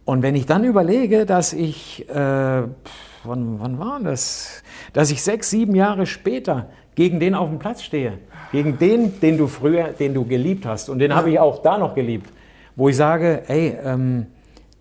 [0.04, 4.64] Und wenn ich dann überlege, dass ich, äh, wann, wann war das?
[4.92, 6.66] Dass ich sechs, sieben Jahre später
[6.96, 8.18] gegen den auf dem Platz stehe,
[8.50, 11.16] gegen den, den du früher, den du geliebt hast, und den ja.
[11.16, 12.28] habe ich auch da noch geliebt,
[12.74, 14.26] wo ich sage, ey, ähm,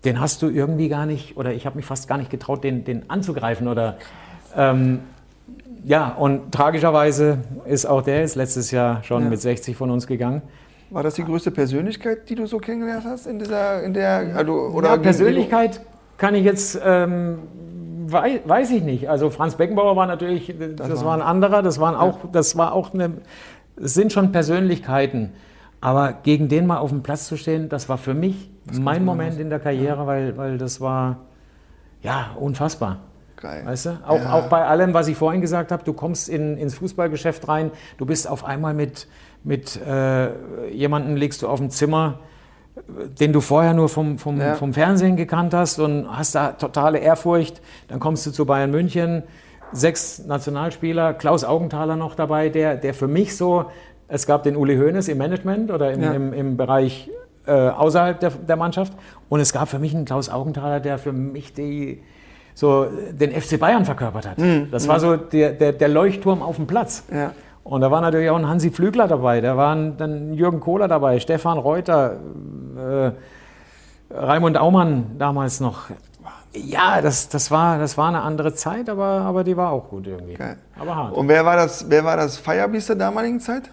[0.04, 2.82] den hast du irgendwie gar nicht, oder ich habe mich fast gar nicht getraut, den,
[2.82, 3.68] den anzugreifen.
[3.68, 3.98] Oder
[4.56, 4.98] ähm,
[5.84, 9.28] ja, und tragischerweise ist auch der jetzt letztes Jahr schon ja.
[9.28, 10.42] mit 60 von uns gegangen.
[10.90, 14.52] War das die größte Persönlichkeit, die du so kennengelernt hast in dieser, in der, also,
[14.52, 15.80] oder ja, Persönlichkeit
[16.18, 17.38] kann ich jetzt, ähm,
[18.06, 19.08] weiß, weiß, ich nicht.
[19.08, 22.74] Also Franz Beckenbauer war natürlich, das, das war ein anderer, das waren auch, das war
[22.74, 23.12] auch eine,
[23.76, 25.32] es sind schon Persönlichkeiten.
[25.80, 29.40] Aber gegen den mal auf dem Platz zu stehen, das war für mich mein Moment
[29.40, 30.06] in der Karriere, ja.
[30.06, 31.20] weil, weil das war
[32.02, 32.98] ja unfassbar.
[33.42, 33.66] Geil.
[33.66, 34.00] Weißt du?
[34.06, 34.32] Auch, ja.
[34.34, 38.06] auch bei allem, was ich vorhin gesagt habe, du kommst in, ins Fußballgeschäft rein, du
[38.06, 39.08] bist auf einmal mit,
[39.42, 42.20] mit äh, jemandem, legst du auf dem Zimmer,
[43.20, 44.54] den du vorher nur vom, vom, ja.
[44.54, 47.60] vom Fernsehen gekannt hast und hast da totale Ehrfurcht.
[47.88, 49.24] Dann kommst du zu Bayern München,
[49.72, 53.66] sechs Nationalspieler, Klaus Augenthaler noch dabei, der, der für mich so,
[54.06, 56.12] es gab den Uli Hoeneß im Management oder im, ja.
[56.12, 57.10] im, im Bereich
[57.46, 58.92] äh, außerhalb der, der, Mannschaft.
[59.28, 62.02] Und es gab für mich einen Klaus Augenthaler, der für mich die,
[62.54, 64.38] so den FC Bayern verkörpert hat.
[64.38, 64.68] Mhm.
[64.70, 67.04] Das war so der, der, der, Leuchtturm auf dem Platz.
[67.12, 67.32] Ja.
[67.64, 71.20] Und da war natürlich auch ein Hansi Flügler dabei, da waren dann Jürgen Kohler dabei,
[71.20, 72.16] Stefan Reuter,
[72.76, 73.12] äh,
[74.14, 75.84] Raimund Aumann damals noch.
[76.54, 80.06] Ja, das, das, war, das war eine andere Zeit, aber, aber die war auch gut
[80.06, 80.34] irgendwie.
[80.34, 80.56] Geil.
[80.78, 81.14] Aber hart.
[81.16, 83.70] Und wer war das, wer war das Firebeast der damaligen Zeit?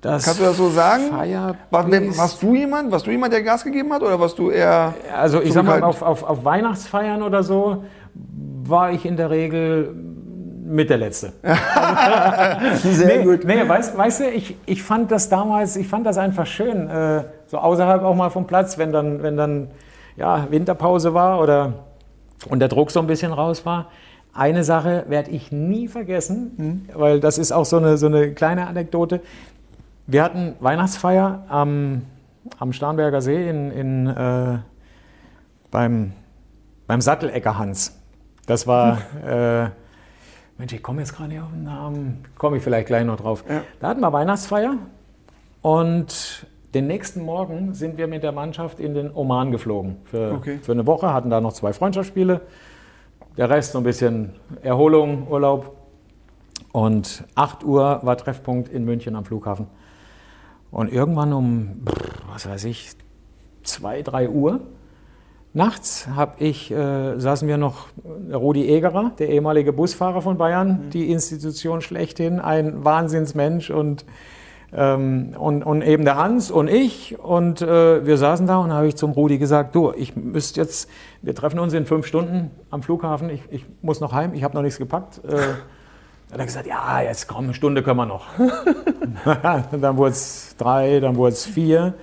[0.00, 1.10] Das Kannst du das so sagen?
[1.10, 2.92] Firebeast- War, wer- warst du jemand?
[2.92, 4.02] Warst du jemand, der Gas gegeben hat?
[4.02, 4.94] Oder warst du eher.
[5.14, 7.84] Also ich sag mal, auf, auf, auf Weihnachtsfeiern oder so
[8.14, 9.94] war ich in der Regel
[10.64, 11.32] mit der Letzte.
[12.82, 13.44] Sehr nee, gut.
[13.44, 17.24] Nee, weißt, weißt du, ich, ich fand das damals, ich fand das einfach schön, äh,
[17.46, 19.68] so außerhalb auch mal vom Platz, wenn dann, wenn dann
[20.16, 21.72] ja, Winterpause war oder
[22.48, 23.90] und der Druck so ein bisschen raus war.
[24.32, 28.68] Eine Sache werde ich nie vergessen, weil das ist auch so eine, so eine kleine
[28.68, 29.20] Anekdote.
[30.06, 32.02] Wir hatten Weihnachtsfeier am,
[32.58, 34.58] am Starnberger See in, in, äh,
[35.70, 36.12] beim,
[36.86, 37.99] beim Sattelecker Hans.
[38.50, 39.68] Das war, äh,
[40.58, 43.44] Mensch, ich komme jetzt gerade nicht auf den Namen, komme ich vielleicht gleich noch drauf.
[43.48, 43.62] Ja.
[43.78, 44.74] Da hatten wir Weihnachtsfeier
[45.62, 49.98] und den nächsten Morgen sind wir mit der Mannschaft in den Oman geflogen.
[50.02, 50.58] Für, Okay.
[50.60, 52.40] für eine Woche, hatten da noch zwei Freundschaftsspiele.
[53.36, 54.32] Der Rest so ein bisschen
[54.62, 55.76] Erholung, Urlaub.
[56.72, 59.68] Und 8 Uhr war Treffpunkt in München am Flughafen.
[60.72, 61.82] Und irgendwann um,
[62.32, 62.90] was weiß ich,
[63.62, 64.60] 2, 3 Uhr
[65.52, 67.88] nachts hab ich, äh, saßen wir noch
[68.28, 74.04] äh, Rudi Egerer, der ehemalige Busfahrer von Bayern, die Institution schlechthin, ein Wahnsinnsmensch und,
[74.72, 77.18] ähm, und, und eben der Hans und ich.
[77.18, 80.88] Und äh, wir saßen da und habe ich zum Rudi gesagt, du, ich müsste jetzt,
[81.22, 84.54] wir treffen uns in fünf Stunden am Flughafen, ich, ich muss noch heim, ich habe
[84.54, 85.20] noch nichts gepackt.
[85.24, 85.36] Äh,
[86.32, 88.26] hat er gesagt, ja, jetzt komm, eine Stunde können wir noch.
[89.72, 91.94] dann wurde es drei, dann wurde es vier.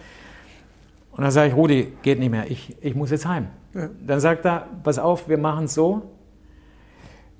[1.17, 3.47] Und dann sage ich, Rudi, geht nicht mehr, ich, ich muss jetzt heim.
[4.05, 6.03] Dann sagt er, pass auf, wir machen es so.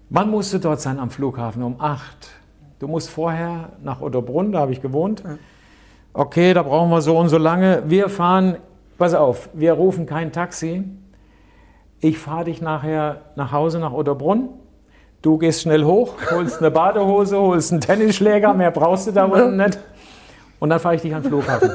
[0.10, 1.62] Wann musst du dort sein am Flughafen?
[1.62, 2.32] Um acht.
[2.80, 5.24] Du musst vorher nach Ottobrunn, da habe ich gewohnt.
[6.14, 7.84] Okay, da brauchen wir so und so lange.
[7.86, 8.58] Wir fahren,
[8.98, 10.84] pass auf, wir rufen kein Taxi.
[11.99, 14.49] Ich fahre dich nachher nach Hause nach Ottobrunn.
[15.22, 19.58] Du gehst schnell hoch, holst eine Badehose, holst einen Tennisschläger, mehr brauchst du da unten
[19.58, 19.80] nicht.
[20.60, 21.72] Und dann fahre ich dich an den Flughafen.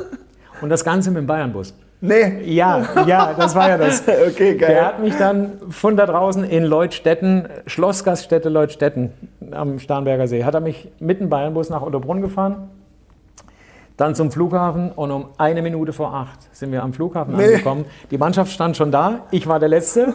[0.60, 1.74] Und das Ganze mit dem Bayernbus.
[2.04, 2.40] Nee.
[2.46, 4.02] Ja, ja, das war ja das.
[4.28, 4.70] Okay, geil.
[4.70, 9.12] Der hat mich dann von da draußen in Leutstetten, Schlossgaststätte Leutstetten
[9.52, 12.68] am Starnberger See, hat er mich mit dem Bayernbus nach Ottobrunn gefahren.
[13.96, 17.44] Dann zum Flughafen und um eine Minute vor acht sind wir am Flughafen Nee.
[17.54, 17.84] angekommen.
[18.10, 20.12] Die Mannschaft stand schon da, ich war der Letzte, äh,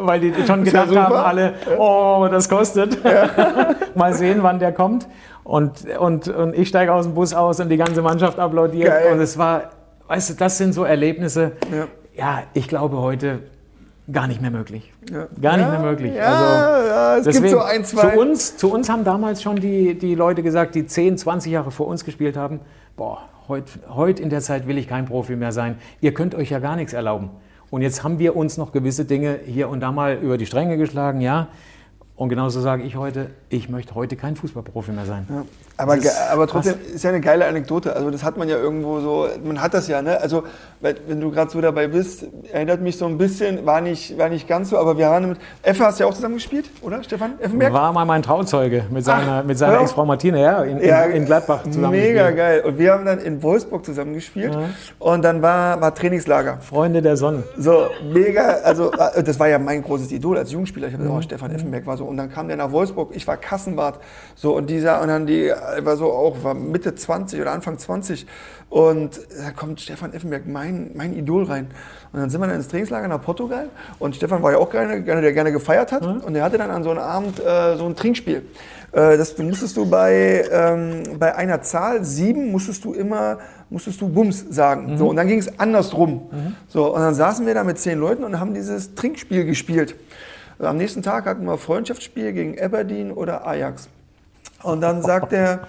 [0.00, 2.96] weil die schon ja gedacht haben, alle, oh, das kostet.
[3.94, 5.06] Mal sehen, wann der kommt.
[5.44, 8.88] Und, und, und ich steige aus dem Bus aus und die ganze Mannschaft applaudiert.
[8.88, 9.12] Geil.
[9.12, 9.64] Und es war,
[10.10, 11.86] weißt du, das sind so Erlebnisse, Ja.
[12.16, 13.38] ja, ich glaube heute
[14.10, 14.92] gar nicht mehr möglich.
[15.08, 15.28] Ja.
[15.40, 16.14] Gar nicht Ja, mehr möglich.
[16.16, 18.10] Ja, Also, ja, es gibt so ein, zwei.
[18.10, 21.70] Zu uns, zu uns haben damals schon die, die Leute gesagt, die 10, 20 Jahre
[21.70, 22.58] vor uns gespielt haben,
[22.96, 25.76] boah, heute heut in der Zeit will ich kein Profi mehr sein.
[26.00, 27.30] Ihr könnt euch ja gar nichts erlauben.
[27.70, 30.76] Und jetzt haben wir uns noch gewisse Dinge hier und da mal über die Stränge
[30.76, 31.46] geschlagen, ja.
[32.16, 35.26] Und genauso sage ich heute, ich möchte heute kein Fußballprofi mehr sein.
[35.30, 35.44] Ja,
[35.80, 35.94] aber,
[36.30, 36.64] aber krass.
[36.64, 37.94] trotzdem ist ja eine geile Anekdote.
[37.94, 40.20] Also das hat man ja irgendwo so, man hat das ja, ne?
[40.20, 40.44] Also
[40.80, 44.48] wenn du gerade so dabei bist, erinnert mich so ein bisschen, war nicht, war nicht
[44.48, 47.38] ganz so, aber wir haben mit, Effe hast du ja auch zusammen gespielt, oder Stefan
[47.38, 47.72] Effenberg?
[47.72, 49.82] War mal mein Trauzeuge mit seiner, mit seiner.
[49.82, 51.90] Ex-Frau Martina, ja, in, in, in Gladbach zusammen.
[51.90, 52.36] Mega gespielt.
[52.36, 52.60] geil.
[52.62, 54.56] Und wir haben dann in Wolfsburg zusammen gespielt
[54.98, 56.58] und dann war, war Trainingslager.
[56.62, 57.42] Freunde der Sonne.
[57.58, 60.88] So, mega, also äh, das war ja mein großes Idol als Jugendspieler.
[60.88, 62.04] Ich habe gesagt, oh, Stefan Effenberg war so.
[62.04, 64.00] Und dann kam der nach Wolfsburg, ich war Kassenwart.
[64.34, 65.52] So, und dieser, und dann die,
[65.82, 68.26] war so auch, war Mitte 20 oder Anfang 20.
[68.68, 71.68] Und da kommt Stefan Effenberg, mein, mein Idol rein.
[72.12, 73.68] Und dann sind wir dann ins Trainingslager nach Portugal.
[73.98, 76.04] Und Stefan war ja auch gerne, der gerne gefeiert hat.
[76.04, 78.44] Und der hatte dann an so einem Abend äh, so ein Trinkspiel.
[78.92, 83.38] Äh, das musstest du bei, ähm, bei einer Zahl, sieben, musstest du immer,
[83.70, 84.98] musstest du Bums sagen.
[84.98, 86.30] So, und dann ging es andersrum.
[86.68, 89.96] So, und dann saßen wir da mit zehn Leuten und haben dieses Trinkspiel gespielt.
[90.58, 93.88] Am nächsten Tag hatten wir Freundschaftsspiel gegen Aberdeen oder Ajax.
[94.62, 95.60] Und dann sagt er,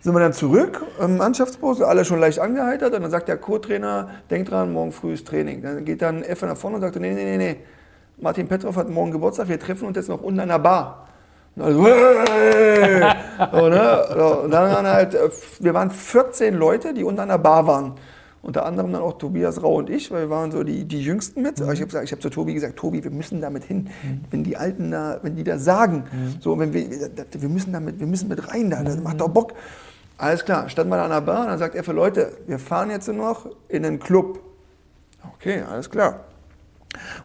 [0.00, 2.94] sind wir dann zurück im Mannschaftsbus, alle schon leicht angeheitert.
[2.94, 5.62] Und dann sagt der Co-Trainer, denk dran, morgen früh ist Training.
[5.62, 7.56] Dann geht dann Effe nach vorne und sagt, nee, nee, nee, nee.
[8.18, 11.08] Martin Petrov hat morgen Geburtstag, wir treffen uns jetzt noch unten an der Bar.
[11.56, 13.02] Und hey!
[13.52, 14.42] so, ne?
[14.42, 15.28] und dann waren halt, äh,
[15.60, 17.94] wir waren 14 Leute, die unten an der Bar waren.
[18.42, 21.42] Unter anderem dann auch Tobias Rau und ich, weil wir waren so die, die Jüngsten
[21.42, 21.60] mit.
[21.60, 23.90] Aber ich habe hab zu Tobi gesagt, Tobi, wir müssen damit hin.
[24.30, 26.04] Wenn die Alten da, wenn die da sagen,
[26.40, 29.54] so, wenn wir, wir müssen damit, wir müssen mit rein da, das macht doch Bock.
[30.18, 32.58] Alles klar, standen wir da an der Bar und dann sagt er für Leute, wir
[32.58, 34.40] fahren jetzt noch in den Club.
[35.34, 36.20] Okay, alles klar.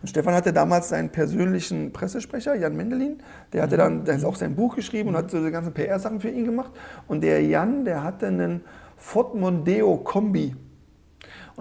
[0.01, 3.21] Und Stefan hatte damals seinen persönlichen Pressesprecher, Jan Mendelin,
[3.53, 6.19] der hatte dann der hat auch sein Buch geschrieben und hat so die ganzen PR-Sachen
[6.19, 6.71] für ihn gemacht.
[7.07, 8.61] Und der Jan, der hatte einen
[8.97, 10.55] Ford Mondeo Kombi.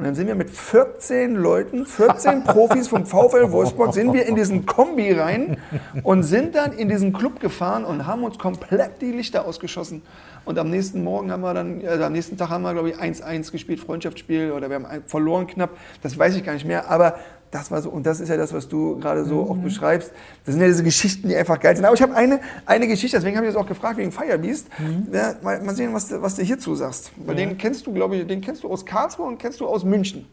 [0.00, 4.34] Und dann sind wir mit 14 Leuten, 14 Profis vom VfL Wolfsburg, sind wir in
[4.34, 5.58] diesen Kombi rein
[6.04, 10.00] und sind dann in diesen Club gefahren und haben uns komplett die Lichter ausgeschossen.
[10.44, 12.96] Und am nächsten Morgen haben wir dann, also am nächsten Tag haben wir, glaube ich,
[12.96, 15.70] 1-1 gespielt, Freundschaftsspiel oder wir haben verloren knapp,
[16.02, 16.90] das weiß ich gar nicht mehr.
[16.90, 17.16] Aber
[17.50, 19.50] das war so, und das ist ja das, was du gerade so mhm.
[19.50, 20.12] auch beschreibst.
[20.44, 21.84] Das sind ja diese Geschichten, die einfach geil sind.
[21.84, 24.68] Aber ich habe eine, eine Geschichte, deswegen habe ich das auch gefragt wegen Firebeast.
[24.78, 25.08] Mhm.
[25.12, 27.10] Ja, mal, mal, sehen, was du, was du hierzu sagst.
[27.16, 27.46] Weil ja.
[27.46, 30.26] den kennst du, glaube ich, den kennst du aus Karlsruhe und kennst du aus München.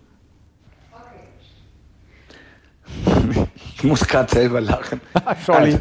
[3.75, 5.01] Ich muss gerade selber lachen.
[5.47, 5.79] also,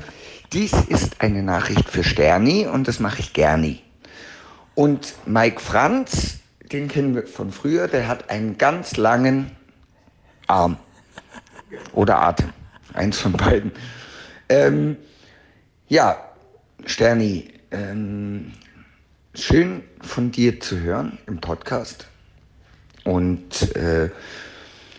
[0.53, 3.78] dies ist eine Nachricht für Sterni und das mache ich gerne.
[4.77, 6.40] Und Mike Franz,
[6.70, 9.51] den kennen wir von früher, der hat einen ganz langen
[10.48, 10.77] Arm.
[11.94, 12.51] Oder Atem.
[12.93, 13.73] Eins von beiden.
[14.51, 14.98] Ähm,
[15.89, 16.23] ja,
[16.85, 18.53] Sterni, ähm,
[19.35, 22.07] schön von dir zu hören im Podcast.
[23.05, 24.11] Und äh,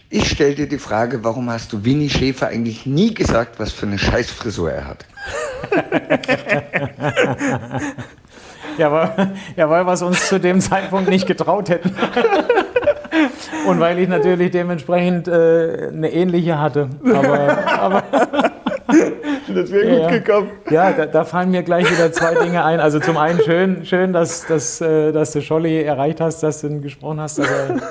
[0.09, 3.85] ich stelle dir die Frage, warum hast du Winnie Schäfer eigentlich nie gesagt, was für
[3.85, 5.05] eine Scheißfrisur er hat?
[8.77, 11.95] ja, weil, ja, weil wir es uns zu dem Zeitpunkt nicht getraut hätten.
[13.67, 16.89] Und weil ich natürlich dementsprechend äh, eine ähnliche hatte.
[17.03, 18.03] Aber, aber
[19.53, 20.51] das wäre gut gekommen.
[20.69, 22.79] Ja, da, da, fallen mir gleich wieder zwei Dinge ein.
[22.79, 26.79] Also zum einen schön, schön dass, dass, äh, dass du Scholli erreicht hast, dass du
[26.81, 27.81] gesprochen hast, dass er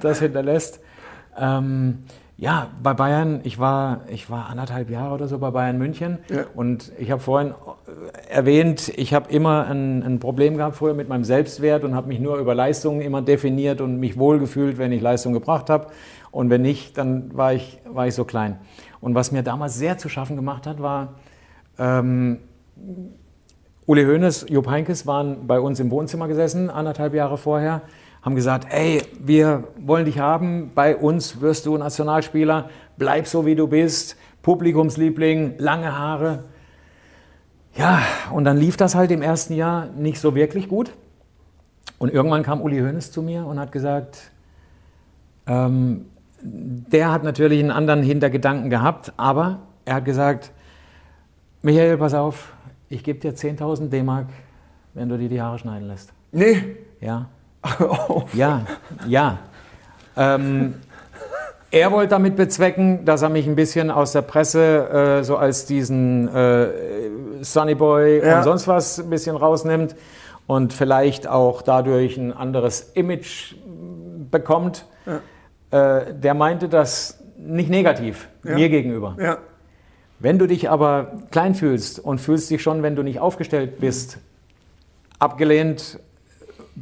[0.00, 0.80] das hinterlässt.
[1.38, 1.98] Ähm,
[2.40, 6.46] ja, bei Bayern, ich war, ich war anderthalb Jahre oder so bei Bayern München ja.
[6.54, 11.06] und ich habe vorhin äh, erwähnt, ich habe immer ein, ein, Problem gehabt früher mit
[11.06, 15.02] meinem Selbstwert und habe mich nur über Leistungen immer definiert und mich wohlgefühlt, wenn ich
[15.02, 15.88] Leistung gebracht habe
[16.30, 18.58] und wenn nicht, dann war ich, war ich so klein.
[19.02, 21.16] Und was mir damals sehr zu schaffen gemacht hat, war,
[21.78, 22.38] ähm,
[23.84, 27.82] Uli Hoeneß, Jupp Heinkes waren bei uns im Wohnzimmer gesessen, anderthalb Jahre vorher
[28.22, 32.68] haben gesagt, ey, wir wollen dich haben, bei uns wirst du Nationalspieler,
[32.98, 36.44] bleib so wie du bist, Publikumsliebling, lange Haare.
[37.76, 38.02] Ja,
[38.32, 40.92] und dann lief das halt im ersten Jahr nicht so wirklich gut.
[41.98, 44.30] Und irgendwann kam Uli Hoeneß zu mir und hat gesagt,
[45.46, 46.06] ähm,
[46.42, 50.52] der hat natürlich einen anderen Hintergedanken gehabt, aber er hat gesagt,
[51.62, 52.54] Michael, pass auf,
[52.88, 54.28] ich gebe dir 10.000 D-Mark,
[54.94, 56.12] wenn du dir die Haare schneiden lässt.
[56.32, 56.76] Nee.
[57.00, 57.28] Ja.
[58.32, 58.62] Ja,
[59.06, 59.38] ja.
[60.16, 60.74] Ähm,
[61.70, 65.66] er wollte damit bezwecken, dass er mich ein bisschen aus der Presse äh, so als
[65.66, 66.68] diesen äh,
[67.42, 68.38] Sunnyboy ja.
[68.38, 69.94] und sonst was ein bisschen rausnimmt
[70.46, 73.54] und vielleicht auch dadurch ein anderes Image
[74.30, 74.84] bekommt.
[75.70, 75.98] Ja.
[76.00, 78.54] Äh, der meinte das nicht negativ ja.
[78.54, 79.16] mir gegenüber.
[80.18, 84.18] Wenn du dich aber klein fühlst und fühlst dich schon, wenn du nicht aufgestellt bist,
[85.18, 86.00] abgelehnt,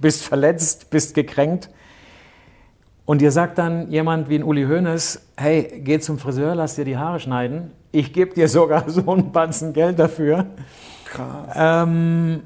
[0.00, 1.70] bist verletzt, bist gekränkt.
[3.04, 6.84] Und dir sagt dann jemand wie ein Uli Hoeneß, hey, geh zum Friseur, lass dir
[6.84, 7.70] die Haare schneiden.
[7.90, 10.46] Ich gebe dir sogar so einen Batzen Geld dafür.
[11.06, 11.54] Krass.
[11.56, 12.42] Ähm,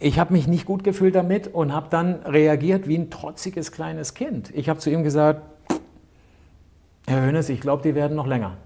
[0.00, 4.14] ich habe mich nicht gut gefühlt damit und habe dann reagiert wie ein trotziges kleines
[4.14, 4.50] Kind.
[4.54, 5.42] Ich habe zu ihm gesagt,
[7.06, 8.56] Herr Hoeneß, ich glaube, die werden noch länger.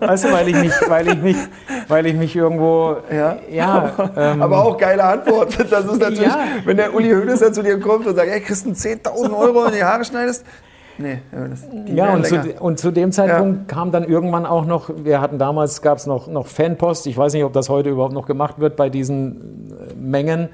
[0.00, 1.36] Weißt du, weil ich mich, weil ich mich,
[1.88, 5.56] weil ich mich irgendwo, ja, ja ähm, aber auch geile Antwort.
[5.70, 6.44] Das ist natürlich, ja.
[6.64, 9.64] wenn der Uli Hoeneß dann zu dir kommt und sagt, ey, kriegst du 10.000 Euro,
[9.64, 10.44] wenn die Haare schneidest?
[10.96, 13.76] Nee, das, ja, und zu, und zu, dem Zeitpunkt ja.
[13.76, 17.32] kam dann irgendwann auch noch, wir hatten damals, gab es noch, noch Fanpost, ich weiß
[17.32, 20.50] nicht, ob das heute überhaupt noch gemacht wird bei diesen äh, Mengen.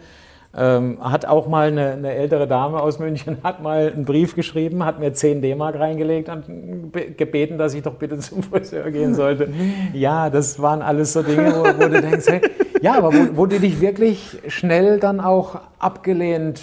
[0.52, 4.84] Ähm, hat auch mal eine, eine, ältere Dame aus München, hat mal einen Brief geschrieben,
[4.84, 9.48] hat mir 10 D-Mark reingelegt und gebeten, dass ich doch bitte zum Friseur gehen sollte.
[9.92, 12.40] Ja, das waren alles so Dinge, wo, wo du denkst, hey,
[12.82, 16.60] ja, aber wo, wo du dich wirklich schnell dann auch abgelehnt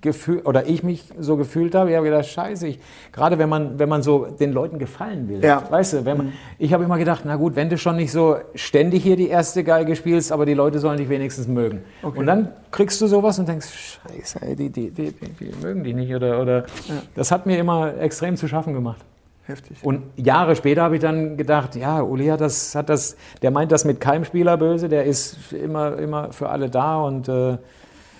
[0.00, 2.78] gefühlt, oder ich mich so gefühlt habe, ich habe gedacht, scheiße, ich,
[3.12, 5.62] gerade wenn man, wenn man so den Leuten gefallen will, ja.
[5.68, 6.32] weißt du, wenn man, mhm.
[6.58, 9.64] ich habe immer gedacht, na gut, wenn du schon nicht so ständig hier die erste
[9.64, 11.82] Geige spielst, aber die Leute sollen dich wenigstens mögen.
[12.02, 12.18] Okay.
[12.18, 15.94] Und dann kriegst du sowas und denkst, scheiße, ey, die, die, die, die, mögen dich
[15.94, 16.58] nicht, oder, oder,
[16.88, 17.02] ja.
[17.14, 19.04] das hat mir immer extrem zu schaffen gemacht.
[19.46, 19.76] Heftig.
[19.82, 23.72] Und Jahre später habe ich dann gedacht, ja, Uli hat das, hat das, der meint
[23.72, 27.58] das mit keinem Spieler böse, der ist immer, immer für alle da und äh,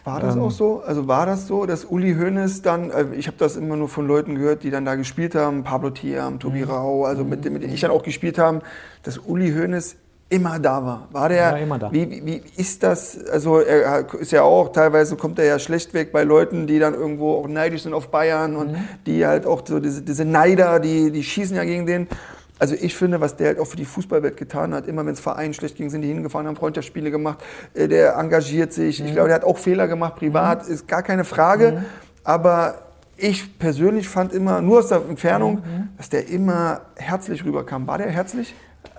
[0.05, 0.83] war das ähm, auch so?
[0.87, 4.07] Also war das so, dass Uli Hoeneß dann, äh, ich habe das immer nur von
[4.07, 6.71] Leuten gehört, die dann da gespielt haben, Pablo Thiam, Tobi mhm.
[6.71, 8.61] Rau, also mit, mit denen ich dann auch gespielt habe,
[9.03, 9.97] dass Uli Hoeneß
[10.29, 11.09] immer da war.
[11.13, 11.93] War der, ja, immer da.
[11.93, 13.25] Wie, wie, wie ist das?
[13.27, 16.95] Also er ist ja auch, teilweise kommt er ja schlecht weg bei Leuten, die dann
[16.95, 18.89] irgendwo auch neidisch sind auf Bayern und mhm.
[19.07, 22.09] die halt auch so diese, diese Neider, die, die schießen ja gegen den.
[22.59, 25.21] Also ich finde, was der halt auch für die Fußballwelt getan hat, immer wenn es
[25.21, 27.39] Vereinen schlecht ging, sind die hingefahren, haben Freundschaftsspiele gemacht,
[27.75, 29.01] äh, der engagiert sich.
[29.01, 29.07] Mhm.
[29.07, 30.75] Ich glaube, der hat auch Fehler gemacht, privat, mhm.
[30.75, 31.73] ist gar keine Frage.
[31.73, 31.85] Mhm.
[32.23, 32.77] Aber
[33.17, 35.89] ich persönlich fand immer, nur aus der Entfernung, mhm.
[35.97, 37.87] dass der immer herzlich rüberkam.
[37.87, 38.55] War der herzlich?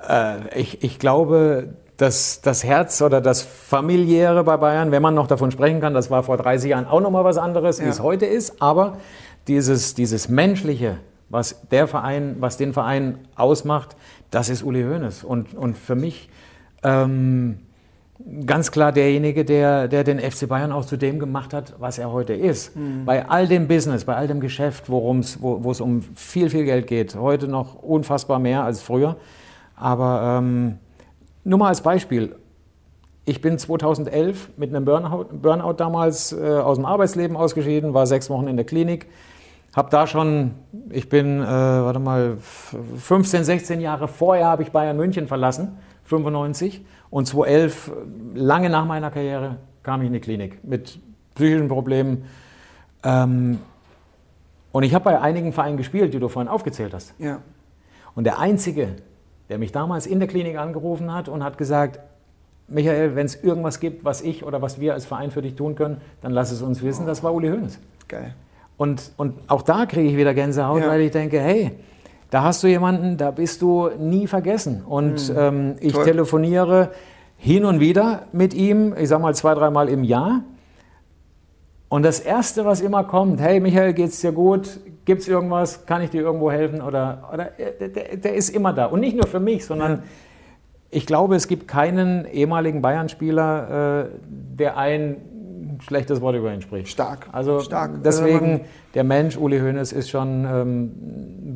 [0.07, 5.27] Äh, ich, ich glaube, dass das Herz oder das Familiäre bei Bayern, wenn man noch
[5.27, 7.85] davon sprechen kann, das war vor 30 Jahren auch nochmal was anderes, ja.
[7.85, 8.97] wie es heute ist, aber
[9.47, 10.97] dieses, dieses Menschliche,
[11.35, 13.95] was der Verein, was den Verein ausmacht,
[14.31, 15.23] das ist Uli Hoeneß.
[15.23, 16.29] Und, und für mich
[16.81, 17.59] ähm,
[18.45, 22.11] ganz klar derjenige, der, der den FC Bayern auch zu dem gemacht hat, was er
[22.11, 22.75] heute ist.
[22.75, 23.05] Mhm.
[23.05, 26.87] Bei all dem Business, bei all dem Geschäft, worum's, wo, es um viel, viel Geld
[26.87, 29.17] geht, heute noch unfassbar mehr als früher.
[29.75, 30.77] Aber ähm,
[31.43, 32.35] nur mal als Beispiel.
[33.25, 38.29] Ich bin 2011 mit einem Burnout, Burnout damals äh, aus dem Arbeitsleben ausgeschieden, war sechs
[38.29, 39.07] Wochen in der Klinik.
[39.75, 40.51] Habe da schon,
[40.89, 46.85] ich bin, äh, warte mal, 15, 16 Jahre vorher habe ich Bayern München verlassen, 95.
[47.09, 47.91] Und 2011,
[48.35, 50.97] lange nach meiner Karriere, kam ich in die Klinik mit
[51.35, 52.25] psychischen Problemen.
[53.03, 53.59] Ähm,
[54.71, 57.13] und ich habe bei einigen Vereinen gespielt, die du vorhin aufgezählt hast.
[57.19, 57.41] Ja.
[58.15, 58.95] Und der einzige,
[59.49, 61.99] der mich damals in der Klinik angerufen hat und hat gesagt,
[62.69, 65.75] Michael, wenn es irgendwas gibt, was ich oder was wir als Verein für dich tun
[65.75, 67.05] können, dann lass es uns wissen.
[67.05, 67.79] Das war Uli Hoeneß.
[68.07, 68.33] Geil.
[68.77, 70.87] Und, und auch da kriege ich wieder Gänsehaut, ja.
[70.87, 71.71] weil ich denke, hey,
[72.29, 74.83] da hast du jemanden, da bist du nie vergessen.
[74.85, 75.37] Und mhm.
[75.37, 76.05] ähm, ich Toll.
[76.05, 76.91] telefoniere
[77.37, 80.43] hin und wieder mit ihm, ich sage mal zwei, dreimal im Jahr.
[81.87, 84.79] Und das Erste, was immer kommt, hey Michael, geht's dir gut?
[85.05, 85.85] Gibt es irgendwas?
[85.85, 86.81] Kann ich dir irgendwo helfen?
[86.81, 88.87] Oder, oder der, der, ist immer da.
[88.87, 90.03] Und nicht nur für mich, sondern ja.
[90.89, 95.17] ich glaube, es gibt keinen ehemaligen Bayern-Spieler, äh, der ein
[95.81, 96.89] schlechtes Wort über ihn spricht.
[96.89, 97.27] Stark.
[97.31, 98.03] Also Stark.
[98.03, 98.61] deswegen,
[98.93, 100.91] der Mensch, Uli Hoeneß, ist schon ähm,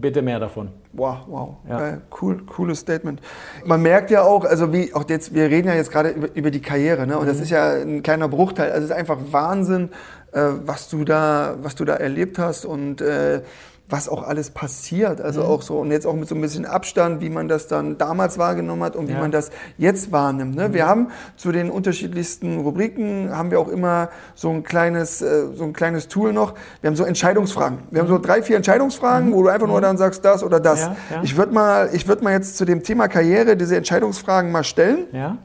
[0.02, 0.70] bitte mehr davon.
[0.94, 1.58] Wow, wow.
[1.68, 1.98] Ja.
[2.22, 3.22] Cool, cooles Statement.
[3.66, 6.52] Man merkt ja auch, also wie auch jetzt, wir reden ja jetzt gerade über, über
[6.52, 7.18] die Karriere, ne?
[7.18, 7.30] Und mhm.
[7.30, 8.72] das ist ja ein kleiner Bruchteil.
[8.72, 9.90] Also es ist einfach Wahnsinn,
[10.32, 13.41] äh, was, du da, was du da erlebt hast und äh,
[13.90, 15.20] was auch alles passiert.
[15.20, 15.48] Also mhm.
[15.48, 18.38] auch so, und jetzt auch mit so ein bisschen Abstand, wie man das dann damals
[18.38, 19.20] wahrgenommen hat und wie ja.
[19.20, 20.56] man das jetzt wahrnimmt.
[20.56, 20.70] Ne?
[20.70, 20.74] Mhm.
[20.74, 25.64] Wir haben zu den unterschiedlichsten Rubriken, haben wir auch immer so ein kleines, äh, so
[25.64, 26.53] ein kleines Tool noch.
[26.82, 27.80] Wir haben so Entscheidungsfragen.
[27.90, 29.34] Wir haben so drei, vier Entscheidungsfragen, mhm.
[29.34, 29.84] wo du einfach nur mhm.
[29.84, 30.82] dann sagst, das oder das.
[30.82, 31.24] Ja, ja.
[31.24, 35.07] Ich würde mal, ich würd mal jetzt zu dem Thema Karriere diese Entscheidungsfragen mal stellen.
[35.11, 35.38] Ja.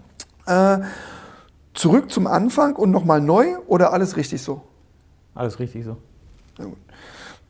[0.47, 0.83] Äh,
[1.73, 4.63] zurück zum Anfang und nochmal neu oder alles richtig so?
[5.35, 5.97] Alles richtig so.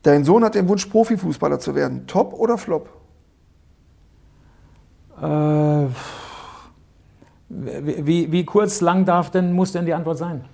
[0.05, 2.05] Dein Sohn hat den Wunsch, Profifußballer zu werden.
[2.05, 2.89] Top oder Flop?
[5.19, 5.87] Äh,
[7.49, 10.45] wie, wie kurz, lang darf denn, muss denn die Antwort sein?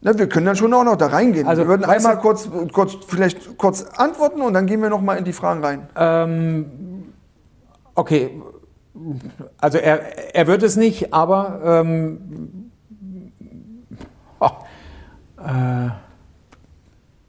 [0.00, 1.46] Na, wir können dann schon auch noch da reingehen.
[1.46, 5.14] Also, wir würden einmal kurz, kurz, vielleicht kurz antworten und dann gehen wir noch mal
[5.14, 5.88] in die Fragen rein.
[5.94, 7.12] Ähm,
[7.94, 8.42] okay,
[9.58, 12.72] also er, er wird es nicht, aber ähm,
[14.40, 14.50] oh,
[15.46, 15.90] äh,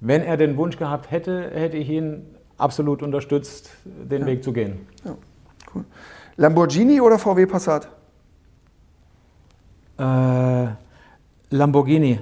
[0.02, 2.26] wenn er den Wunsch gehabt hätte, hätte ich ihn
[2.58, 4.28] absolut unterstützt, den ja.
[4.28, 4.88] Weg zu gehen.
[5.04, 5.16] Ja,
[5.74, 5.86] cool.
[6.38, 7.90] Lamborghini oder VW Passat?
[9.98, 10.68] Äh,
[11.50, 12.20] Lamborghini.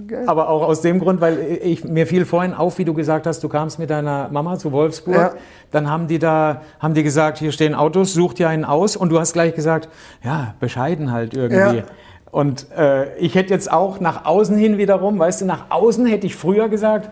[0.00, 0.24] Okay.
[0.26, 3.42] Aber auch aus dem Grund, weil ich, mir fiel vorhin auf, wie du gesagt hast,
[3.42, 5.16] du kamst mit deiner Mama zu Wolfsburg.
[5.16, 5.32] Ja.
[5.72, 8.96] Dann haben die da, haben die gesagt, hier stehen Autos, such dir einen aus.
[8.96, 9.88] Und du hast gleich gesagt,
[10.22, 11.78] ja, bescheiden halt irgendwie.
[11.78, 11.84] Ja.
[12.38, 16.28] Und äh, ich hätte jetzt auch nach außen hin wiederum, weißt du, nach außen hätte
[16.28, 17.10] ich früher gesagt,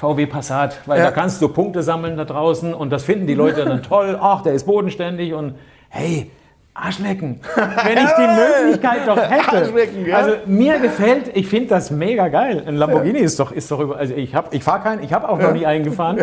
[0.00, 1.04] VW Passat, weil ja.
[1.04, 4.18] da kannst du Punkte sammeln da draußen und das finden die Leute dann toll.
[4.20, 5.54] Ach, der ist bodenständig und
[5.90, 6.28] hey,
[6.74, 9.72] Arschlecken, wenn ich die Möglichkeit doch hätte.
[10.08, 10.16] Ja.
[10.16, 12.64] Also mir gefällt, ich finde das mega geil.
[12.66, 13.24] Ein Lamborghini ja.
[13.24, 15.52] ist doch, ist doch über, also ich habe, ich fahre keinen, ich habe auch noch
[15.52, 16.18] nie eingefahren.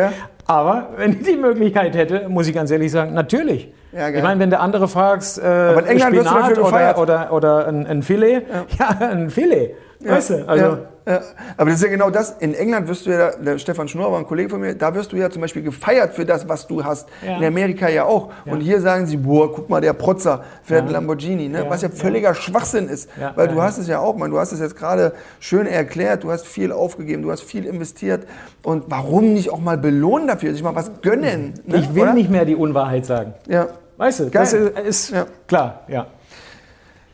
[0.52, 3.72] Aber wenn ich die Möglichkeit hätte, muss ich ganz ehrlich sagen, natürlich.
[3.94, 8.42] Ja, ich meine, wenn der andere fragst, äh, Spinat oder, oder, oder ein, ein Filet,
[8.78, 8.90] ja.
[9.00, 9.76] ein Filet.
[10.04, 11.22] Weißt du, also ja,
[11.58, 12.36] aber das ist ja genau das.
[12.40, 15.12] In England wirst du ja, der Stefan Schnurr war ein Kollege von mir, da wirst
[15.12, 17.10] du ja zum Beispiel gefeiert für das, was du hast.
[17.26, 17.38] Ja.
[17.38, 18.30] In Amerika ja auch.
[18.46, 18.54] Ja.
[18.54, 20.92] Und hier sagen sie, boah, guck mal, der Protzer fährt ja.
[20.92, 21.66] Lamborghini, ne?
[21.68, 23.10] was ja völliger Schwachsinn ist.
[23.36, 26.32] Weil du hast es ja auch, man, du hast es jetzt gerade schön erklärt, du
[26.32, 28.28] hast viel aufgegeben, du hast viel investiert.
[28.62, 31.56] Und warum nicht auch mal belohnen dafür, sich mal was gönnen?
[31.66, 31.78] Ne?
[31.78, 32.14] Ich will Oder?
[32.14, 33.34] nicht mehr die Unwahrheit sagen.
[33.48, 33.68] Ja.
[33.98, 34.32] Weißt du, Geil.
[34.34, 36.08] das ist, ist klar, ja.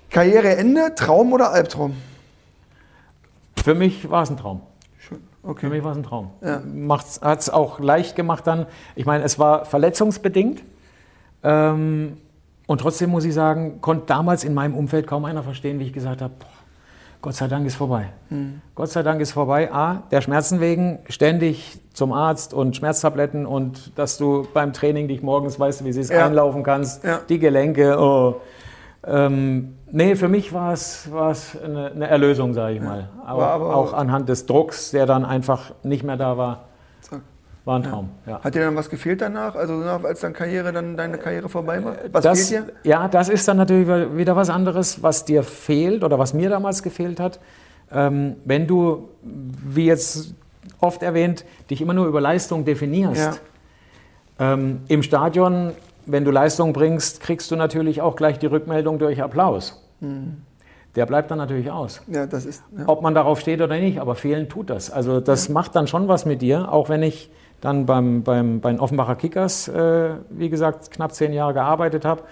[0.09, 1.95] Karriereende, Traum oder Albtraum?
[3.67, 4.61] Für mich war es ein Traum.
[4.97, 5.17] Schön.
[5.43, 5.65] Okay.
[5.65, 6.29] Für mich war es ein Traum.
[6.41, 6.61] Ja.
[7.21, 8.65] Hat es auch leicht gemacht dann.
[8.95, 10.63] Ich meine, es war verletzungsbedingt.
[11.43, 12.15] Ähm,
[12.65, 15.91] und trotzdem muss ich sagen, konnte damals in meinem Umfeld kaum einer verstehen, wie ich
[15.91, 16.33] gesagt habe,
[17.21, 18.07] Gott sei Dank ist vorbei.
[18.29, 18.61] Hm.
[18.73, 19.69] Gott sei Dank ist vorbei.
[19.69, 25.21] A, der Schmerzen wegen, ständig zum Arzt und Schmerztabletten und dass du beim Training dich
[25.21, 26.25] morgens weißt, wie sie es ja.
[26.25, 27.19] einlaufen kannst, ja.
[27.27, 28.39] die Gelenke, oh.
[29.07, 33.09] Ähm, nee, für mich war es, war es eine, eine Erlösung, sage ich mal.
[33.25, 36.65] Aber, aber, auch anhand des Drucks, der dann einfach nicht mehr da war.
[37.63, 38.09] War ein Traum.
[38.25, 38.31] Ja.
[38.31, 38.43] Ja.
[38.45, 41.95] Hat dir dann was gefehlt danach, also als dann Karriere, dann deine Karriere vorbei war?
[42.13, 42.73] Was das, fehlt dir?
[42.83, 46.81] Ja, das ist dann natürlich wieder was anderes, was dir fehlt oder was mir damals
[46.81, 47.41] gefehlt hat.
[47.91, 50.33] Ähm, wenn du, wie jetzt
[50.79, 53.41] oft erwähnt, dich immer nur über Leistung definierst.
[54.39, 54.53] Ja.
[54.53, 55.73] Ähm, Im Stadion,
[56.07, 59.85] wenn du Leistung bringst, kriegst du natürlich auch gleich die Rückmeldung durch Applaus.
[59.99, 60.37] Mhm.
[60.95, 62.01] Der bleibt dann natürlich aus.
[62.07, 62.85] Ja, das ist, ja.
[62.87, 64.89] Ob man darauf steht oder nicht, aber fehlen tut das.
[64.89, 67.29] Also das macht dann schon was mit dir, auch wenn ich
[67.61, 72.23] dann beim, beim, bei den Offenbacher Kickers, äh, wie gesagt, knapp zehn Jahre gearbeitet habe.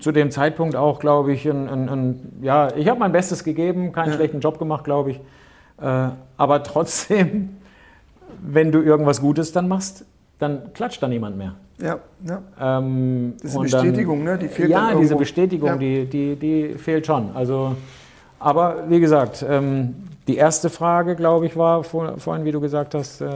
[0.00, 3.92] Zu dem Zeitpunkt auch, glaube ich, ein, ein, ein ja, ich habe mein Bestes gegeben,
[3.92, 4.14] keinen ja.
[4.14, 5.20] schlechten Job gemacht, glaube ich.
[5.80, 7.58] Äh, aber trotzdem,
[8.42, 10.06] wenn du irgendwas Gutes dann machst,
[10.40, 11.54] dann klatscht da niemand mehr.
[11.80, 12.42] Ja, ja.
[12.60, 14.38] Ähm, eine Bestätigung, dann, ne?
[14.38, 15.76] Die fehlt ja, diese Bestätigung, ja.
[15.76, 17.30] die, die, die fehlt schon.
[17.34, 17.76] Also,
[18.38, 19.94] aber wie gesagt, ähm,
[20.26, 23.28] die erste Frage, glaube ich, war vor, vorhin, wie du gesagt hast, äh,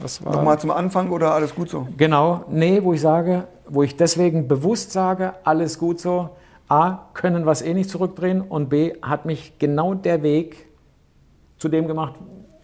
[0.00, 0.32] was war?
[0.32, 1.86] Nochmal zum Anfang oder alles gut so?
[1.96, 6.30] Genau, nee, wo ich sage, wo ich deswegen bewusst sage, alles gut so.
[6.68, 10.68] A, können wir es eh nicht zurückdrehen und B, hat mich genau der Weg
[11.58, 12.14] zu dem gemacht,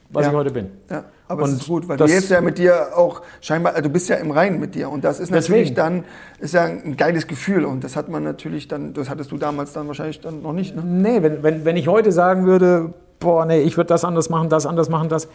[0.09, 0.31] was ja.
[0.31, 0.70] ich heute bin.
[0.89, 3.85] Ja, aber und es ist gut, weil du jetzt ja mit dir auch scheinbar, also
[3.85, 5.77] du bist ja im Reinen mit dir und das ist natürlich deswegen.
[5.77, 6.05] dann
[6.40, 9.73] ist ja ein geiles Gefühl und das hat man natürlich dann, das hattest du damals
[9.73, 10.74] dann wahrscheinlich dann noch nicht.
[10.74, 10.82] Ne?
[10.85, 14.48] Nee, wenn, wenn, wenn ich heute sagen würde, boah, nee, ich würde das anders machen,
[14.48, 15.28] das anders machen, das,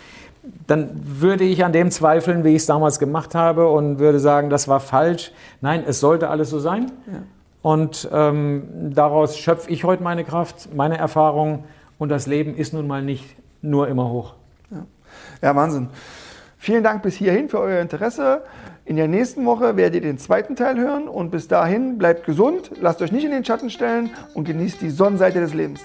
[0.68, 4.50] dann würde ich an dem zweifeln, wie ich es damals gemacht habe und würde sagen,
[4.50, 5.32] das war falsch.
[5.62, 6.92] Nein, es sollte alles so sein.
[7.08, 7.20] Ja.
[7.62, 8.64] Und ähm,
[8.94, 11.64] daraus schöpfe ich heute meine Kraft, meine Erfahrung
[11.98, 13.24] und das Leben ist nun mal nicht
[13.62, 14.34] nur immer hoch.
[15.42, 15.90] Ja, Wahnsinn.
[16.58, 18.44] Vielen Dank bis hierhin für euer Interesse.
[18.86, 22.72] In der nächsten Woche werdet ihr den zweiten Teil hören und bis dahin bleibt gesund,
[22.82, 25.82] lasst euch nicht in den Schatten stellen und genießt die Sonnenseite des Lebens.